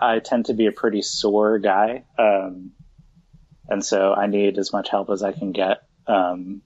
I 0.00 0.18
tend 0.18 0.46
to 0.46 0.54
be 0.54 0.66
a 0.66 0.72
pretty 0.72 1.02
sore 1.02 1.58
guy, 1.58 2.04
um, 2.18 2.72
and 3.68 3.84
so 3.84 4.14
I 4.14 4.26
need 4.26 4.58
as 4.58 4.72
much 4.72 4.88
help 4.88 5.10
as 5.10 5.22
I 5.22 5.32
can 5.32 5.52
get 5.52 5.82
um, 6.06 6.62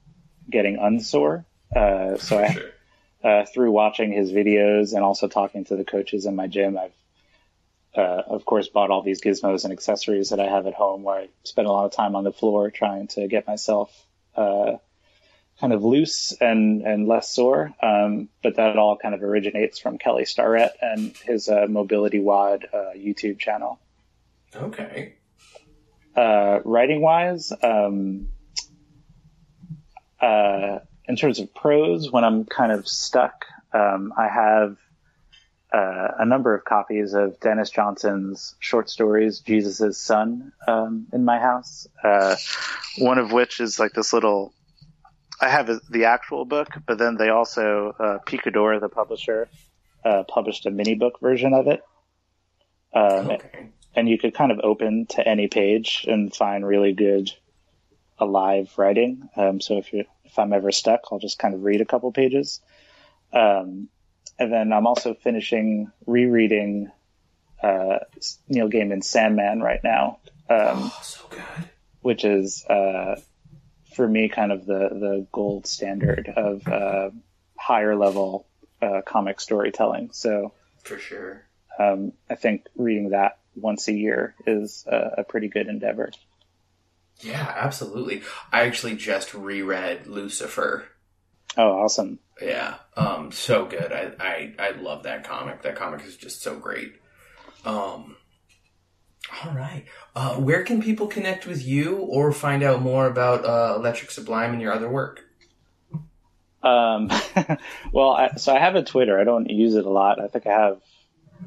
getting 0.48 0.78
unsore. 0.78 1.44
Uh, 1.74 2.16
so 2.16 2.38
I, 2.38 2.52
Sure. 2.52 2.70
uh, 3.24 3.44
through 3.46 3.72
watching 3.72 4.12
his 4.12 4.30
videos 4.30 4.94
and 4.94 5.02
also 5.02 5.28
talking 5.28 5.64
to 5.64 5.76
the 5.76 5.84
coaches 5.84 6.26
in 6.26 6.36
my 6.36 6.46
gym, 6.46 6.78
I've, 6.78 6.92
uh, 7.96 8.22
of 8.28 8.44
course, 8.44 8.68
bought 8.68 8.90
all 8.90 9.02
these 9.02 9.20
gizmos 9.20 9.64
and 9.64 9.72
accessories 9.72 10.30
that 10.30 10.40
I 10.40 10.46
have 10.46 10.66
at 10.66 10.74
home 10.74 11.02
where 11.02 11.22
I 11.22 11.28
spend 11.42 11.66
a 11.66 11.72
lot 11.72 11.86
of 11.86 11.92
time 11.92 12.14
on 12.14 12.24
the 12.24 12.32
floor 12.32 12.70
trying 12.70 13.08
to 13.08 13.26
get 13.26 13.46
myself, 13.46 13.90
uh, 14.36 14.74
kind 15.60 15.72
of 15.72 15.84
loose 15.84 16.32
and, 16.40 16.82
and 16.82 17.06
less 17.06 17.30
sore. 17.30 17.72
Um, 17.82 18.28
but 18.42 18.56
that 18.56 18.76
all 18.76 18.96
kind 18.96 19.14
of 19.14 19.22
originates 19.22 19.78
from 19.78 19.98
Kelly 19.98 20.24
Starrett 20.24 20.72
and 20.80 21.16
his, 21.18 21.48
uh, 21.48 21.66
MobilityWOD, 21.66 22.64
uh, 22.72 22.92
YouTube 22.96 23.38
channel. 23.38 23.78
Okay. 24.54 25.14
Uh, 26.16 26.60
writing 26.64 27.00
wise, 27.00 27.52
um, 27.62 28.28
uh, 30.20 30.78
in 31.06 31.16
terms 31.16 31.38
of 31.38 31.52
prose, 31.54 32.10
when 32.10 32.24
I'm 32.24 32.44
kind 32.44 32.72
of 32.72 32.88
stuck, 32.88 33.44
um, 33.72 34.12
I 34.16 34.28
have 34.28 34.78
uh, 35.72 36.08
a 36.20 36.24
number 36.24 36.54
of 36.54 36.64
copies 36.64 37.14
of 37.14 37.38
Denis 37.40 37.68
Johnson's 37.70 38.54
short 38.60 38.88
stories, 38.88 39.40
Jesus' 39.40 39.98
Son, 39.98 40.52
um, 40.68 41.08
in 41.12 41.24
my 41.24 41.40
house. 41.40 41.86
Uh, 42.02 42.36
one 42.98 43.18
of 43.18 43.32
which 43.32 43.60
is 43.60 43.78
like 43.78 43.92
this 43.92 44.12
little. 44.12 44.53
I 45.40 45.48
have 45.48 45.68
the 45.90 46.04
actual 46.06 46.44
book, 46.44 46.68
but 46.86 46.98
then 46.98 47.16
they 47.16 47.28
also 47.28 47.94
uh, 47.98 48.18
Picador, 48.26 48.80
the 48.80 48.88
publisher, 48.88 49.48
uh, 50.04 50.22
published 50.28 50.66
a 50.66 50.70
mini 50.70 50.94
book 50.94 51.18
version 51.20 51.52
of 51.54 51.66
it. 51.66 51.82
Um, 52.94 53.30
Okay. 53.30 53.68
and 53.96 54.08
you 54.08 54.18
could 54.18 54.34
kind 54.34 54.52
of 54.52 54.60
open 54.62 55.06
to 55.10 55.26
any 55.26 55.48
page 55.48 56.04
and 56.08 56.34
find 56.34 56.66
really 56.66 56.92
good 56.92 57.30
alive 58.18 58.72
writing. 58.76 59.28
Um, 59.36 59.60
so 59.60 59.78
if 59.78 59.92
you 59.92 60.04
if 60.24 60.38
I'm 60.38 60.52
ever 60.52 60.72
stuck, 60.72 61.00
I'll 61.10 61.18
just 61.18 61.38
kind 61.38 61.54
of 61.54 61.62
read 61.62 61.80
a 61.80 61.84
couple 61.84 62.10
pages. 62.12 62.60
Um, 63.32 63.88
and 64.38 64.52
then 64.52 64.72
I'm 64.72 64.86
also 64.86 65.14
finishing 65.14 65.90
rereading 66.06 66.90
uh, 67.62 67.98
Neil 68.48 68.68
Gaiman's 68.68 69.08
Sandman 69.08 69.60
right 69.60 69.80
now, 69.84 70.18
um, 70.50 70.90
Oh, 70.92 71.00
so 71.02 71.24
good. 71.30 71.40
which 72.02 72.24
is 72.24 72.64
uh, 72.66 73.16
for 73.94 74.06
me 74.06 74.28
kind 74.28 74.52
of 74.52 74.66
the 74.66 74.88
the 74.90 75.26
gold 75.32 75.66
standard 75.66 76.32
of 76.36 76.66
uh, 76.68 77.10
higher 77.58 77.96
level 77.96 78.46
uh, 78.82 79.02
comic 79.06 79.40
storytelling. 79.40 80.10
So 80.12 80.52
For 80.82 80.98
sure. 80.98 81.46
um, 81.78 82.12
I 82.28 82.34
think 82.34 82.66
reading 82.76 83.10
that 83.10 83.38
once 83.56 83.88
a 83.88 83.92
year 83.92 84.34
is 84.46 84.84
a, 84.86 85.10
a 85.18 85.24
pretty 85.24 85.48
good 85.48 85.68
endeavor. 85.68 86.10
Yeah, 87.20 87.54
absolutely. 87.56 88.22
I 88.52 88.62
actually 88.66 88.96
just 88.96 89.34
reread 89.34 90.06
Lucifer. 90.06 90.88
Oh, 91.56 91.70
awesome. 91.82 92.18
Yeah, 92.42 92.74
um, 92.96 93.30
so 93.30 93.64
good. 93.66 93.92
I, 93.92 94.10
I 94.18 94.54
I 94.58 94.70
love 94.72 95.04
that 95.04 95.22
comic. 95.22 95.62
That 95.62 95.76
comic 95.76 96.04
is 96.04 96.16
just 96.16 96.42
so 96.42 96.58
great. 96.58 96.94
Um, 97.64 98.16
all 99.42 99.52
right. 99.52 99.84
Uh, 100.14 100.36
where 100.36 100.62
can 100.64 100.82
people 100.82 101.06
connect 101.06 101.46
with 101.46 101.64
you 101.64 101.96
or 101.96 102.32
find 102.32 102.62
out 102.62 102.82
more 102.82 103.06
about 103.06 103.44
uh, 103.44 103.74
Electric 103.76 104.10
Sublime 104.10 104.52
and 104.52 104.60
your 104.60 104.72
other 104.72 104.88
work? 104.88 105.24
Um, 106.62 107.10
well, 107.92 108.10
I, 108.10 108.36
so 108.36 108.54
I 108.54 108.58
have 108.58 108.74
a 108.74 108.82
Twitter. 108.82 109.18
I 109.18 109.24
don't 109.24 109.48
use 109.48 109.74
it 109.74 109.84
a 109.84 109.90
lot. 109.90 110.20
I 110.20 110.28
think 110.28 110.46
I 110.46 110.50
have 110.50 110.80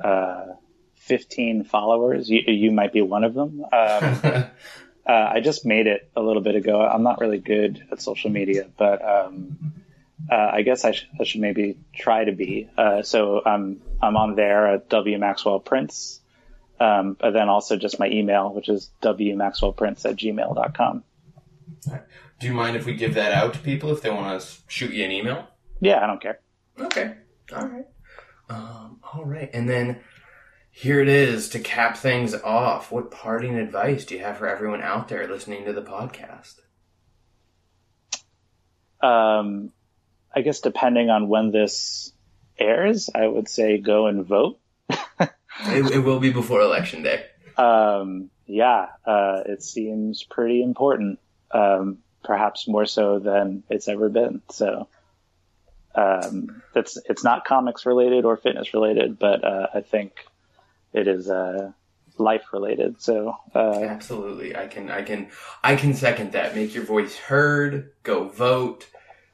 uh, 0.02 0.54
15 0.96 1.64
followers. 1.64 2.30
You, 2.30 2.42
you 2.48 2.72
might 2.72 2.94
be 2.94 3.02
one 3.02 3.24
of 3.24 3.34
them. 3.34 3.64
Um, 3.64 3.70
uh, 4.24 4.48
I 5.08 5.40
just 5.42 5.66
made 5.66 5.88
it 5.88 6.10
a 6.16 6.22
little 6.22 6.42
bit 6.42 6.56
ago. 6.56 6.82
I'm 6.82 7.04
not 7.04 7.20
really 7.20 7.40
good 7.40 7.84
at 7.92 8.02
social 8.02 8.30
media, 8.30 8.68
but 8.78 9.04
um, 9.04 9.74
uh, 10.32 10.50
I 10.54 10.62
guess 10.62 10.86
I, 10.86 10.92
sh- 10.92 11.08
I 11.20 11.24
should 11.24 11.42
maybe 11.42 11.78
try 11.94 12.26
to 12.26 12.32
be. 12.32 12.70
Uh, 12.78 13.02
so 13.02 13.42
I'm 13.46 13.82
I'm 14.02 14.16
on 14.18 14.36
there 14.36 14.68
at 14.68 14.90
W 14.90 15.18
Maxwell 15.18 15.60
Prince, 15.60 16.20
um, 16.80 17.18
but 17.20 17.32
then 17.32 17.50
also 17.50 17.76
just 17.78 18.00
my 18.00 18.08
email, 18.08 18.54
which 18.54 18.70
is 18.70 18.90
wmaxwellprince 19.02 20.06
at 20.06 20.16
gmail.com. 20.16 21.04
Do 22.40 22.48
you 22.48 22.54
mind 22.54 22.76
if 22.76 22.86
we 22.86 22.94
give 22.94 23.16
that 23.16 23.32
out 23.32 23.54
to 23.54 23.60
people 23.60 23.92
if 23.92 24.02
they 24.02 24.10
want 24.10 24.40
to 24.40 24.48
shoot 24.68 24.94
you 24.94 25.04
an 25.04 25.12
email? 25.12 25.48
Yeah, 25.80 26.04
I 26.04 26.08
don't 26.08 26.22
care. 26.22 26.40
Okay. 26.80 27.16
All 27.56 27.68
right. 27.68 27.86
Um, 28.50 29.00
all 29.14 29.26
right. 29.26 29.50
And 29.54 29.68
then 29.70 30.02
here 30.72 31.02
it 31.02 31.08
is 31.08 31.50
to 31.50 31.60
cap 31.60 31.98
things 31.98 32.36
off. 32.36 32.92
What 32.92 33.10
parting 33.10 33.56
advice 33.56 34.06
do 34.06 34.16
you 34.16 34.22
have 34.22 34.38
for 34.38 34.48
everyone 34.48 34.82
out 34.82 35.08
there 35.08 35.28
listening 35.28 35.66
to 35.66 35.74
the 35.74 35.82
podcast? 35.82 36.60
Um, 39.02 39.72
I 40.36 40.42
guess 40.42 40.62
depending 40.62 41.10
on 41.10 41.30
when 41.30 41.52
this 41.52 42.14
airs, 42.60 43.10
I 43.14 43.26
would 43.26 43.50
say 43.50 43.80
go 43.80 44.08
and 44.08 44.26
vote. 44.26 44.60
It, 45.66 45.92
it 45.92 46.00
will 46.00 46.20
be 46.20 46.32
before 46.32 46.62
election 46.62 47.04
day. 47.04 47.26
Um, 47.58 48.30
yeah, 48.46 48.88
uh, 49.06 49.42
it 49.46 49.64
seems 49.64 50.24
pretty 50.24 50.62
important, 50.62 51.20
um, 51.52 52.00
perhaps 52.24 52.68
more 52.68 52.86
so 52.86 53.20
than 53.20 53.64
it's 53.70 53.88
ever 53.88 54.10
been. 54.10 54.42
So, 54.50 54.88
um, 55.96 56.62
it's 56.76 56.98
it's 57.10 57.24
not 57.24 57.46
comics 57.46 57.86
related 57.86 58.26
or 58.26 58.38
fitness 58.38 58.74
related, 58.74 59.18
but 59.18 59.44
uh, 59.44 59.68
I 59.74 59.82
think 59.82 60.14
it 60.94 61.08
is 61.08 61.30
uh, 61.30 61.72
life 62.18 62.54
related. 62.54 63.02
So, 63.02 63.36
uh, 63.56 63.80
Absolutely. 63.82 64.56
I 64.56 64.68
can 64.68 64.92
I 64.92 65.02
can 65.02 65.30
I 65.64 65.76
can 65.76 65.94
second 65.94 66.34
that. 66.34 66.56
Make 66.56 66.76
your 66.76 66.86
voice 66.86 67.16
heard, 67.18 67.92
go 68.04 68.28
vote. 68.28 68.88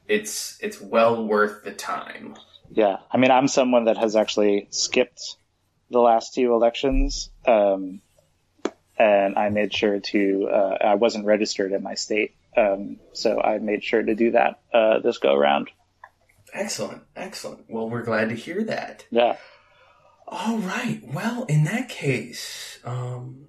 It's 0.08 0.58
it's 0.60 0.80
well 0.80 1.24
worth 1.26 1.64
the 1.64 1.72
time. 1.72 2.36
yeah, 2.70 2.96
I 3.10 3.18
mean, 3.18 3.30
I'm 3.30 3.48
someone 3.48 3.84
that 3.84 3.98
has 3.98 4.16
actually 4.16 4.66
skipped 4.70 5.36
the 5.94 6.00
last 6.00 6.34
two 6.34 6.52
elections, 6.52 7.30
um, 7.46 8.02
and 8.98 9.38
I 9.38 9.48
made 9.48 9.72
sure 9.72 10.00
to. 10.00 10.48
Uh, 10.52 10.76
I 10.80 10.94
wasn't 10.96 11.24
registered 11.24 11.72
in 11.72 11.82
my 11.82 11.94
state, 11.94 12.36
um, 12.56 12.98
so 13.12 13.40
I 13.40 13.58
made 13.58 13.82
sure 13.82 14.02
to 14.02 14.14
do 14.14 14.32
that 14.32 14.60
uh, 14.72 14.98
this 14.98 15.18
go 15.18 15.34
around. 15.34 15.70
Excellent. 16.52 17.02
Excellent. 17.16 17.64
Well, 17.68 17.88
we're 17.88 18.02
glad 18.02 18.28
to 18.28 18.34
hear 18.34 18.62
that. 18.64 19.06
Yeah. 19.10 19.36
All 20.28 20.58
right. 20.58 21.00
Well, 21.02 21.44
in 21.44 21.64
that 21.64 21.88
case, 21.88 22.78
um, 22.84 23.46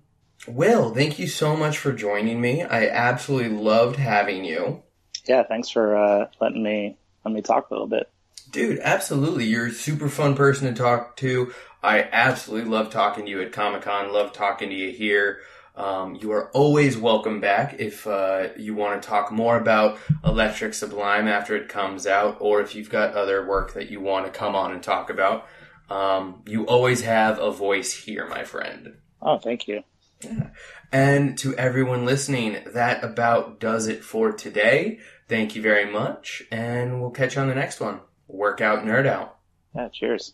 Will, 0.47 0.93
thank 0.93 1.19
you 1.19 1.27
so 1.27 1.55
much 1.55 1.77
for 1.77 1.91
joining 1.91 2.41
me. 2.41 2.63
I 2.63 2.87
absolutely 2.87 3.57
loved 3.57 3.97
having 3.97 4.43
you. 4.43 4.83
Yeah, 5.27 5.43
thanks 5.43 5.69
for 5.69 5.95
uh, 5.95 6.27
letting 6.39 6.63
me 6.63 6.97
let 7.23 7.33
me 7.33 7.41
talk 7.41 7.69
a 7.69 7.73
little 7.73 7.87
bit. 7.87 8.09
Dude, 8.51 8.79
absolutely. 8.79 9.45
You're 9.45 9.67
a 9.67 9.71
super 9.71 10.07
fun 10.07 10.35
person 10.35 10.67
to 10.67 10.79
talk 10.79 11.17
to. 11.17 11.51
I 11.85 12.09
absolutely 12.11 12.67
love 12.71 12.89
talking 12.89 13.25
to 13.25 13.29
you 13.29 13.43
at 13.43 13.51
Comic 13.51 13.83
Con. 13.83 14.11
Love 14.11 14.33
talking 14.33 14.69
to 14.69 14.75
you 14.75 14.89
here. 14.91 15.41
Um, 15.75 16.15
you 16.15 16.31
are 16.31 16.49
always 16.49 16.97
welcome 16.97 17.39
back 17.39 17.75
if 17.77 18.07
uh, 18.07 18.47
you 18.57 18.73
want 18.73 18.99
to 18.99 19.07
talk 19.07 19.31
more 19.31 19.55
about 19.55 19.99
Electric 20.23 20.73
Sublime 20.73 21.27
after 21.27 21.55
it 21.55 21.69
comes 21.69 22.07
out, 22.07 22.37
or 22.39 22.61
if 22.61 22.73
you've 22.73 22.89
got 22.89 23.13
other 23.13 23.45
work 23.45 23.75
that 23.75 23.91
you 23.91 24.01
want 24.01 24.25
to 24.25 24.31
come 24.31 24.55
on 24.55 24.71
and 24.71 24.81
talk 24.81 25.11
about. 25.11 25.45
Um, 25.87 26.41
you 26.47 26.65
always 26.65 27.03
have 27.03 27.37
a 27.37 27.51
voice 27.51 27.93
here, 27.93 28.27
my 28.27 28.45
friend. 28.45 28.95
Oh, 29.21 29.37
thank 29.37 29.67
you. 29.67 29.83
Yeah. 30.23 30.49
And 30.91 31.37
to 31.37 31.55
everyone 31.55 32.03
listening, 32.03 32.63
that 32.73 33.03
about 33.03 33.59
does 33.59 33.87
it 33.87 34.03
for 34.03 34.31
today. 34.31 35.01
Thank 35.27 35.55
you 35.55 35.61
very 35.61 35.85
much, 35.85 36.41
and 36.49 36.99
we'll 36.99 37.11
catch 37.11 37.35
you 37.35 37.43
on 37.43 37.47
the 37.47 37.53
next 37.53 37.79
one. 37.79 37.99
Work 38.27 38.59
out, 38.59 38.83
nerd 38.83 39.05
out. 39.05 39.37
Yeah, 39.75 39.89
cheers. 39.89 40.33